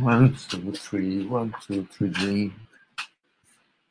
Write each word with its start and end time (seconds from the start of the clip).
One, 0.00 0.34
two, 0.48 0.72
three, 0.72 1.26
one, 1.26 1.54
two, 1.66 1.86
three, 1.92 2.08
drink. 2.08 2.52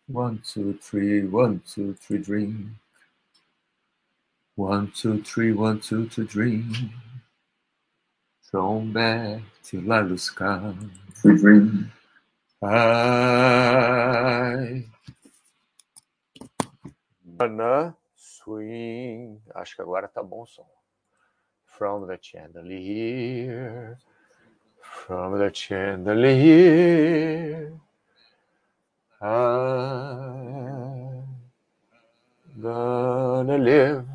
One, 0.08 0.42
two, 0.46 0.78
three, 0.82 1.24
one, 1.26 1.62
two, 1.68 1.94
three, 1.94 2.18
drink. 2.20 2.56
One, 4.56 4.92
two, 4.96 5.22
three, 5.24 5.54
one, 5.54 5.80
two, 5.80 6.10
three, 6.10 6.26
drink. 6.26 6.66
From 8.52 8.94
back 8.94 9.44
till 9.64 9.94
I 9.94 10.02
lose 10.02 10.32
count. 10.32 10.92
Three, 11.16 11.38
drink. 11.38 11.88
I 12.64 14.86
Ana 17.40 17.96
swing. 18.16 19.42
Acho 19.56 19.76
que 19.78 19.82
agora 19.82 20.08
tá 20.10 20.22
bom 20.24 20.42
o 20.42 20.46
som. 20.46 20.66
From 21.66 22.06
the 22.08 22.18
chandelier. 22.22 23.98
From 25.10 25.40
the 25.40 25.52
chandelier. 25.52 27.74
I'm 29.20 31.24
gonna 32.62 33.58
live 33.58 34.06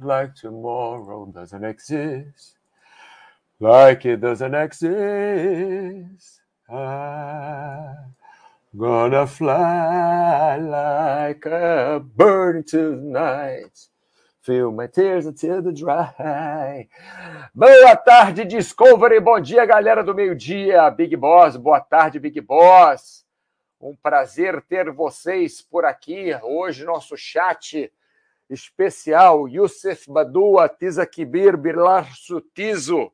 like 0.00 0.34
tomorrow 0.34 1.26
doesn't 1.26 1.62
exist. 1.62 2.56
Like 3.60 4.04
it 4.04 4.20
doesn't 4.20 4.56
exist. 4.56 6.40
I'm 6.68 8.16
gonna 8.76 9.28
fly 9.28 10.56
like 10.56 11.46
a 11.46 12.02
bird 12.04 12.66
tonight. 12.66 13.89
Feel 14.50 14.72
my 14.72 14.88
tears 14.88 15.26
until 15.26 15.62
they 15.62 15.72
dry. 15.72 16.88
Boa 17.54 17.94
tarde, 17.94 18.44
Discovery. 18.44 19.20
Bom 19.20 19.38
dia, 19.38 19.64
galera 19.64 20.02
do 20.02 20.12
meio-dia. 20.12 20.90
Big 20.90 21.14
Boss, 21.14 21.56
boa 21.56 21.80
tarde, 21.80 22.18
Big 22.18 22.40
Boss. 22.40 23.24
Um 23.80 23.94
prazer 23.94 24.60
ter 24.62 24.90
vocês 24.90 25.62
por 25.62 25.84
aqui. 25.84 26.34
Hoje, 26.42 26.84
nosso 26.84 27.16
chat 27.16 27.92
especial, 28.48 29.48
Youssef 29.48 30.10
Badua, 30.10 30.68
Tiza 30.68 31.06
Kibir, 31.06 31.56
Birlar 31.56 32.12
Sutizo. 32.16 33.12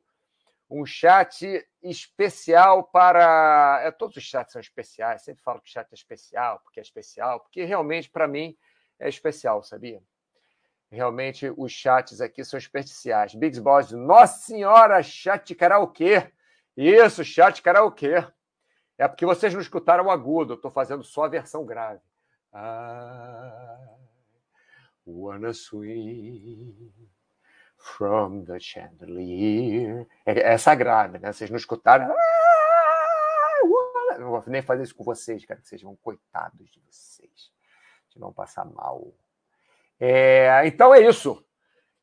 Um 0.67 0.87
chat 0.87 1.63
especial 1.83 2.83
para. 2.85 3.81
É, 3.83 3.91
todos 3.91 4.17
os 4.17 4.23
chats 4.23 4.53
são 4.53 4.59
especiais, 4.59 5.21
sempre 5.21 5.43
falo 5.43 5.61
que 5.61 5.69
chat 5.69 5.87
é 5.91 5.93
especial, 5.93 6.59
porque 6.63 6.79
é 6.79 6.83
especial, 6.83 7.41
porque 7.41 7.63
realmente, 7.63 8.09
para 8.09 8.27
mim, 8.27 8.57
é 8.99 9.07
especial, 9.07 9.61
sabia? 9.61 10.01
Realmente, 10.89 11.51
os 11.57 11.71
chats 11.71 12.21
aqui 12.21 12.43
são 12.43 12.57
especiais. 12.57 13.35
Big 13.35 13.59
Boss, 13.59 13.91
Nossa 13.91 14.39
Senhora, 14.45 15.03
chat 15.03 15.53
karaokê. 15.53 16.31
Isso, 16.75 17.23
chat 17.23 17.61
karaokê. 17.61 18.25
É 18.97 19.07
porque 19.07 19.25
vocês 19.25 19.53
não 19.53 19.61
escutaram 19.61 20.05
o 20.05 20.11
agudo, 20.11 20.53
eu 20.53 20.55
estou 20.55 20.71
fazendo 20.71 21.03
só 21.03 21.25
a 21.25 21.29
versão 21.29 21.65
grave. 21.65 22.01
I 22.53 23.97
wanna 25.05 25.53
swing 25.53 26.91
from 27.77 28.45
the 28.45 28.59
chandelier. 28.59 30.07
É, 30.25 30.53
essa 30.53 30.73
grave, 30.73 31.19
né? 31.19 31.31
Vocês 31.31 31.49
não 31.49 31.57
escutaram? 31.57 32.15
Não 34.19 34.31
vou 34.31 34.43
nem 34.47 34.63
fazer 34.63 34.83
isso 34.83 34.95
com 34.95 35.03
vocês, 35.03 35.45
cara, 35.45 35.59
que 35.61 35.67
sejam 35.67 35.95
coitados 35.97 36.69
de 36.71 36.79
vocês, 36.79 37.51
de 38.09 38.19
não 38.19 38.33
passar 38.33 38.65
mal. 38.65 39.13
É, 39.99 40.61
então 40.65 40.93
é 40.93 41.01
isso. 41.01 41.43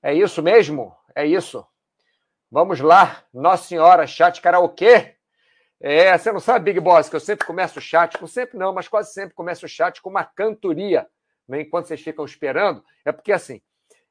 É 0.02 0.12
isso 0.14 0.42
mesmo? 0.42 0.94
É 1.14 1.24
isso. 1.26 1.66
Vamos 2.50 2.80
lá, 2.80 3.24
Nossa 3.32 3.64
Senhora, 3.64 4.06
chat 4.06 4.40
karaokê. 4.40 5.16
É, 5.80 6.16
você 6.16 6.32
não 6.32 6.40
sabe, 6.40 6.66
Big 6.66 6.80
Boss, 6.80 7.08
que 7.08 7.16
eu 7.16 7.20
sempre 7.20 7.46
começo 7.46 7.78
o 7.78 7.82
chat, 7.82 8.18
não 8.20 8.28
sempre 8.28 8.56
não, 8.56 8.72
mas 8.72 8.88
quase 8.88 9.12
sempre 9.12 9.34
começo 9.34 9.66
o 9.66 9.68
chat 9.68 10.00
com 10.00 10.08
uma 10.08 10.24
cantoria, 10.24 11.06
né? 11.48 11.62
enquanto 11.62 11.86
vocês 11.86 12.00
ficam 12.00 12.24
esperando. 12.24 12.82
É 13.04 13.12
porque 13.12 13.32
assim, 13.32 13.60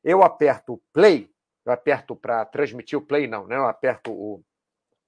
eu 0.03 0.22
aperto 0.24 0.74
o 0.74 0.81
play, 0.91 1.29
eu 1.66 1.72
aperto 1.72 2.16
para 2.16 2.46
transmitir 2.46 2.97
o 2.97 3.02
play, 3.02 3.28
não, 3.28 3.47
né? 3.47 3.56
Eu 3.56 3.66
aperto 3.66 4.12
o 4.12 4.44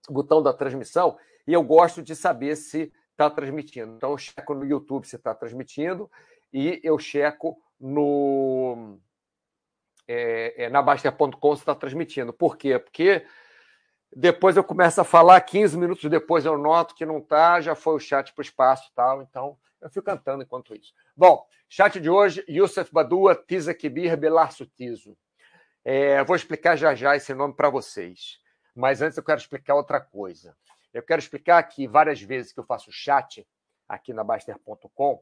botão 0.10 0.42
da 0.42 0.54
transmissão 0.54 1.18
e 1.46 1.54
eu 1.54 1.62
gosto 1.62 2.02
de 2.02 2.16
saber 2.16 2.56
se 2.56 2.92
está 3.12 3.30
transmitindo. 3.30 3.94
Então, 3.96 4.12
eu 4.12 4.18
checo 4.18 4.54
no 4.54 4.66
YouTube 4.66 5.06
se 5.06 5.16
está 5.16 5.34
transmitindo 5.34 6.10
e 6.54 6.80
eu 6.84 6.98
checo 6.98 7.58
no 7.80 9.00
é, 10.08 10.66
é, 10.66 10.70
na 10.70 10.82
Baster.com 10.82 11.56
se 11.56 11.62
está 11.62 11.76
transmitindo. 11.76 12.32
Por 12.34 12.58
quê? 12.58 12.78
Porque 12.80 13.26
depois 14.16 14.56
eu 14.56 14.64
começo 14.64 15.02
a 15.02 15.04
falar, 15.04 15.42
15 15.42 15.78
minutos 15.78 16.10
depois 16.10 16.46
eu 16.46 16.58
noto 16.58 16.96
que 16.96 17.06
não 17.06 17.18
está, 17.18 17.60
já 17.60 17.76
foi 17.76 17.96
o 17.96 18.00
chat 18.00 18.34
para 18.34 18.42
o 18.42 18.46
espaço 18.46 18.92
tal, 18.96 19.22
então 19.22 19.58
eu 19.82 19.90
fico 19.90 20.06
cantando 20.06 20.44
enquanto 20.44 20.76
isso. 20.76 20.94
Bom, 21.16 21.46
chat 21.68 22.00
de 22.00 22.10
hoje, 22.10 22.44
Youssef 22.48 22.92
Badua, 22.94 23.36
Tiza 23.36 23.74
Kibir, 23.74 24.16
Belarso 24.18 24.66
Tizo. 24.66 25.18
É, 25.84 26.24
vou 26.24 26.36
explicar 26.36 26.76
já 26.76 26.96
já 26.96 27.16
esse 27.16 27.34
nome 27.34 27.54
para 27.54 27.70
vocês, 27.70 28.40
mas 28.76 29.02
antes 29.02 29.18
eu 29.18 29.24
quero 29.24 29.40
explicar 29.40 29.76
outra 29.76 30.00
coisa. 30.00 30.56
Eu 30.94 31.04
quero 31.04 31.20
explicar 31.20 31.62
que 31.64 31.88
várias 31.88 32.22
vezes 32.22 32.54
que 32.54 32.60
eu 32.60 32.64
faço 32.64 32.92
chat 32.92 33.46
aqui 33.88 34.14
na 34.14 34.24
Baster.com, 34.24 35.22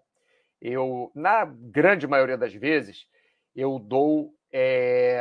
eu, 0.63 1.11
na 1.13 1.43
grande 1.43 2.07
maioria 2.07 2.37
das 2.37 2.53
vezes, 2.53 3.05
eu 3.53 3.77
dou 3.77 4.33
é, 4.49 5.19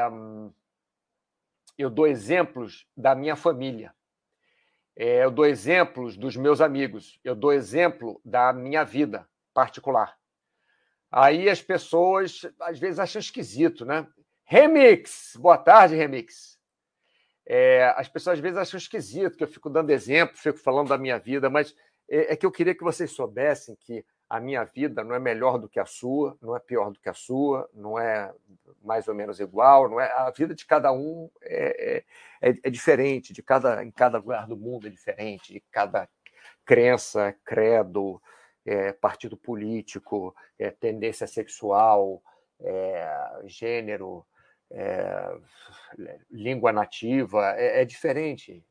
eu 1.76 1.90
dou 1.90 2.06
exemplos 2.06 2.86
da 2.96 3.12
minha 3.16 3.34
família, 3.34 3.92
é, 4.94 5.24
eu 5.24 5.32
dou 5.32 5.44
exemplos 5.44 6.16
dos 6.16 6.36
meus 6.36 6.60
amigos, 6.60 7.18
eu 7.24 7.34
dou 7.34 7.52
exemplo 7.52 8.20
da 8.24 8.52
minha 8.52 8.84
vida 8.84 9.28
particular. 9.52 10.16
Aí 11.10 11.50
as 11.50 11.60
pessoas 11.60 12.42
às 12.60 12.78
vezes 12.78 13.00
acham 13.00 13.18
esquisito, 13.18 13.84
né? 13.84 14.06
Remix, 14.44 15.36
boa 15.36 15.58
tarde, 15.58 15.96
Remix. 15.96 16.56
É, 17.44 17.92
as 17.96 18.08
pessoas 18.08 18.34
às 18.34 18.40
vezes 18.40 18.56
acham 18.56 18.78
esquisito 18.78 19.36
que 19.36 19.42
eu 19.42 19.48
fico 19.48 19.68
dando 19.68 19.90
exemplo, 19.90 20.36
fico 20.36 20.58
falando 20.58 20.88
da 20.88 20.98
minha 20.98 21.18
vida, 21.18 21.50
mas 21.50 21.74
é, 22.08 22.32
é 22.32 22.36
que 22.36 22.46
eu 22.46 22.52
queria 22.52 22.76
que 22.76 22.84
vocês 22.84 23.10
soubessem 23.10 23.76
que 23.80 24.04
a 24.32 24.40
minha 24.40 24.64
vida 24.64 25.04
não 25.04 25.14
é 25.14 25.18
melhor 25.18 25.58
do 25.58 25.68
que 25.68 25.78
a 25.78 25.84
sua, 25.84 26.38
não 26.40 26.56
é 26.56 26.58
pior 26.58 26.90
do 26.90 26.98
que 26.98 27.08
a 27.10 27.12
sua, 27.12 27.68
não 27.74 27.98
é 27.98 28.32
mais 28.82 29.06
ou 29.06 29.14
menos 29.14 29.38
igual, 29.40 29.90
não 29.90 30.00
é 30.00 30.10
a 30.10 30.30
vida 30.30 30.54
de 30.54 30.64
cada 30.64 30.90
um 30.90 31.30
é, 31.42 32.04
é, 32.40 32.48
é, 32.48 32.58
é 32.62 32.70
diferente, 32.70 33.34
de 33.34 33.42
cada 33.42 33.84
em 33.84 33.90
cada 33.90 34.16
lugar 34.16 34.46
do 34.46 34.56
mundo 34.56 34.86
é 34.86 34.90
diferente, 34.90 35.52
de 35.52 35.60
cada 35.70 36.08
crença, 36.64 37.36
credo, 37.44 38.22
é, 38.64 38.90
partido 38.92 39.36
político, 39.36 40.34
é, 40.58 40.70
tendência 40.70 41.26
sexual, 41.26 42.22
é, 42.58 43.42
gênero, 43.44 44.24
língua 46.30 46.72
nativa 46.72 47.50
é, 47.50 47.84
diferente. 47.84 48.64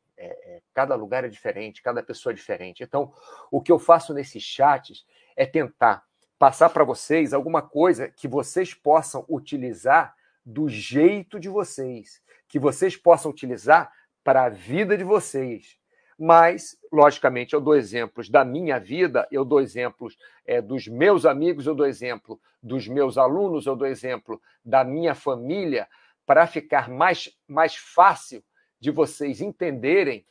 cada 0.74 0.96
lugar 0.96 1.24
é 1.24 1.28
diferente, 1.28 1.84
cada 1.84 2.02
pessoa 2.02 2.34
é 2.34 2.36
diferente. 2.36 2.82
Então, 2.82 3.14
o 3.52 3.62
que 3.62 3.72
eu 3.72 3.78
faço 3.78 4.12
nesses 4.12 4.42
chats 4.42 5.06
é 5.36 5.46
tentar 5.46 6.04
passar 6.38 6.70
para 6.70 6.84
vocês 6.84 7.34
alguma 7.34 7.62
coisa 7.62 8.08
que 8.08 8.28
vocês 8.28 8.74
possam 8.74 9.24
utilizar 9.30 10.16
do 10.44 10.68
jeito 10.68 11.40
de 11.40 11.48
vocês, 11.48 12.22
que 12.48 12.58
vocês 12.58 12.98
possam 12.98 13.30
utilizar 13.30 13.92
para 14.24 14.46
a 14.46 14.50
vida 14.50 14.98
de 14.98 15.04
vocês. 15.04 15.78
Mas, 16.18 16.78
logicamente, 16.92 17.54
eu 17.54 17.62
dou 17.62 17.76
exemplos 17.76 18.30
da 18.30 18.46
minha 18.46 18.80
vida, 18.80 19.28
eu 19.32 19.44
dou 19.44 19.62
exemplos 19.62 20.18
é, 20.46 20.62
dos 20.62 20.88
meus 20.88 21.26
amigos, 21.26 21.66
eu 21.66 21.74
dou 21.74 21.86
exemplo 21.86 22.40
dos 22.62 22.88
meus 22.88 23.18
alunos, 23.18 23.66
eu 23.66 23.76
dou 23.76 23.88
exemplo 23.88 24.42
da 24.64 24.84
minha 24.84 25.16
família, 25.16 25.88
para 26.26 26.46
ficar 26.48 26.90
mais, 26.90 27.36
mais 27.48 27.76
fácil 27.76 28.44
de 28.80 28.90
vocês 28.92 29.42
entenderem 29.42 30.26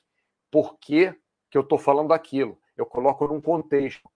por 0.50 0.78
que, 0.78 1.15
que 1.50 1.59
eu 1.59 1.62
estou 1.62 1.78
falando 1.78 2.12
aquilo. 2.12 2.58
Eu 2.76 2.87
coloco 2.87 3.26
num 3.26 3.41
contexto 3.41 4.08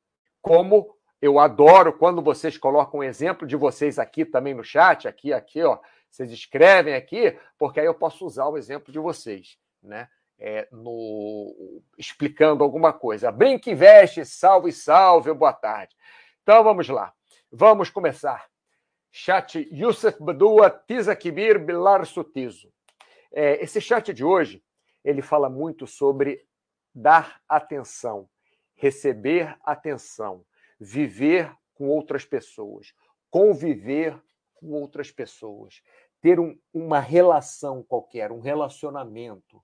como 0.44 0.94
eu 1.22 1.38
adoro 1.38 1.90
quando 1.96 2.20
vocês 2.20 2.58
colocam 2.58 3.00
um 3.00 3.02
exemplo 3.02 3.46
de 3.46 3.56
vocês 3.56 3.98
aqui 3.98 4.26
também 4.26 4.52
no 4.52 4.62
chat, 4.62 5.08
aqui, 5.08 5.32
aqui, 5.32 5.62
ó, 5.62 5.78
vocês 6.10 6.30
escrevem 6.30 6.94
aqui, 6.94 7.34
porque 7.58 7.80
aí 7.80 7.86
eu 7.86 7.94
posso 7.94 8.26
usar 8.26 8.46
o 8.46 8.58
exemplo 8.58 8.92
de 8.92 8.98
vocês, 8.98 9.58
né? 9.82 10.06
É, 10.38 10.68
no, 10.70 11.82
explicando 11.96 12.62
alguma 12.62 12.92
coisa. 12.92 13.32
Brinque 13.32 13.74
veste, 13.74 14.22
salve, 14.26 14.70
salve, 14.70 15.32
boa 15.32 15.54
tarde. 15.54 15.96
Então 16.42 16.62
vamos 16.62 16.90
lá, 16.90 17.14
vamos 17.50 17.88
começar. 17.88 18.46
Chat 19.10 19.66
Youssef 19.72 20.22
Badua, 20.22 20.68
Tiza 20.86 21.16
Kibir, 21.16 21.58
Bilar 21.58 22.04
Sutizo. 22.04 22.70
É, 23.32 23.62
esse 23.64 23.80
chat 23.80 24.12
de 24.12 24.22
hoje, 24.22 24.62
ele 25.02 25.22
fala 25.22 25.48
muito 25.48 25.86
sobre 25.86 26.44
dar 26.94 27.40
atenção, 27.48 28.28
receber 28.74 29.56
atenção, 29.64 30.44
viver 30.78 31.52
com 31.74 31.88
outras 31.88 32.24
pessoas, 32.24 32.92
conviver 33.30 34.20
com 34.54 34.72
outras 34.72 35.10
pessoas, 35.10 35.82
ter 36.20 36.40
um, 36.40 36.58
uma 36.72 37.00
relação 37.00 37.82
qualquer, 37.82 38.32
um 38.32 38.40
relacionamento. 38.40 39.62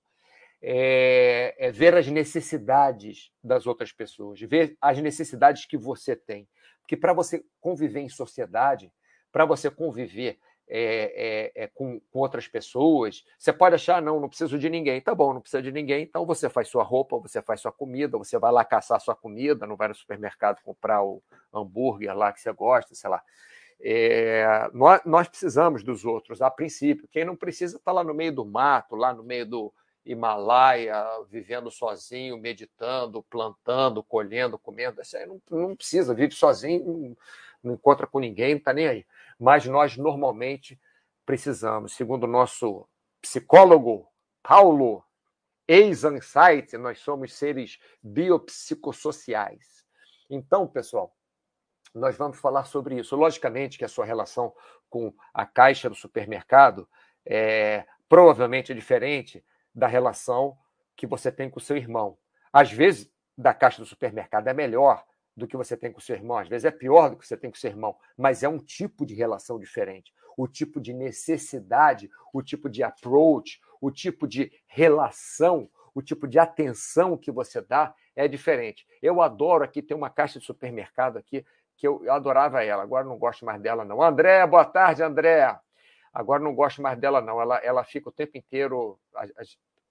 é, 0.61 1.55
é 1.57 1.71
ver 1.71 1.95
as 1.95 2.07
necessidades 2.07 3.31
das 3.43 3.65
outras 3.65 3.91
pessoas, 3.91 4.39
ver 4.41 4.77
as 4.79 4.99
necessidades 4.99 5.65
que 5.65 5.77
você 5.77 6.15
tem. 6.15 6.47
Porque 6.81 6.95
para 6.95 7.13
você 7.13 7.43
conviver 7.59 8.01
em 8.01 8.09
sociedade, 8.09 8.91
para 9.31 9.45
você 9.45 9.71
conviver 9.71 10.37
é, 10.67 11.51
é, 11.55 11.63
é, 11.63 11.67
com, 11.67 11.99
com, 12.11 12.19
outras 12.19 12.47
pessoas, 12.47 13.25
você 13.37 13.51
pode 13.51 13.75
achar, 13.75 14.01
não, 14.01 14.19
não 14.19 14.29
preciso 14.29 14.57
de 14.57 14.69
ninguém. 14.69 15.01
Tá 15.01 15.13
bom, 15.13 15.33
não 15.33 15.41
precisa 15.41 15.61
de 15.61 15.71
ninguém, 15.71 16.03
então 16.03 16.25
você 16.25 16.49
faz 16.49 16.69
sua 16.69 16.83
roupa, 16.83 17.17
você 17.17 17.41
faz 17.41 17.59
sua 17.59 17.71
comida, 17.71 18.17
você 18.17 18.39
vai 18.39 18.51
lá 18.51 18.63
caçar 18.63 18.99
sua 19.01 19.15
comida, 19.15 19.67
não 19.67 19.75
vai 19.75 19.89
no 19.89 19.95
supermercado 19.95 20.61
comprar 20.63 21.03
o 21.03 21.21
hambúrguer 21.53 22.15
lá 22.15 22.31
que 22.31 22.39
você 22.39 22.51
gosta, 22.53 22.95
sei 22.95 23.09
lá. 23.09 23.21
É, 23.83 24.69
nós, 24.73 25.01
nós, 25.05 25.27
precisamos 25.27 25.83
dos 25.83 26.05
outros, 26.05 26.41
a 26.41 26.51
princípio. 26.51 27.07
Quem 27.11 27.25
não 27.25 27.35
precisa 27.35 27.77
está 27.77 27.91
lá 27.91 28.03
no 28.03 28.13
meio 28.13 28.31
do 28.31 28.45
mato, 28.45 28.95
lá 28.95 29.13
no 29.13 29.23
meio 29.23 29.45
do 29.45 29.73
Himalaia, 30.05 31.03
vivendo 31.29 31.69
sozinho, 31.69 32.37
meditando, 32.37 33.23
plantando, 33.23 34.03
colhendo, 34.03 34.57
comendo. 34.57 35.01
Não, 35.27 35.41
não 35.49 35.75
precisa, 35.75 36.13
vive 36.13 36.33
sozinho, 36.33 37.15
não 37.63 37.73
encontra 37.73 38.07
com 38.07 38.19
ninguém, 38.19 38.51
não 38.51 38.59
está 38.59 38.73
nem 38.73 38.87
aí. 38.87 39.05
Mas 39.41 39.65
nós 39.65 39.97
normalmente 39.97 40.79
precisamos, 41.25 41.93
segundo 41.93 42.25
o 42.25 42.27
nosso 42.27 42.87
psicólogo 43.19 44.07
Paulo 44.43 45.03
ex-Ansight, 45.67 46.77
nós 46.77 46.99
somos 46.99 47.33
seres 47.33 47.79
biopsicossociais. 48.03 49.83
Então, 50.29 50.67
pessoal, 50.67 51.15
nós 51.91 52.15
vamos 52.15 52.37
falar 52.37 52.65
sobre 52.65 52.99
isso. 52.99 53.15
Logicamente 53.15 53.79
que 53.79 53.85
a 53.85 53.89
sua 53.89 54.05
relação 54.05 54.53
com 54.87 55.11
a 55.33 55.43
caixa 55.43 55.89
do 55.89 55.95
supermercado 55.95 56.87
é 57.25 57.87
provavelmente 58.07 58.75
diferente 58.75 59.43
da 59.73 59.87
relação 59.87 60.55
que 60.95 61.07
você 61.07 61.31
tem 61.31 61.49
com 61.49 61.57
o 61.57 61.63
seu 61.63 61.75
irmão. 61.75 62.15
Às 62.53 62.71
vezes, 62.71 63.11
da 63.35 63.55
caixa 63.55 63.81
do 63.81 63.87
supermercado 63.87 64.47
é 64.49 64.53
melhor 64.53 65.03
do 65.35 65.47
que 65.47 65.57
você 65.57 65.77
tem 65.77 65.91
com 65.91 65.99
seu 65.99 66.15
irmão, 66.15 66.37
às 66.37 66.47
vezes 66.47 66.65
é 66.65 66.71
pior 66.71 67.09
do 67.09 67.17
que 67.17 67.27
você 67.27 67.37
tem 67.37 67.49
com 67.49 67.57
o 67.57 67.59
seu 67.59 67.69
irmão, 67.69 67.95
mas 68.17 68.43
é 68.43 68.49
um 68.49 68.57
tipo 68.57 69.05
de 69.05 69.13
relação 69.13 69.59
diferente. 69.59 70.13
O 70.37 70.47
tipo 70.47 70.79
de 70.79 70.93
necessidade, 70.93 72.09
o 72.33 72.41
tipo 72.41 72.69
de 72.69 72.83
approach, 72.83 73.59
o 73.79 73.91
tipo 73.91 74.27
de 74.27 74.51
relação, 74.67 75.69
o 75.93 76.01
tipo 76.01 76.27
de 76.27 76.39
atenção 76.39 77.17
que 77.17 77.31
você 77.31 77.61
dá 77.61 77.93
é 78.15 78.27
diferente. 78.27 78.85
Eu 79.01 79.21
adoro 79.21 79.63
aqui, 79.63 79.81
tem 79.81 79.95
uma 79.95 80.09
caixa 80.09 80.39
de 80.39 80.45
supermercado 80.45 81.17
aqui 81.17 81.45
que 81.77 81.87
eu, 81.87 82.03
eu 82.05 82.13
adorava 82.13 82.63
ela, 82.63 82.83
agora 82.83 83.03
não 83.03 83.17
gosto 83.17 83.43
mais 83.43 83.59
dela, 83.59 83.83
não. 83.83 84.01
André, 84.03 84.45
boa 84.45 84.63
tarde, 84.63 85.01
André. 85.01 85.57
Agora 86.13 86.43
não 86.43 86.53
gosto 86.53 86.81
mais 86.81 86.99
dela, 86.99 87.21
não. 87.21 87.41
Ela, 87.41 87.57
ela 87.59 87.83
fica 87.83 88.09
o 88.09 88.11
tempo 88.11 88.37
inteiro, 88.37 88.99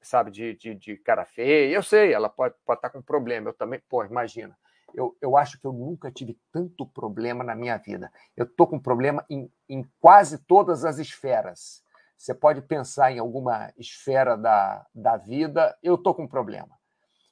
sabe, 0.01 0.31
de, 0.31 0.55
de, 0.55 0.75
de 0.75 0.97
cara 0.99 1.25
feia. 1.25 1.75
Eu 1.75 1.83
sei, 1.83 2.13
ela 2.13 2.29
pode, 2.29 2.55
pode 2.65 2.79
estar 2.79 2.91
com 2.91 3.03
problema. 3.03 3.49
Eu 3.49 3.55
também, 3.55 3.81
pô, 3.89 4.05
imagina. 4.05 4.57
Eu, 4.95 5.17
eu 5.21 5.37
acho 5.37 5.61
que 5.61 5.67
eu 5.67 5.73
nunca 5.73 6.11
tive 6.11 6.39
tanto 6.53 6.87
problema 6.87 7.43
na 7.45 7.55
minha 7.55 7.77
vida. 7.77 8.13
Eu 8.37 8.45
estou 8.45 8.67
com 8.67 8.79
problema 8.79 9.25
em, 9.29 9.51
em 9.69 9.85
quase 10.01 10.39
todas 10.39 10.85
as 10.85 10.99
esferas. 10.99 11.83
Você 12.17 12.35
pode 12.35 12.63
pensar 12.63 13.13
em 13.13 13.19
alguma 13.19 13.73
esfera 13.79 14.37
da, 14.37 14.87
da 14.95 15.17
vida, 15.17 15.77
eu 15.83 15.95
estou 15.95 16.15
com 16.15 16.27
problema. 16.27 16.79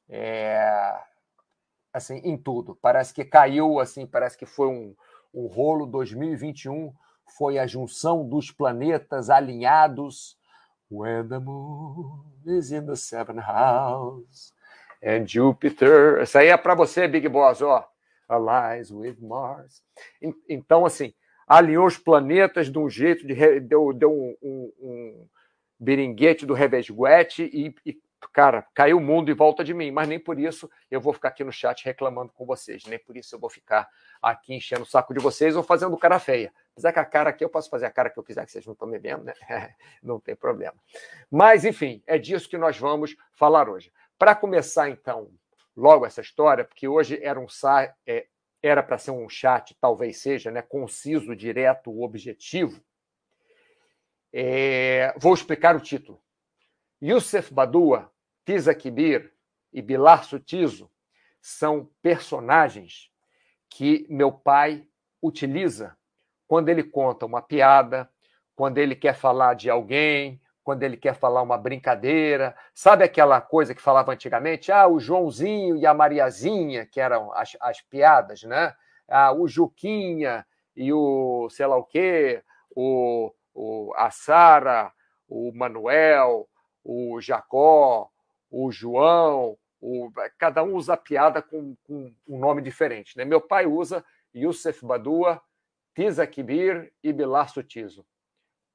É, 0.09 0.99
assim, 1.93 2.17
em 2.25 2.37
tudo. 2.37 2.79
Parece 2.81 3.13
que 3.13 3.25
caiu, 3.25 3.81
assim, 3.81 4.07
parece 4.07 4.37
que 4.37 4.47
foi 4.47 4.69
um, 4.69 4.95
um 5.35 5.47
rolo 5.47 5.87
2021, 5.87 6.95
foi 7.37 7.59
a 7.59 7.67
junção 7.67 8.27
dos 8.27 8.51
planetas 8.51 9.29
alinhados. 9.29 10.39
When 10.91 11.29
the 11.29 11.39
moon 11.39 12.25
is 12.47 12.73
in 12.73 12.87
the 12.87 12.97
seventh 12.97 13.45
house 13.45 14.55
and 15.03 15.27
Jupiter. 15.27 16.23
Isso 16.23 16.39
aí 16.39 16.49
é 16.49 16.57
para 16.57 16.75
você, 16.75 17.07
Big 17.07 17.29
Boss, 17.29 17.63
ó. 17.63 17.89
Allies 18.29 18.91
with 18.91 19.17
Mars. 19.21 19.83
Então, 20.49 20.85
assim, 20.85 21.15
alinhou 21.47 21.87
os 21.87 21.97
planetas 21.97 22.71
de 22.71 22.79
um 22.79 22.89
jeito 22.89 23.27
de 23.27 23.61
deu, 23.61 23.93
deu 23.93 24.13
um, 24.13 24.37
um, 24.43 24.73
um 24.81 25.27
beringuete 25.81 26.45
do 26.45 26.53
revesguete 26.53 27.45
e, 27.45 27.75
e 27.87 27.99
cara, 28.33 28.67
caiu 28.75 28.99
o 28.99 29.01
mundo 29.01 29.31
em 29.31 29.35
volta 29.35 29.65
de 29.65 29.73
mim, 29.73 29.91
mas 29.91 30.09
nem 30.09 30.19
por 30.19 30.39
isso 30.39 30.69
eu 30.91 31.01
vou 31.01 31.13
ficar 31.13 31.29
aqui 31.29 31.45
no 31.45 31.53
chat 31.53 31.85
reclamando 31.85 32.33
com 32.33 32.45
vocês, 32.45 32.85
nem 32.85 32.99
por 32.99 33.17
isso 33.17 33.35
eu 33.35 33.39
vou 33.39 33.49
ficar 33.49 33.89
aqui 34.21 34.55
enchendo 34.55 34.83
o 34.83 34.87
saco 34.87 35.15
de 35.15 35.21
vocês 35.21 35.57
ou 35.57 35.63
fazendo 35.63 35.97
cara 35.97 36.19
feia. 36.19 36.53
Apesar 36.73 36.93
que 36.93 36.99
a 36.99 37.05
cara 37.05 37.31
aqui 37.31 37.45
eu 37.45 37.49
posso 37.49 37.71
fazer 37.71 37.87
a 37.87 37.91
cara 37.91 38.11
que 38.11 38.19
eu 38.19 38.23
quiser, 38.23 38.45
que 38.45 38.53
vocês 38.53 38.67
não 38.67 38.73
estão 38.73 38.89
me 38.89 38.99
vendo, 38.99 39.25
né? 39.25 39.35
não 40.03 40.21
tem 40.21 40.37
problema. 40.37 40.75
Mas, 41.31 41.65
enfim, 41.65 42.03
é 42.07 42.19
disso 42.19 42.49
que 42.49 42.59
nós 42.59 42.79
vamos 42.79 43.17
falar 43.35 43.69
hoje. 43.69 43.93
Para 44.19 44.35
começar, 44.35 44.91
então, 44.91 45.31
logo 45.77 46.05
essa 46.05 46.21
história, 46.21 46.65
porque 46.65 46.89
hoje 46.89 47.19
era 47.23 47.39
um 47.39 47.47
é, 48.05 48.27
era 48.61 48.83
para 48.83 48.99
ser 48.99 49.13
um 49.13 49.29
chat, 49.29 49.77
talvez 49.81 50.21
seja, 50.21 50.51
né, 50.51 50.61
conciso, 50.61 51.37
direto, 51.37 52.03
objetivo. 52.03 52.83
É, 54.33 55.15
vou 55.19 55.33
explicar 55.33 55.77
o 55.77 55.81
título. 55.81 56.21
Youssef 57.01 57.55
Badua, 57.55 58.13
Tiza 58.45 58.75
Kibir 58.75 59.33
e 59.73 59.81
Bilar 59.81 60.25
Sutizo 60.25 60.91
são 61.41 61.89
personagens 62.03 63.11
que 63.71 64.05
meu 64.11 64.33
pai 64.33 64.87
utiliza 65.23 65.97
quando 66.47 66.71
ele 66.71 66.83
conta 66.83 67.25
uma 67.25 67.41
piada, 67.41 68.11
quando 68.57 68.79
ele 68.79 68.97
quer 68.97 69.15
falar 69.15 69.55
de 69.55 69.71
alguém, 69.71 70.41
quando 70.69 70.83
ele 70.83 70.99
quer 70.99 71.15
falar 71.15 71.41
uma 71.41 71.57
brincadeira. 71.57 72.55
Sabe 72.75 73.03
aquela 73.03 73.41
coisa 73.41 73.75
que 73.75 73.81
falava 73.81 74.13
antigamente? 74.13 74.71
Ah, 74.71 74.87
o 74.87 75.01
Joãozinho 75.01 75.79
e 75.79 75.87
a 75.87 75.95
Mariazinha, 75.95 76.85
que 76.85 77.01
eram 77.01 77.33
as, 77.33 77.57
as 77.59 77.81
piadas, 77.81 78.43
né? 78.43 78.75
Ah, 79.09 79.33
o 79.33 79.49
Juquinha 79.49 80.47
e 80.77 80.93
o 80.93 81.49
sei 81.49 81.65
lá 81.65 81.75
o 81.79 81.85
quê, 81.85 82.43
o, 82.77 83.33
o, 83.55 83.95
a 83.97 84.11
Sara, 84.11 84.93
o 85.27 85.51
Manuel, 85.55 86.47
o 86.85 87.19
Jacó, 87.19 88.11
o 88.51 88.71
João, 88.71 89.57
o, 89.81 90.11
cada 90.37 90.63
um 90.63 90.75
usa 90.75 90.99
piada 90.99 91.41
com, 91.41 91.75
com, 91.85 92.13
um 92.29 92.39
nome 92.39 92.61
diferente. 92.61 93.17
Né? 93.17 93.25
Meu 93.25 93.41
pai 93.41 93.65
usa 93.65 94.05
Youssef 94.35 94.85
Badua, 94.85 95.41
Tiza 95.95 96.27
Kibir 96.27 96.93
e 97.03 97.11
Bilar 97.11 97.49
Sutizo. 97.49 98.05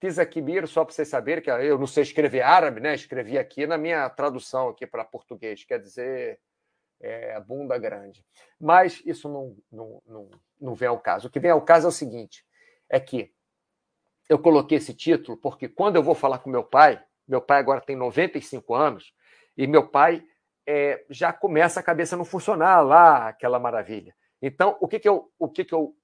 Tiza 0.03 0.25
Kibir, 0.25 0.67
só 0.67 0.83
para 0.83 0.93
vocês 0.93 1.07
saberem, 1.07 1.41
que 1.41 1.49
eu 1.49 1.79
não 1.79 1.87
sei 1.87 2.03
escrever 2.03 2.41
árabe, 2.41 2.81
né? 2.81 2.93
escrevi 2.93 3.37
aqui 3.37 3.65
na 3.65 3.77
minha 3.77 4.09
tradução 4.09 4.67
aqui 4.67 4.85
para 4.85 5.05
português, 5.05 5.63
quer 5.63 5.79
dizer 5.79 6.41
é, 6.99 7.39
bunda 7.39 7.77
grande. 7.77 8.21
Mas 8.59 9.01
isso 9.05 9.29
não, 9.29 9.55
não, 9.71 10.01
não, 10.05 10.29
não 10.59 10.75
vem 10.75 10.89
ao 10.89 10.99
caso. 10.99 11.29
O 11.29 11.31
que 11.31 11.39
vem 11.39 11.51
ao 11.51 11.61
caso 11.61 11.85
é 11.85 11.87
o 11.87 11.93
seguinte: 11.93 12.45
é 12.89 12.99
que 12.99 13.31
eu 14.27 14.37
coloquei 14.37 14.77
esse 14.77 14.93
título 14.93 15.37
porque 15.37 15.69
quando 15.69 15.95
eu 15.95 16.03
vou 16.03 16.15
falar 16.15 16.39
com 16.39 16.49
meu 16.49 16.65
pai, 16.65 17.01
meu 17.25 17.39
pai 17.39 17.59
agora 17.61 17.79
tem 17.79 17.95
95 17.95 18.75
anos, 18.75 19.13
e 19.55 19.65
meu 19.65 19.87
pai 19.87 20.21
é, 20.67 21.05
já 21.09 21.31
começa 21.31 21.79
a 21.79 21.83
cabeça 21.83 22.17
não 22.17 22.25
funcionar 22.25 22.81
lá, 22.81 23.29
aquela 23.29 23.57
maravilha. 23.57 24.13
Então, 24.41 24.77
o 24.81 24.87
que, 24.89 24.99
que, 24.99 25.07
eu, 25.07 25.31
o 25.39 25.47
que, 25.47 25.63
que 25.63 25.73
eu 25.73 25.95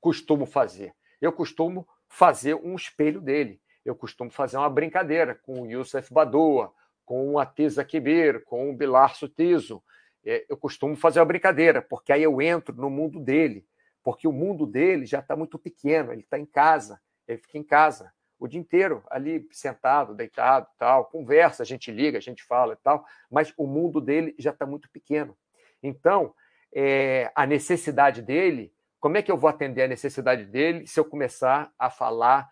costumo 0.00 0.46
fazer? 0.46 0.94
Eu 1.20 1.34
costumo 1.34 1.86
fazer 2.12 2.54
um 2.54 2.76
espelho 2.76 3.22
dele. 3.22 3.58
Eu 3.82 3.96
costumo 3.96 4.30
fazer 4.30 4.58
uma 4.58 4.68
brincadeira 4.68 5.34
com 5.34 5.62
o 5.62 5.66
Youssef 5.66 6.12
Badoa, 6.12 6.70
com 7.06 7.30
o 7.30 7.38
Atiza 7.38 7.82
Kibir, 7.82 8.44
com 8.44 8.70
o 8.70 8.76
Bilar 8.76 9.14
Sutizo. 9.16 9.82
É, 10.22 10.44
eu 10.46 10.56
costumo 10.58 10.94
fazer 10.94 11.20
uma 11.20 11.24
brincadeira, 11.26 11.80
porque 11.80 12.12
aí 12.12 12.22
eu 12.22 12.40
entro 12.42 12.76
no 12.76 12.90
mundo 12.90 13.18
dele, 13.18 13.66
porque 14.04 14.28
o 14.28 14.32
mundo 14.32 14.66
dele 14.66 15.06
já 15.06 15.20
está 15.20 15.34
muito 15.34 15.58
pequeno, 15.58 16.12
ele 16.12 16.20
está 16.20 16.38
em 16.38 16.44
casa, 16.44 17.00
ele 17.26 17.38
fica 17.38 17.56
em 17.56 17.64
casa 17.64 18.12
o 18.38 18.46
dia 18.46 18.60
inteiro 18.60 19.02
ali 19.08 19.48
sentado, 19.50 20.14
deitado, 20.14 20.66
tal, 20.76 21.06
conversa, 21.06 21.62
a 21.62 21.66
gente 21.66 21.90
liga, 21.90 22.18
a 22.18 22.20
gente 22.20 22.42
fala 22.42 22.74
e 22.74 22.76
tal, 22.76 23.06
mas 23.30 23.54
o 23.56 23.66
mundo 23.66 24.02
dele 24.02 24.34
já 24.38 24.50
está 24.50 24.66
muito 24.66 24.90
pequeno. 24.90 25.34
Então, 25.82 26.34
é, 26.74 27.32
a 27.34 27.46
necessidade 27.46 28.20
dele, 28.20 28.70
como 29.02 29.16
é 29.16 29.22
que 29.22 29.32
eu 29.32 29.36
vou 29.36 29.50
atender 29.50 29.82
a 29.82 29.88
necessidade 29.88 30.44
dele 30.44 30.86
se 30.86 31.00
eu 31.00 31.04
começar 31.04 31.72
a 31.76 31.90
falar 31.90 32.48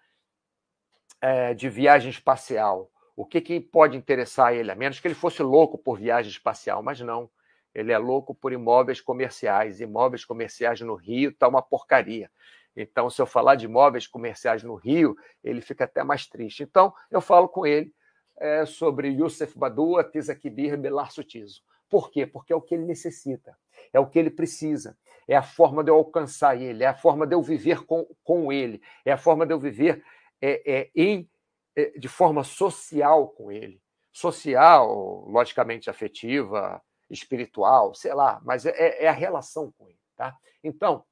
é, 1.21 1.55
de 1.55 1.69
viagem 1.69 2.11
espacial? 2.11 2.91
O 3.15 3.25
que, 3.25 3.41
que 3.41 3.61
pode 3.61 3.97
interessar 3.97 4.53
ele? 4.53 4.69
A 4.69 4.75
menos 4.75 4.99
que 4.99 5.07
ele 5.07 5.15
fosse 5.15 5.45
louco 5.45 5.79
por 5.79 5.97
viagem 5.97 6.29
espacial, 6.29 6.83
mas 6.83 7.01
não. 7.01 7.31
Ele 7.73 7.93
é 7.93 7.99
louco 7.99 8.35
por 8.35 8.53
imóveis 8.53 9.01
comerciais. 9.01 9.81
Imóveis 9.81 10.25
comerciais 10.25 10.81
no 10.81 10.97
Rio 10.97 11.31
está 11.31 11.47
uma 11.47 11.63
porcaria. 11.63 12.29
Então, 12.75 13.09
se 13.09 13.23
eu 13.23 13.27
falar 13.27 13.55
de 13.55 13.67
imóveis 13.67 14.09
comerciais 14.09 14.65
no 14.65 14.75
Rio, 14.75 15.17
ele 15.45 15.61
fica 15.61 15.85
até 15.85 16.03
mais 16.03 16.27
triste. 16.27 16.65
Então, 16.65 16.93
eu 17.13 17.21
falo 17.21 17.49
com 17.49 17.65
ele 17.65 17.95
é, 18.37 18.67
sobre 18.67 19.07
Youssef 19.11 19.57
Badua, 19.57 20.03
Tizakibir, 20.03 20.77
Belar 20.77 21.13
Sutizo. 21.13 21.63
Por 21.89 22.11
quê? 22.11 22.27
Porque 22.27 22.53
é 22.53 22.57
o 22.57 22.63
que 22.63 22.75
ele 22.75 22.85
necessita, 22.85 23.57
é 23.93 23.99
o 23.99 24.07
que 24.07 24.19
ele 24.19 24.31
precisa, 24.31 24.97
é 25.31 25.37
a 25.37 25.43
forma 25.45 25.85
de 25.85 25.93
eu 25.93 25.95
alcançar 25.95 26.61
ele, 26.61 26.83
é 26.83 26.89
a 26.89 26.95
forma 26.95 27.25
de 27.25 27.37
eu 27.37 27.41
viver 27.41 27.85
com, 27.87 28.05
com 28.25 28.53
ele, 28.53 28.83
é 29.05 29.13
a 29.13 29.17
forma 29.17 29.47
de 29.47 29.55
eu 29.55 29.61
viver 29.61 30.05
é, 30.43 30.81
é, 30.81 30.91
em, 30.93 31.31
é, 31.77 31.91
de 31.97 32.09
forma 32.09 32.43
social 32.43 33.29
com 33.29 33.53
ele. 33.53 33.81
social, 34.11 35.25
logicamente 35.29 35.89
afetiva, 35.89 36.83
espiritual, 37.09 37.95
sei 37.95 38.13
lá, 38.13 38.41
mas 38.45 38.67
é, 38.67 39.05
é 39.05 39.09
a 39.09 39.13
relação 39.13 39.71
com 39.79 39.89
ele, 39.89 40.01
tá? 40.17 40.37
Então, 40.65 41.07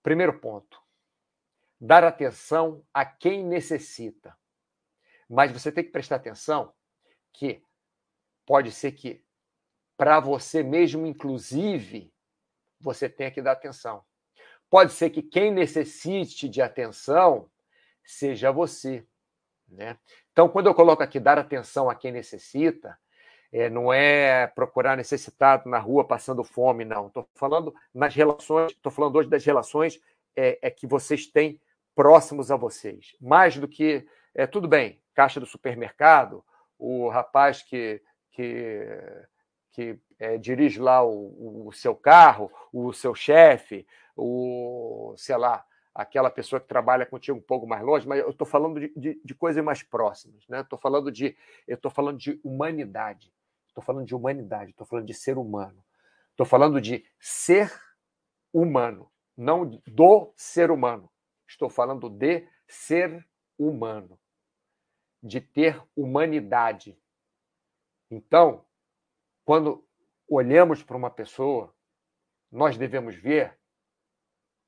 primeiro 0.00 0.38
ponto, 0.38 0.80
dar 1.80 2.04
atenção 2.04 2.84
a 2.94 3.04
quem 3.04 3.44
necessita. 3.44 4.38
Mas 5.28 5.50
você 5.50 5.72
tem 5.72 5.82
que 5.82 5.90
prestar 5.90 6.16
atenção 6.16 6.72
que 7.32 7.60
pode 8.46 8.70
ser 8.70 8.92
que 8.92 9.24
para 9.96 10.20
você 10.20 10.62
mesmo, 10.62 11.04
inclusive, 11.04 12.13
você 12.84 13.08
tenha 13.08 13.30
que 13.30 13.40
dar 13.40 13.52
atenção. 13.52 14.04
Pode 14.68 14.92
ser 14.92 15.10
que 15.10 15.22
quem 15.22 15.50
necessite 15.50 16.48
de 16.48 16.60
atenção 16.60 17.50
seja 18.04 18.52
você. 18.52 19.04
Né? 19.66 19.96
Então, 20.30 20.48
quando 20.48 20.66
eu 20.66 20.74
coloco 20.74 21.02
aqui 21.02 21.18
dar 21.18 21.38
atenção 21.38 21.88
a 21.88 21.94
quem 21.94 22.12
necessita, 22.12 22.96
é, 23.50 23.70
não 23.70 23.92
é 23.92 24.46
procurar 24.48 24.96
necessitado 24.96 25.68
na 25.70 25.78
rua 25.78 26.06
passando 26.06 26.44
fome, 26.44 26.84
não. 26.84 27.06
Estou 27.06 27.26
falando 27.34 27.74
nas 27.94 28.14
relações, 28.14 28.72
estou 28.72 28.92
falando 28.92 29.16
hoje 29.16 29.28
das 29.28 29.44
relações 29.44 30.00
é, 30.36 30.58
é, 30.60 30.70
que 30.70 30.86
vocês 30.86 31.26
têm 31.26 31.58
próximos 31.94 32.50
a 32.50 32.56
vocês. 32.56 33.16
Mais 33.20 33.56
do 33.56 33.66
que, 33.66 34.06
é, 34.34 34.46
tudo 34.46 34.68
bem, 34.68 35.00
caixa 35.14 35.40
do 35.40 35.46
supermercado, 35.46 36.44
o 36.78 37.08
rapaz 37.08 37.62
que, 37.62 38.02
que, 38.32 38.86
que 39.74 39.98
é, 40.18 40.38
dirige 40.38 40.80
lá 40.80 41.04
o, 41.04 41.66
o 41.66 41.72
seu 41.72 41.94
carro, 41.94 42.50
o 42.72 42.92
seu 42.92 43.14
chefe, 43.14 43.86
o, 44.16 45.12
sei 45.18 45.36
lá, 45.36 45.66
aquela 45.92 46.30
pessoa 46.30 46.60
que 46.60 46.68
trabalha 46.68 47.04
contigo 47.04 47.36
um 47.36 47.42
pouco 47.42 47.66
mais 47.66 47.82
longe, 47.82 48.06
mas 48.06 48.20
eu 48.20 48.30
estou 48.30 48.46
falando 48.46 48.80
de, 48.80 48.92
de, 48.96 49.20
de, 49.22 49.34
coisas 49.34 49.62
mais 49.62 49.82
próximas, 49.82 50.46
né? 50.48 50.60
Estou 50.60 50.78
falando 50.78 51.10
de, 51.10 51.36
eu 51.66 51.74
estou 51.74 51.90
falando 51.90 52.18
de 52.18 52.40
humanidade, 52.42 53.32
estou 53.68 53.82
falando 53.82 54.06
de 54.06 54.14
humanidade, 54.14 54.70
estou 54.70 54.86
falando 54.86 55.06
de 55.06 55.14
ser 55.14 55.36
humano, 55.36 55.84
estou 56.30 56.46
falando 56.46 56.80
de 56.80 57.04
ser 57.18 57.70
humano, 58.52 59.10
não 59.36 59.68
do 59.86 60.32
ser 60.36 60.70
humano. 60.70 61.10
Estou 61.46 61.68
falando 61.68 62.08
de 62.08 62.46
ser 62.66 63.26
humano, 63.58 64.18
de 65.22 65.40
ter 65.40 65.82
humanidade. 65.94 66.98
Então, 68.10 68.64
quando 69.44 69.84
olhamos 70.28 70.82
para 70.82 70.96
uma 70.96 71.10
pessoa, 71.10 71.74
nós 72.50 72.76
devemos 72.76 73.14
ver 73.14 73.56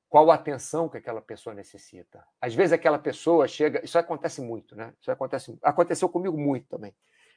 qual 0.09 0.31
a 0.31 0.35
atenção 0.35 0.87
que 0.87 0.97
aquela 0.97 1.21
pessoa 1.21 1.53
necessita. 1.53 2.23
Às 2.39 2.53
vezes 2.55 2.73
aquela 2.73 2.99
pessoa 2.99 3.47
chega, 3.47 3.83
isso 3.83 3.97
acontece 3.97 4.41
muito, 4.41 4.75
né? 4.75 4.93
Isso 5.01 5.11
acontece, 5.11 5.57
aconteceu 5.61 6.07
comigo 6.07 6.37
muito 6.37 6.67
também. 6.67 6.95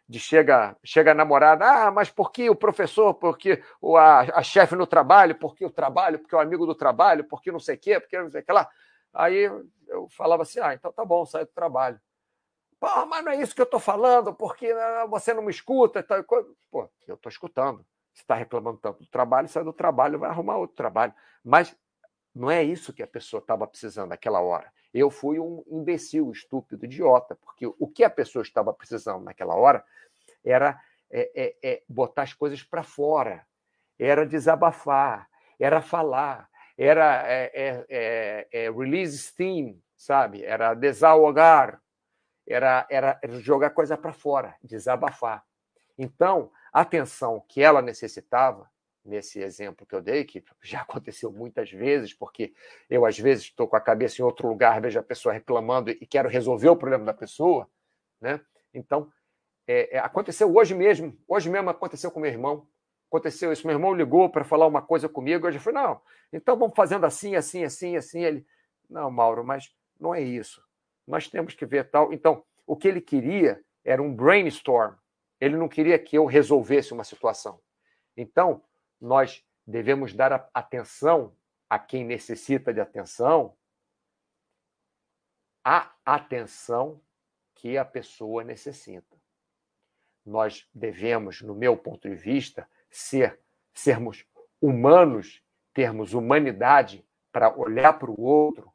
De 0.08 0.18
chega, 0.18 0.76
chega 0.84 1.12
a 1.12 1.14
namorada, 1.14 1.64
ah, 1.64 1.90
mas 1.90 2.10
por 2.10 2.32
que 2.32 2.50
o 2.50 2.54
professor, 2.54 3.14
porque 3.14 3.62
o, 3.80 3.96
a, 3.96 4.20
a 4.20 4.42
chefe 4.42 4.74
no 4.76 4.86
trabalho, 4.86 5.36
porque 5.36 5.64
o 5.64 5.70
trabalho, 5.70 6.18
porque 6.18 6.34
o 6.34 6.40
amigo 6.40 6.66
do 6.66 6.74
trabalho, 6.74 7.24
porque 7.24 7.52
não 7.52 7.60
sei 7.60 7.76
o 7.76 7.78
quê, 7.78 8.00
porque 8.00 8.18
não 8.20 8.30
sei 8.30 8.40
o 8.40 8.44
que 8.44 8.52
lá. 8.52 8.68
Aí 9.12 9.50
eu 9.88 10.08
falava 10.10 10.42
assim, 10.42 10.60
ah, 10.60 10.74
então 10.74 10.92
tá 10.92 11.04
bom, 11.04 11.24
sai 11.24 11.44
do 11.44 11.52
trabalho. 11.52 12.00
Pô, 12.80 13.04
mas 13.04 13.22
não 13.22 13.32
é 13.32 13.36
isso 13.36 13.54
que 13.54 13.60
eu 13.60 13.66
estou 13.66 13.78
falando, 13.78 14.34
porque 14.34 14.66
ah, 14.68 15.06
você 15.06 15.34
não 15.34 15.42
me 15.42 15.50
escuta. 15.50 16.02
Tal 16.02 16.24
Pô, 16.24 16.88
eu 17.06 17.14
estou 17.14 17.28
escutando. 17.28 17.84
Você 18.12 18.22
está 18.22 18.34
reclamando 18.34 18.78
tanto 18.78 19.00
do 19.00 19.06
trabalho, 19.06 19.48
sai 19.48 19.62
do 19.62 19.72
trabalho, 19.72 20.18
vai 20.18 20.30
arrumar 20.30 20.56
outro 20.56 20.74
trabalho. 20.74 21.14
Mas 21.44 21.76
não 22.34 22.50
é 22.50 22.64
isso 22.64 22.92
que 22.92 23.02
a 23.02 23.06
pessoa 23.06 23.40
estava 23.40 23.66
precisando 23.66 24.08
naquela 24.08 24.40
hora. 24.40 24.72
Eu 24.94 25.10
fui 25.10 25.38
um 25.38 25.62
imbecil, 25.68 26.30
estúpido, 26.32 26.86
idiota, 26.86 27.36
porque 27.36 27.66
o 27.66 27.86
que 27.86 28.02
a 28.02 28.10
pessoa 28.10 28.42
estava 28.42 28.72
precisando 28.72 29.22
naquela 29.22 29.54
hora 29.54 29.84
era 30.42 30.80
é, 31.10 31.30
é, 31.34 31.56
é 31.62 31.82
botar 31.86 32.22
as 32.22 32.32
coisas 32.32 32.62
para 32.62 32.82
fora, 32.82 33.46
era 33.98 34.24
desabafar, 34.24 35.28
era 35.58 35.82
falar, 35.82 36.48
era 36.78 37.24
é, 37.28 37.84
é, 37.88 38.48
é 38.50 38.70
release 38.70 39.18
steam, 39.18 39.78
sabe? 39.94 40.42
Era 40.42 40.72
desahogar, 40.72 41.80
era, 42.46 42.86
era 42.90 43.20
jogar 43.40 43.70
coisa 43.70 43.96
para 43.96 44.12
fora, 44.12 44.56
desabafar. 44.62 45.44
Então, 45.98 46.50
a 46.72 46.80
atenção 46.80 47.44
que 47.48 47.62
ela 47.62 47.82
necessitava 47.82 48.70
nesse 49.04 49.40
exemplo 49.40 49.86
que 49.86 49.94
eu 49.94 50.02
dei, 50.02 50.24
que 50.24 50.44
já 50.62 50.80
aconteceu 50.82 51.32
muitas 51.32 51.70
vezes, 51.70 52.12
porque 52.14 52.52
eu, 52.88 53.04
às 53.04 53.18
vezes, 53.18 53.44
estou 53.44 53.66
com 53.66 53.76
a 53.76 53.80
cabeça 53.80 54.20
em 54.20 54.24
outro 54.24 54.48
lugar, 54.48 54.80
vejo 54.80 54.98
a 54.98 55.02
pessoa 55.02 55.32
reclamando 55.32 55.90
e 55.90 56.06
quero 56.06 56.28
resolver 56.28 56.68
o 56.68 56.76
problema 56.76 57.04
da 57.04 57.14
pessoa. 57.14 57.68
Né? 58.20 58.40
Então, 58.72 59.10
é, 59.66 59.96
é, 59.96 59.98
aconteceu 59.98 60.54
hoje 60.54 60.74
mesmo, 60.74 61.16
hoje 61.28 61.48
mesmo 61.48 61.70
aconteceu 61.70 62.10
com 62.10 62.20
meu 62.20 62.30
irmão. 62.30 62.66
Aconteceu 63.08 63.52
isso, 63.52 63.66
meu 63.66 63.74
irmão 63.74 63.92
ligou 63.92 64.30
para 64.30 64.44
falar 64.44 64.66
uma 64.66 64.80
coisa 64.80 65.08
comigo, 65.08 65.46
eu 65.46 65.52
já 65.52 65.58
falei, 65.58 65.82
não, 65.82 66.00
então 66.32 66.56
vamos 66.56 66.76
fazendo 66.76 67.04
assim, 67.04 67.34
assim, 67.34 67.64
assim, 67.64 67.96
assim. 67.96 68.22
Ele, 68.22 68.46
não, 68.88 69.10
Mauro, 69.10 69.44
mas 69.44 69.74
não 69.98 70.14
é 70.14 70.20
isso. 70.20 70.62
Nós 71.10 71.28
temos 71.28 71.54
que 71.54 71.66
ver 71.66 71.90
tal. 71.90 72.12
Então, 72.12 72.44
o 72.64 72.76
que 72.76 72.86
ele 72.86 73.00
queria 73.00 73.60
era 73.84 74.00
um 74.00 74.14
brainstorm. 74.14 74.94
Ele 75.40 75.56
não 75.56 75.68
queria 75.68 75.98
que 75.98 76.16
eu 76.16 76.24
resolvesse 76.24 76.92
uma 76.94 77.02
situação. 77.02 77.60
Então, 78.16 78.62
nós 79.00 79.44
devemos 79.66 80.14
dar 80.14 80.48
atenção 80.54 81.36
a 81.68 81.80
quem 81.80 82.04
necessita 82.04 82.72
de 82.72 82.80
atenção, 82.80 83.56
a 85.64 85.92
atenção 86.04 87.02
que 87.56 87.76
a 87.76 87.84
pessoa 87.84 88.44
necessita. 88.44 89.20
Nós 90.24 90.68
devemos, 90.72 91.42
no 91.42 91.56
meu 91.56 91.76
ponto 91.76 92.08
de 92.08 92.14
vista, 92.14 92.68
ser 92.88 93.40
sermos 93.74 94.24
humanos, 94.60 95.42
termos 95.74 96.14
humanidade 96.14 97.04
para 97.32 97.52
olhar 97.58 97.98
para 97.98 98.10
o 98.10 98.20
outro 98.20 98.72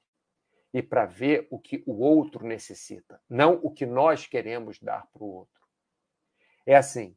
e 0.76 0.84
para 0.84 1.06
ver 1.06 1.48
o 1.50 1.58
que 1.58 1.82
o 1.88 2.02
outro 2.02 2.46
necessita, 2.46 3.18
não 3.30 3.58
o 3.64 3.72
que 3.72 3.86
nós 3.86 4.28
queremos 4.28 4.78
dar 4.78 5.08
para 5.14 5.24
o 5.24 5.28
outro. 5.28 5.62
É 6.66 6.76
assim, 6.76 7.16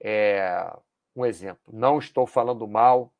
é, 0.00 0.72
um 1.16 1.26
exemplo. 1.26 1.72
Não 1.72 1.98
estou 1.98 2.28
falando 2.28 2.64
mal 2.68 3.12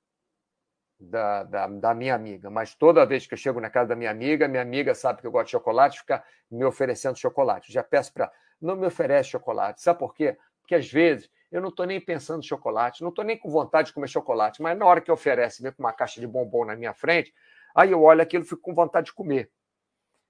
da, 1.01 1.43
da, 1.43 1.67
da, 1.67 1.95
minha 1.95 2.15
amiga, 2.15 2.49
mas 2.49 2.77
toda 2.77 3.05
vez 3.05 3.27
que 3.27 3.35
eu 3.35 3.39
chego 3.39 3.61
na 3.61 3.69
casa 3.69 3.89
da 3.89 3.97
minha 3.97 4.13
amiga, 4.13 4.47
minha 4.47 4.63
amiga 4.63 4.95
sabe 4.95 5.21
que 5.21 5.27
eu 5.27 5.33
gosto 5.33 5.47
de 5.47 5.51
chocolate, 5.51 5.99
fica 5.99 6.23
me 6.49 6.65
oferecendo 6.65 7.19
chocolate. 7.19 7.73
Já 7.73 7.83
peço 7.83 8.13
para 8.13 8.31
não 8.61 8.77
me 8.77 8.87
oferece 8.87 9.31
chocolate. 9.31 9.83
Sabe 9.83 9.99
por 9.99 10.15
quê? 10.15 10.39
Porque 10.61 10.77
às 10.77 10.89
vezes 10.89 11.29
eu 11.51 11.61
não 11.61 11.71
estou 11.71 11.87
nem 11.87 12.01
pensando 12.01 12.39
em 12.39 12.47
chocolate, 12.47 13.03
não 13.03 13.09
estou 13.09 13.25
nem 13.25 13.37
com 13.37 13.51
vontade 13.51 13.89
de 13.89 13.95
comer 13.95 14.07
chocolate, 14.07 14.63
mas 14.63 14.79
na 14.79 14.87
hora 14.87 15.01
que 15.01 15.11
oferece, 15.11 15.61
vem 15.61 15.73
com 15.73 15.83
uma 15.83 15.93
caixa 15.93 16.21
de 16.21 16.27
bombom 16.29 16.65
na 16.67 16.77
minha 16.77 16.95
frente, 16.95 17.35
aí 17.75 17.91
eu 17.91 18.01
olho 18.01 18.23
aquilo 18.23 18.45
e 18.45 18.47
fico 18.47 18.63
com 18.63 18.73
vontade 18.73 19.07
de 19.07 19.13
comer. 19.13 19.51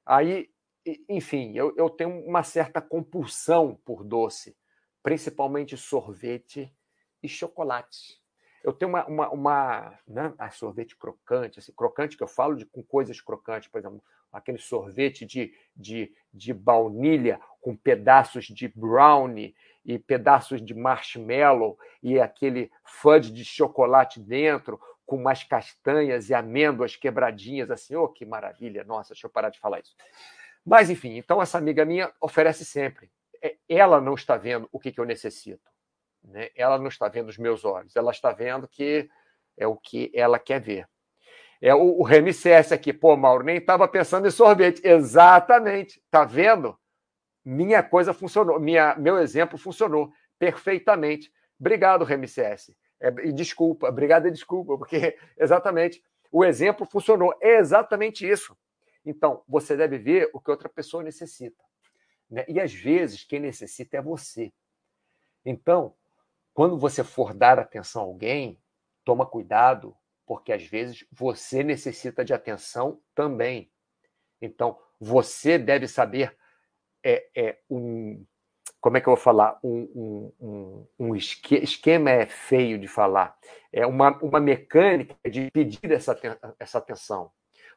Aí, 0.04 0.50
enfim, 1.08 1.56
eu, 1.56 1.74
eu 1.76 1.88
tenho 1.88 2.24
uma 2.24 2.42
certa 2.42 2.80
compulsão 2.80 3.78
por 3.84 4.02
doce, 4.04 4.56
principalmente 5.02 5.76
sorvete 5.76 6.74
e 7.22 7.28
chocolate. 7.28 8.20
Eu 8.64 8.72
tenho 8.72 8.90
uma, 8.90 9.06
uma, 9.06 9.30
uma 9.30 9.98
né, 10.06 10.32
a 10.38 10.50
sorvete 10.50 10.96
crocante, 10.96 11.58
assim, 11.58 11.72
crocante 11.72 12.16
que 12.16 12.22
eu 12.22 12.28
falo 12.28 12.54
de, 12.54 12.64
com 12.64 12.82
coisas 12.82 13.20
crocantes, 13.20 13.68
por 13.68 13.78
exemplo, 13.78 14.02
aquele 14.32 14.58
sorvete 14.58 15.26
de, 15.26 15.52
de, 15.76 16.12
de 16.32 16.54
baunilha 16.54 17.40
com 17.60 17.76
pedaços 17.76 18.46
de 18.46 18.68
brownie 18.68 19.54
e 19.84 19.98
pedaços 19.98 20.64
de 20.64 20.74
marshmallow 20.74 21.76
e 22.02 22.18
aquele 22.18 22.70
fudge 22.84 23.32
de 23.32 23.44
chocolate 23.44 24.20
dentro 24.20 24.80
com 25.12 25.16
umas 25.18 25.44
castanhas 25.44 26.30
e 26.30 26.34
amêndoas 26.34 26.96
quebradinhas 26.96 27.70
assim, 27.70 27.94
oh, 27.94 28.08
que 28.08 28.24
maravilha, 28.24 28.82
nossa, 28.82 29.12
deixa 29.12 29.26
eu 29.26 29.30
parar 29.30 29.50
de 29.50 29.60
falar 29.60 29.80
isso. 29.80 29.94
Mas, 30.64 30.88
enfim, 30.88 31.18
então 31.18 31.42
essa 31.42 31.58
amiga 31.58 31.84
minha 31.84 32.10
oferece 32.18 32.64
sempre. 32.64 33.12
É, 33.42 33.54
ela 33.68 34.00
não 34.00 34.14
está 34.14 34.38
vendo 34.38 34.66
o 34.72 34.80
que, 34.80 34.94
eu 34.96 35.04
necessito. 35.04 35.70
Né? 36.24 36.48
Ela 36.56 36.78
não 36.78 36.86
está 36.86 37.08
vendo 37.08 37.28
os 37.28 37.36
meus 37.36 37.62
olhos, 37.62 37.94
ela 37.94 38.10
está 38.10 38.32
vendo 38.32 38.66
que 38.66 39.06
é 39.54 39.66
o 39.66 39.76
que 39.76 40.10
ela 40.14 40.38
quer 40.38 40.62
ver. 40.62 40.88
É 41.60 41.74
o, 41.74 42.00
o 42.00 42.06
aqui, 42.72 42.90
pô, 42.90 43.14
Mauro, 43.14 43.44
nem 43.44 43.58
estava 43.58 43.86
pensando 43.86 44.26
em 44.26 44.30
sorvete. 44.30 44.80
Exatamente, 44.82 46.02
tá 46.10 46.24
vendo? 46.24 46.74
Minha 47.44 47.82
coisa 47.82 48.14
funcionou, 48.14 48.58
minha, 48.58 48.94
meu 48.94 49.18
exemplo 49.18 49.58
funcionou 49.58 50.10
perfeitamente. 50.38 51.30
Obrigado, 51.60 52.02
Remy 52.02 52.26
CS. 52.26 52.74
É, 53.02 53.08
e 53.26 53.32
desculpa, 53.32 53.88
obrigado 53.88 54.28
e 54.28 54.30
desculpa, 54.30 54.78
porque 54.78 55.18
exatamente 55.36 56.02
o 56.30 56.44
exemplo 56.44 56.86
funcionou. 56.86 57.34
É 57.40 57.58
exatamente 57.58 58.26
isso. 58.26 58.56
Então, 59.04 59.42
você 59.48 59.76
deve 59.76 59.98
ver 59.98 60.30
o 60.32 60.40
que 60.40 60.50
outra 60.50 60.68
pessoa 60.68 61.02
necessita. 61.02 61.62
Né? 62.30 62.44
E 62.48 62.60
às 62.60 62.72
vezes, 62.72 63.24
quem 63.24 63.40
necessita 63.40 63.96
é 63.96 64.00
você. 64.00 64.52
Então, 65.44 65.96
quando 66.54 66.78
você 66.78 67.02
for 67.02 67.34
dar 67.34 67.58
atenção 67.58 68.02
a 68.02 68.04
alguém, 68.04 68.56
toma 69.04 69.26
cuidado, 69.26 69.96
porque 70.24 70.52
às 70.52 70.64
vezes 70.64 71.04
você 71.10 71.64
necessita 71.64 72.24
de 72.24 72.32
atenção 72.32 73.02
também. 73.14 73.72
Então, 74.40 74.78
você 75.00 75.58
deve 75.58 75.88
saber 75.88 76.36
é, 77.04 77.28
é 77.34 77.58
um, 77.68 78.24
como 78.82 78.96
é 78.96 79.00
que 79.00 79.08
eu 79.08 79.14
vou 79.14 79.22
falar? 79.22 79.58
Um, 79.62 80.32
um, 80.40 80.86
um 80.98 81.16
esquema 81.16 82.10
é 82.10 82.26
feio 82.26 82.78
de 82.78 82.88
falar. 82.88 83.34
É 83.72 83.86
uma, 83.86 84.18
uma 84.18 84.40
mecânica 84.40 85.14
de 85.30 85.50
pedir 85.52 85.92
essa, 85.92 86.18
essa 86.58 86.78
atenção. 86.78 87.30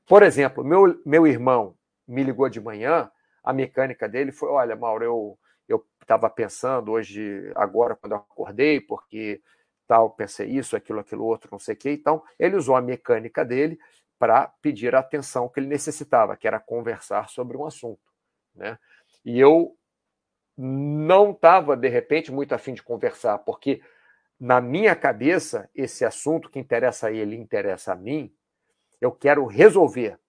Por 0.08 0.24
exemplo, 0.24 0.64
meu, 0.64 1.00
meu 1.06 1.28
irmão 1.28 1.78
me 2.08 2.24
ligou 2.24 2.50
de 2.50 2.60
manhã, 2.60 3.10
a 3.44 3.54
mecânica 3.54 4.10
dele 4.10 4.32
foi: 4.32 4.50
olha, 4.50 4.76
Mauro, 4.76 5.06
eu 5.06 5.40
eu 5.68 5.86
estava 6.02 6.30
pensando 6.30 6.92
hoje, 6.92 7.52
agora, 7.56 7.96
quando 7.96 8.14
eu 8.14 8.20
acordei, 8.20 8.80
porque 8.80 9.42
tal, 9.88 10.12
pensei 10.12 10.48
isso, 10.48 10.76
aquilo, 10.76 11.00
aquilo 11.00 11.26
outro, 11.26 11.50
não 11.52 11.60
sei 11.60 11.76
o 11.76 11.78
quê. 11.78 11.92
Então, 11.92 12.24
ele 12.40 12.56
usou 12.56 12.76
a 12.76 12.82
mecânica 12.82 13.44
dele 13.44 13.80
para 14.18 14.48
pedir 14.62 14.96
a 14.96 15.00
atenção 15.00 15.50
que 15.50 15.60
ele 15.60 15.68
necessitava, 15.68 16.38
que 16.38 16.48
era 16.48 16.60
conversar 16.60 17.30
sobre 17.30 17.58
um 17.58 17.66
assunto. 17.66 18.02
Né? 18.56 18.78
E 19.24 19.40
eu 19.40 19.76
não 20.58 21.32
estava, 21.32 21.76
de 21.76 21.90
repente, 21.90 22.32
muito 22.32 22.54
afim 22.54 22.74
de 22.74 22.84
conversar, 22.84 23.40
porque 23.40 23.82
na 24.40 24.60
minha 24.60 24.96
cabeça, 24.96 25.70
esse 25.74 26.06
assunto 26.06 26.50
que 26.50 26.60
interessa 26.60 27.08
a 27.08 27.12
ele 27.12 27.36
interessa 27.36 27.94
a 27.94 27.96
mim, 27.96 28.34
eu 29.00 29.12
quero 29.12 29.46
resolver. 29.46 30.20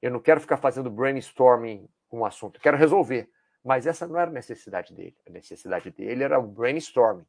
Eu 0.00 0.10
não 0.10 0.20
quero 0.20 0.40
ficar 0.40 0.56
fazendo 0.56 0.90
brainstorming 0.90 1.88
com 2.08 2.20
um 2.20 2.24
assunto, 2.24 2.56
eu 2.56 2.60
quero 2.60 2.76
resolver. 2.76 3.30
Mas 3.64 3.86
essa 3.86 4.06
não 4.06 4.18
era 4.18 4.30
a 4.30 4.34
necessidade 4.34 4.92
dele. 4.92 5.16
A 5.26 5.30
necessidade 5.30 5.90
dele 5.90 6.22
era 6.22 6.38
o 6.38 6.46
brainstorming. 6.46 7.24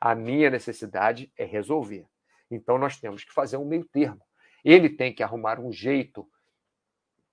A 0.00 0.14
minha 0.14 0.48
necessidade 0.48 1.32
é 1.36 1.44
resolver. 1.44 2.06
Então 2.48 2.78
nós 2.78 3.00
temos 3.00 3.24
que 3.24 3.32
fazer 3.32 3.56
um 3.56 3.64
meio 3.64 3.84
termo. 3.84 4.22
Ele 4.64 4.88
tem 4.88 5.12
que 5.12 5.22
arrumar 5.22 5.58
um 5.58 5.72
jeito 5.72 6.28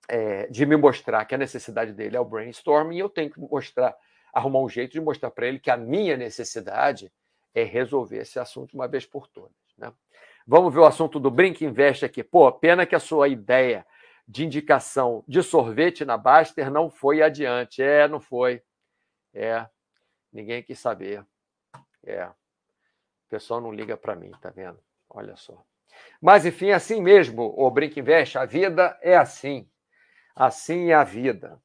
é, 0.08 0.46
de 0.48 0.66
me 0.66 0.76
mostrar 0.76 1.24
que 1.24 1.34
a 1.34 1.38
necessidade 1.38 1.92
dele 1.92 2.16
é 2.16 2.20
o 2.20 2.24
brainstorming 2.24 2.96
e 2.96 3.00
eu 3.00 3.08
tenho 3.08 3.30
que 3.30 3.38
mostrar, 3.38 3.94
arrumar 4.38 4.60
um 4.60 4.68
jeito 4.68 4.92
de 4.92 5.00
mostrar 5.00 5.30
para 5.30 5.46
ele 5.46 5.58
que 5.58 5.70
a 5.70 5.76
minha 5.76 6.16
necessidade 6.16 7.12
é 7.54 7.62
resolver 7.62 8.18
esse 8.18 8.38
assunto 8.38 8.74
uma 8.74 8.88
vez 8.88 9.04
por 9.04 9.26
todas. 9.26 9.52
Né? 9.76 9.92
Vamos 10.46 10.72
ver 10.72 10.80
o 10.80 10.86
assunto 10.86 11.20
do 11.20 11.30
Brink 11.30 11.64
Invest 11.64 12.04
aqui. 12.04 12.22
Pô, 12.22 12.50
pena 12.50 12.86
que 12.86 12.94
a 12.94 13.00
sua 13.00 13.28
ideia 13.28 13.86
de 14.26 14.44
indicação 14.44 15.24
de 15.26 15.42
sorvete 15.42 16.04
na 16.04 16.16
Baster 16.16 16.70
não 16.70 16.90
foi 16.90 17.22
adiante. 17.22 17.82
É, 17.82 18.06
não 18.08 18.20
foi. 18.20 18.62
É, 19.34 19.66
ninguém 20.32 20.62
quis 20.62 20.78
saber. 20.78 21.24
É, 22.04 22.26
o 22.26 23.28
pessoal 23.28 23.60
não 23.60 23.72
liga 23.72 23.96
para 23.96 24.16
mim, 24.16 24.30
tá 24.40 24.50
vendo? 24.50 24.78
Olha 25.10 25.36
só. 25.36 25.62
Mas, 26.20 26.46
enfim, 26.46 26.68
é 26.68 26.74
assim 26.74 27.00
mesmo, 27.00 27.54
o 27.56 27.70
Brinque 27.70 28.00
Invest, 28.00 28.38
a 28.38 28.44
vida 28.44 28.98
é 29.02 29.16
assim. 29.16 29.68
Assim 30.34 30.90
é 30.90 30.94
a 30.94 31.04
vida. 31.04 31.60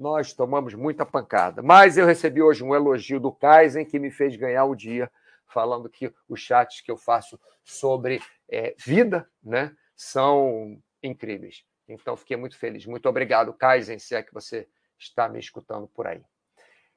Nós 0.00 0.32
tomamos 0.32 0.72
muita 0.72 1.04
pancada. 1.04 1.62
Mas 1.62 1.98
eu 1.98 2.06
recebi 2.06 2.40
hoje 2.40 2.64
um 2.64 2.74
elogio 2.74 3.20
do 3.20 3.30
Kaizen 3.30 3.84
que 3.84 3.98
me 3.98 4.10
fez 4.10 4.34
ganhar 4.34 4.64
o 4.64 4.74
dia, 4.74 5.12
falando 5.44 5.90
que 5.90 6.10
os 6.26 6.40
chats 6.40 6.80
que 6.80 6.90
eu 6.90 6.96
faço 6.96 7.38
sobre 7.62 8.18
é, 8.48 8.74
vida 8.78 9.30
né, 9.42 9.76
são 9.94 10.82
incríveis. 11.02 11.66
Então, 11.86 12.16
fiquei 12.16 12.34
muito 12.38 12.56
feliz. 12.56 12.86
Muito 12.86 13.06
obrigado, 13.10 13.52
Kaizen, 13.52 13.98
se 13.98 14.14
é 14.14 14.22
que 14.22 14.32
você 14.32 14.66
está 14.98 15.28
me 15.28 15.38
escutando 15.38 15.86
por 15.86 16.06
aí. 16.06 16.24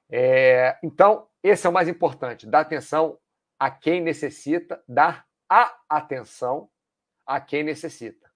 É, 0.09 0.79
então, 0.81 1.27
esse 1.43 1.67
é 1.67 1.69
o 1.69 1.73
mais 1.73 1.89
importante: 1.89 2.47
dar 2.47 2.61
atenção 2.61 3.19
a 3.59 3.69
quem 3.69 3.99
necessita, 3.99 4.81
dar 4.87 5.27
a 5.49 5.77
atenção 5.89 6.69
a 7.25 7.41
quem 7.41 7.63
necessita. 7.63 8.31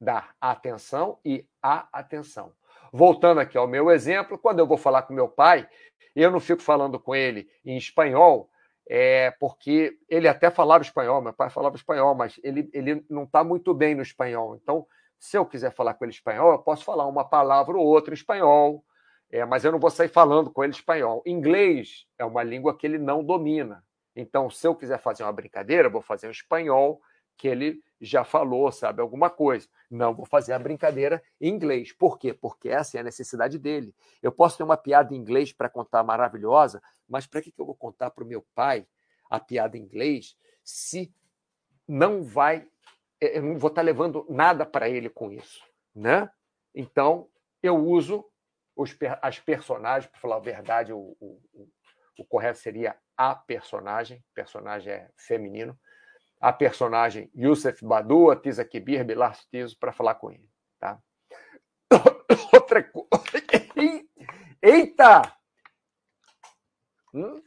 Dar 0.00 0.36
atenção 0.40 1.18
e 1.24 1.48
a 1.60 1.88
atenção. 1.92 2.54
Voltando 2.96 3.40
aqui 3.40 3.58
ao 3.58 3.66
meu 3.66 3.90
exemplo, 3.90 4.38
quando 4.38 4.60
eu 4.60 4.68
vou 4.68 4.76
falar 4.76 5.02
com 5.02 5.12
meu 5.12 5.26
pai, 5.26 5.68
eu 6.14 6.30
não 6.30 6.38
fico 6.38 6.62
falando 6.62 6.96
com 6.96 7.12
ele 7.12 7.50
em 7.64 7.76
espanhol, 7.76 8.48
é, 8.88 9.32
porque 9.32 9.98
ele 10.08 10.28
até 10.28 10.48
falava 10.48 10.84
espanhol, 10.84 11.20
meu 11.20 11.32
pai 11.32 11.50
falava 11.50 11.74
espanhol, 11.74 12.14
mas 12.14 12.38
ele, 12.44 12.70
ele 12.72 13.04
não 13.10 13.24
está 13.24 13.42
muito 13.42 13.74
bem 13.74 13.96
no 13.96 14.02
espanhol. 14.02 14.54
Então, 14.54 14.86
se 15.18 15.36
eu 15.36 15.44
quiser 15.44 15.74
falar 15.74 15.94
com 15.94 16.04
ele 16.04 16.12
espanhol, 16.12 16.52
eu 16.52 16.60
posso 16.60 16.84
falar 16.84 17.04
uma 17.08 17.24
palavra 17.24 17.76
ou 17.76 17.84
outra 17.84 18.14
em 18.14 18.16
espanhol, 18.16 18.84
é, 19.28 19.44
mas 19.44 19.64
eu 19.64 19.72
não 19.72 19.80
vou 19.80 19.90
sair 19.90 20.08
falando 20.08 20.48
com 20.52 20.62
ele 20.62 20.72
espanhol. 20.72 21.20
Inglês 21.26 22.06
é 22.16 22.24
uma 22.24 22.44
língua 22.44 22.78
que 22.78 22.86
ele 22.86 22.98
não 22.98 23.24
domina. 23.24 23.82
Então, 24.14 24.48
se 24.48 24.68
eu 24.68 24.74
quiser 24.76 25.00
fazer 25.00 25.24
uma 25.24 25.32
brincadeira, 25.32 25.88
eu 25.88 25.92
vou 25.92 26.00
fazer 26.00 26.28
em 26.28 26.30
espanhol, 26.30 27.00
que 27.36 27.48
ele 27.48 27.82
já 28.00 28.24
falou, 28.24 28.70
sabe, 28.70 29.00
alguma 29.00 29.30
coisa. 29.30 29.68
Não, 29.90 30.14
vou 30.14 30.26
fazer 30.26 30.52
a 30.52 30.58
brincadeira 30.58 31.22
em 31.40 31.48
inglês. 31.48 31.92
Por 31.92 32.18
quê? 32.18 32.32
Porque 32.34 32.68
essa 32.68 32.96
é 32.96 33.00
a 33.00 33.04
necessidade 33.04 33.58
dele. 33.58 33.94
Eu 34.22 34.32
posso 34.32 34.56
ter 34.56 34.62
uma 34.62 34.76
piada 34.76 35.14
em 35.14 35.18
inglês 35.18 35.52
para 35.52 35.68
contar 35.68 36.02
maravilhosa, 36.02 36.82
mas 37.08 37.26
para 37.26 37.40
que 37.40 37.52
eu 37.56 37.66
vou 37.66 37.74
contar 37.74 38.10
para 38.10 38.24
o 38.24 38.26
meu 38.26 38.44
pai 38.54 38.86
a 39.30 39.40
piada 39.40 39.76
em 39.76 39.82
inglês 39.82 40.36
se 40.62 41.12
não 41.86 42.22
vai 42.22 42.66
eu 43.20 43.42
não 43.42 43.58
vou 43.58 43.68
estar 43.68 43.82
levando 43.82 44.26
nada 44.28 44.66
para 44.66 44.88
ele 44.88 45.08
com 45.08 45.32
isso, 45.32 45.64
né? 45.94 46.30
Então 46.74 47.28
eu 47.62 47.76
uso 47.76 48.24
os, 48.76 48.94
as 49.22 49.38
personagens, 49.38 50.10
para 50.10 50.20
falar 50.20 50.36
a 50.36 50.40
verdade, 50.40 50.92
o, 50.92 51.16
o, 51.20 51.40
o, 52.18 52.24
correto 52.24 52.58
seria 52.58 52.96
a 53.16 53.34
personagem, 53.34 54.22
personagem 54.34 54.92
é 54.92 55.10
feminino, 55.16 55.78
a 56.44 56.52
personagem 56.52 57.30
Youssef 57.34 57.82
Badu, 57.82 58.30
a 58.30 58.36
Tisa 58.36 58.66
Kibir, 58.66 59.02
Bilar 59.02 59.34
Tiso, 59.50 59.78
para 59.78 59.94
falar 59.94 60.16
com 60.16 60.30
ele, 60.30 60.46
tá? 60.78 61.00
Outra 62.52 62.84
coisa. 62.84 63.08
Eita! 64.60 65.22
Hum? 67.14 67.42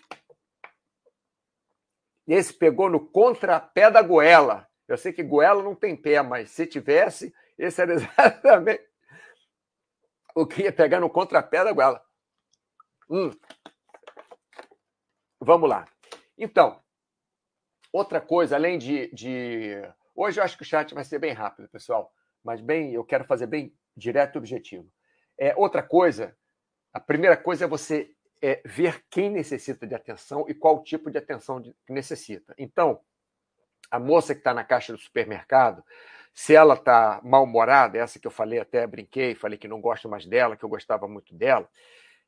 Esse 2.27 2.51
pegou 2.51 2.89
no 2.89 3.07
contrapé 3.07 3.91
da 3.91 4.01
goela. 4.01 4.67
Eu 4.87 4.97
sei 4.97 5.13
que 5.13 5.21
goela 5.21 5.61
não 5.61 5.75
tem 5.75 5.95
pé, 5.95 6.19
mas 6.23 6.49
se 6.49 6.65
tivesse, 6.65 7.31
esse 7.55 7.79
era 7.79 7.93
exatamente 8.01 8.83
o 10.33 10.47
que 10.47 10.63
ia 10.63 10.73
pegar 10.73 10.99
no 10.99 11.09
contrapé 11.11 11.63
da 11.63 11.71
goela. 11.71 12.03
Hum. 13.07 13.29
Vamos 15.39 15.69
lá. 15.69 15.85
Então, 16.35 16.81
outra 17.91 18.21
coisa, 18.21 18.55
além 18.55 18.77
de, 18.77 19.09
de. 19.13 19.81
Hoje 20.15 20.39
eu 20.39 20.43
acho 20.43 20.57
que 20.57 20.63
o 20.63 20.65
chat 20.65 20.93
vai 20.93 21.03
ser 21.03 21.19
bem 21.19 21.33
rápido, 21.33 21.69
pessoal, 21.69 22.11
mas 22.43 22.61
bem, 22.61 22.93
eu 22.93 23.03
quero 23.03 23.25
fazer 23.25 23.47
bem 23.47 23.73
direto 23.95 24.35
e 24.35 24.37
objetivo. 24.39 24.89
É, 25.37 25.53
outra 25.55 25.83
coisa, 25.83 26.35
a 26.93 26.99
primeira 26.99 27.37
coisa 27.37 27.65
é 27.65 27.67
você 27.67 28.11
é, 28.41 28.61
ver 28.65 29.03
quem 29.09 29.29
necessita 29.29 29.85
de 29.85 29.95
atenção 29.95 30.45
e 30.47 30.53
qual 30.53 30.83
tipo 30.83 31.11
de 31.11 31.17
atenção 31.17 31.61
de, 31.61 31.75
necessita. 31.89 32.53
Então, 32.57 32.99
a 33.89 33.99
moça 33.99 34.33
que 34.33 34.39
está 34.39 34.53
na 34.53 34.63
caixa 34.63 34.93
do 34.93 34.99
supermercado, 34.99 35.83
se 36.33 36.53
ela 36.53 36.75
está 36.75 37.19
mal-humorada, 37.23 37.97
essa 37.97 38.19
que 38.19 38.27
eu 38.27 38.31
falei, 38.31 38.59
até 38.59 38.85
brinquei, 38.85 39.33
falei 39.33 39.57
que 39.57 39.67
não 39.67 39.81
gosto 39.81 40.07
mais 40.07 40.25
dela, 40.25 40.55
que 40.55 40.63
eu 40.63 40.69
gostava 40.69 41.07
muito 41.07 41.33
dela, 41.33 41.67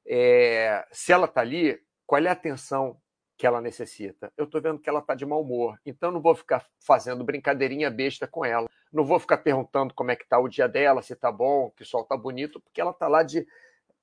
é, 0.06 0.86
se 0.92 1.12
ela 1.12 1.26
está 1.26 1.42
ali, 1.42 1.80
qual 2.06 2.24
é 2.24 2.28
a 2.28 2.32
atenção 2.32 3.00
que 3.40 3.48
ela 3.48 3.62
necessita? 3.62 4.34
Eu 4.36 4.44
estou 4.44 4.62
vendo 4.62 4.80
que 4.80 4.90
ela 4.90 5.00
está 5.00 5.16
de 5.16 5.26
mau 5.26 5.42
humor, 5.42 5.80
então 5.86 6.12
não 6.12 6.20
vou 6.20 6.36
ficar 6.36 6.66
fazendo 6.78 7.24
brincadeirinha 7.24 7.90
besta 7.90 8.28
com 8.28 8.44
ela, 8.44 8.68
não 8.92 9.06
vou 9.06 9.18
ficar 9.18 9.38
perguntando 9.38 9.94
como 9.94 10.12
é 10.12 10.16
que 10.18 10.24
está 10.24 10.38
o 10.38 10.50
dia 10.50 10.68
dela, 10.68 11.02
se 11.02 11.14
está 11.14 11.32
bom, 11.32 11.72
que 11.72 11.84
o 11.84 11.86
sol 11.86 12.02
está 12.02 12.18
bonito, 12.18 12.60
porque 12.60 12.82
ela 12.82 12.92
está 12.92 13.08
lá 13.08 13.24
de 13.24 13.48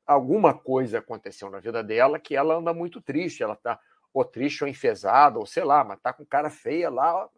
alguma 0.06 0.54
coisa 0.54 1.00
aconteceu 1.00 1.50
na 1.50 1.60
vida 1.60 1.84
dela 1.84 2.18
que 2.18 2.34
ela 2.34 2.54
anda 2.54 2.72
muito 2.72 2.98
triste, 3.02 3.42
ela 3.42 3.52
está 3.52 3.78
ou 4.14 4.24
triste 4.24 4.64
ou 4.64 4.70
enfesada, 4.70 5.38
ou 5.38 5.44
sei 5.44 5.64
lá, 5.64 5.84
mas 5.84 5.98
está 5.98 6.14
com 6.14 6.24
cara 6.24 6.48
feia 6.48 6.88
lá, 6.88 7.28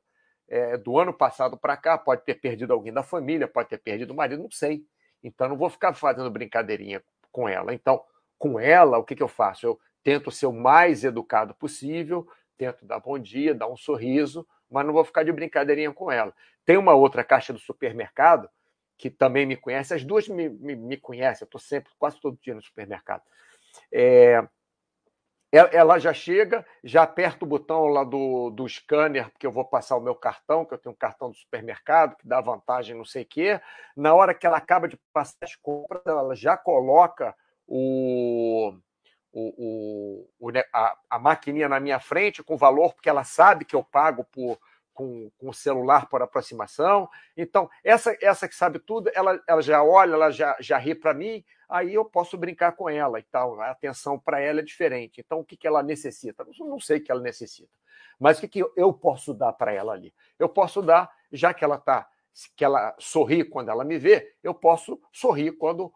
é, 0.49 0.77
do 0.77 0.97
ano 0.97 1.13
passado 1.13 1.57
para 1.59 1.77
cá, 1.77 1.99
pode 1.99 2.23
ter 2.25 2.37
perdido 2.37 2.73
alguém 2.73 2.93
da 2.93 3.03
família, 3.03 3.49
pode 3.49 3.69
ter 3.69 3.79
perdido 3.79 4.13
o 4.13 4.17
marido, 4.17 4.41
não 4.41 4.51
sei. 4.53 4.85
Então, 5.21 5.49
não 5.49 5.57
vou 5.57 5.69
ficar 5.69 5.93
fazendo 5.95 6.31
brincadeirinha 6.31 7.03
com 7.33 7.49
ela. 7.49 7.75
Então, 7.75 8.01
com 8.39 8.61
ela, 8.61 8.99
o 8.99 9.03
que, 9.03 9.17
que 9.17 9.23
eu 9.23 9.29
faço? 9.29 9.67
Eu 9.67 9.81
tento 10.09 10.31
ser 10.31 10.47
o 10.47 10.53
mais 10.55 11.05
educado 11.05 11.53
possível, 11.53 12.27
tento 12.57 12.87
dar 12.87 12.99
bom 12.99 13.19
dia, 13.19 13.55
dar 13.55 13.69
um 13.69 13.77
sorriso, 13.77 14.49
mas 14.71 14.87
não 14.87 14.95
vou 14.95 15.05
ficar 15.05 15.23
de 15.23 15.31
brincadeirinha 15.31 15.93
com 15.93 16.11
ela. 16.11 16.33
Tem 16.65 16.79
uma 16.79 16.95
outra 16.95 17.23
caixa 17.23 17.53
do 17.53 17.59
supermercado 17.59 18.49
que 18.97 19.11
também 19.11 19.45
me 19.45 19.55
conhece, 19.55 19.93
as 19.93 20.03
duas 20.03 20.27
me, 20.27 20.49
me, 20.49 20.75
me 20.75 20.97
conhecem, 20.97 21.45
eu 21.45 21.47
estou 21.47 21.61
sempre, 21.61 21.93
quase 21.99 22.19
todo 22.19 22.39
dia 22.41 22.55
no 22.55 22.63
supermercado. 22.63 23.23
É, 23.93 24.43
ela 25.53 25.99
já 25.99 26.15
chega, 26.15 26.65
já 26.83 27.03
aperta 27.03 27.45
o 27.45 27.49
botão 27.49 27.85
lá 27.89 28.03
do, 28.03 28.49
do 28.49 28.67
scanner, 28.67 29.29
porque 29.29 29.47
eu 29.47 29.53
vou 29.53 29.67
passar 29.67 29.95
o 29.99 30.01
meu 30.01 30.15
cartão, 30.15 30.65
que 30.65 30.73
eu 30.73 30.79
tenho 30.79 30.95
um 30.95 30.99
cartão 30.99 31.31
do 31.31 31.37
supermercado, 31.37 32.17
que 32.17 32.27
dá 32.27 32.41
vantagem 32.41 32.97
não 32.97 33.05
sei 33.05 33.25
o 33.25 33.27
quê. 33.27 33.61
Na 33.95 34.15
hora 34.15 34.33
que 34.33 34.47
ela 34.47 34.57
acaba 34.57 34.89
de 34.89 34.99
passar 35.13 35.37
as 35.43 35.55
compras, 35.55 36.01
ela 36.07 36.35
já 36.35 36.57
coloca 36.57 37.37
o, 37.67 38.73
o, 39.33 40.27
o, 40.39 40.53
a, 40.73 40.97
a 41.11 41.19
maquininha 41.19 41.69
na 41.69 41.79
minha 41.79 42.01
frente 42.01 42.43
com 42.43 42.57
valor, 42.57 42.95
porque 42.95 43.09
ela 43.09 43.25
sabe 43.25 43.65
que 43.65 43.77
eu 43.77 43.85
pago 43.85 44.25
por 44.25 44.59
com, 44.99 45.31
com 45.39 45.51
o 45.51 45.55
celular 45.55 46.09
por 46.09 46.21
aproximação. 46.23 47.09
Então, 47.37 47.71
essa, 47.85 48.17
essa 48.21 48.49
que 48.49 48.55
sabe 48.57 48.81
tudo, 48.81 49.09
ela, 49.15 49.41
ela 49.47 49.63
já 49.63 49.81
olha, 49.81 50.15
ela 50.15 50.29
já, 50.33 50.57
já 50.59 50.77
ri 50.77 50.93
para 50.93 51.15
mim, 51.15 51.45
aí 51.69 51.95
eu 51.95 52.05
posso 52.05 52.37
brincar 52.37 52.73
com 52.73 52.91
ela 52.91 53.21
e 53.21 53.23
tal. 53.23 53.61
A 53.61 53.71
atenção 53.71 54.19
para 54.19 54.41
ela 54.41 54.59
é 54.59 54.63
diferente. 54.65 55.21
Então, 55.21 55.39
o 55.39 55.45
que, 55.45 55.57
que 55.57 55.69
ela 55.69 55.85
necessita? 55.85 56.45
Eu 56.59 56.67
não 56.67 56.81
sei 56.81 56.99
o 56.99 57.05
que 57.05 57.13
ela 57.13 57.21
necessita. 57.21 57.71
Mas 58.19 58.39
o 58.39 58.41
que, 58.41 58.49
que 58.49 58.65
eu 58.75 58.93
posso 58.93 59.33
dar 59.33 59.53
para 59.53 59.73
ela 59.73 59.93
ali? 59.93 60.13
Eu 60.37 60.49
posso 60.49 60.83
dar, 60.83 61.09
já 61.31 61.55
que 61.55 61.63
ela 61.63 61.77
está 61.77 62.09
que 62.57 62.65
ela 62.65 62.95
sorri 63.01 63.43
quando 63.43 63.69
ela 63.69 63.85
me 63.85 63.99
vê, 63.99 64.37
eu 64.45 64.55
posso 64.55 65.01
sorrir 65.13 65.53
quando, 65.53 65.93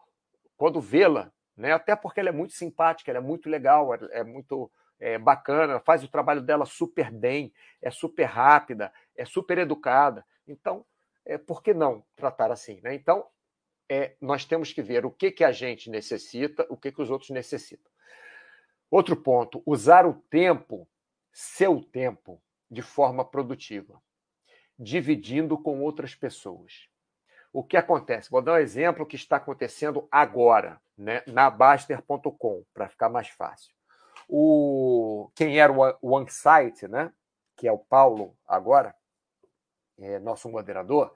quando 0.57 0.81
vê-la, 0.81 1.31
né? 1.55 1.71
Até 1.73 1.95
porque 1.95 2.19
ela 2.19 2.29
é 2.29 2.33
muito 2.33 2.53
simpática, 2.53 3.11
ela 3.11 3.19
é 3.19 3.21
muito 3.21 3.49
legal, 3.49 3.93
é 3.93 4.23
muito 4.23 4.71
é, 4.99 5.17
bacana, 5.17 5.79
faz 5.79 6.03
o 6.03 6.07
trabalho 6.07 6.41
dela 6.41 6.65
super 6.65 7.11
bem, 7.11 7.53
é 7.81 7.91
super 7.91 8.25
rápida, 8.25 8.91
é 9.15 9.25
super 9.25 9.57
educada. 9.57 10.25
Então, 10.47 10.85
é, 11.25 11.37
por 11.37 11.61
que 11.61 11.73
não 11.73 12.03
tratar 12.15 12.51
assim? 12.51 12.79
Né? 12.81 12.95
Então, 12.95 13.25
é, 13.89 14.15
nós 14.19 14.45
temos 14.45 14.73
que 14.73 14.81
ver 14.81 15.05
o 15.05 15.11
que, 15.11 15.31
que 15.31 15.43
a 15.43 15.51
gente 15.51 15.89
necessita, 15.89 16.65
o 16.69 16.77
que, 16.77 16.91
que 16.91 17.01
os 17.01 17.09
outros 17.09 17.29
necessitam. 17.29 17.91
Outro 18.89 19.15
ponto, 19.15 19.61
usar 19.65 20.05
o 20.05 20.13
tempo, 20.13 20.87
seu 21.31 21.81
tempo, 21.81 22.41
de 22.69 22.81
forma 22.81 23.23
produtiva 23.25 24.01
dividindo 24.77 25.57
com 25.57 25.81
outras 25.81 26.15
pessoas. 26.15 26.87
O 27.53 27.63
que 27.63 27.77
acontece? 27.77 28.31
Vou 28.31 28.41
dar 28.41 28.53
um 28.53 28.57
exemplo 28.57 29.05
que 29.05 29.15
está 29.15 29.37
acontecendo 29.37 30.07
agora, 30.11 30.81
né, 30.97 31.21
na 31.27 31.51
Baster.com, 31.51 32.63
para 32.73 32.89
ficar 32.89 33.09
mais 33.09 33.29
fácil. 33.29 33.71
O, 34.27 35.29
quem 35.35 35.59
era 35.59 35.71
o 35.71 36.15
OneSite, 36.15 36.87
né, 36.87 37.13
que 37.55 37.67
é 37.67 37.71
o 37.71 37.77
Paulo 37.77 38.35
agora, 38.47 38.95
é 39.99 40.17
nosso 40.17 40.49
moderador, 40.49 41.13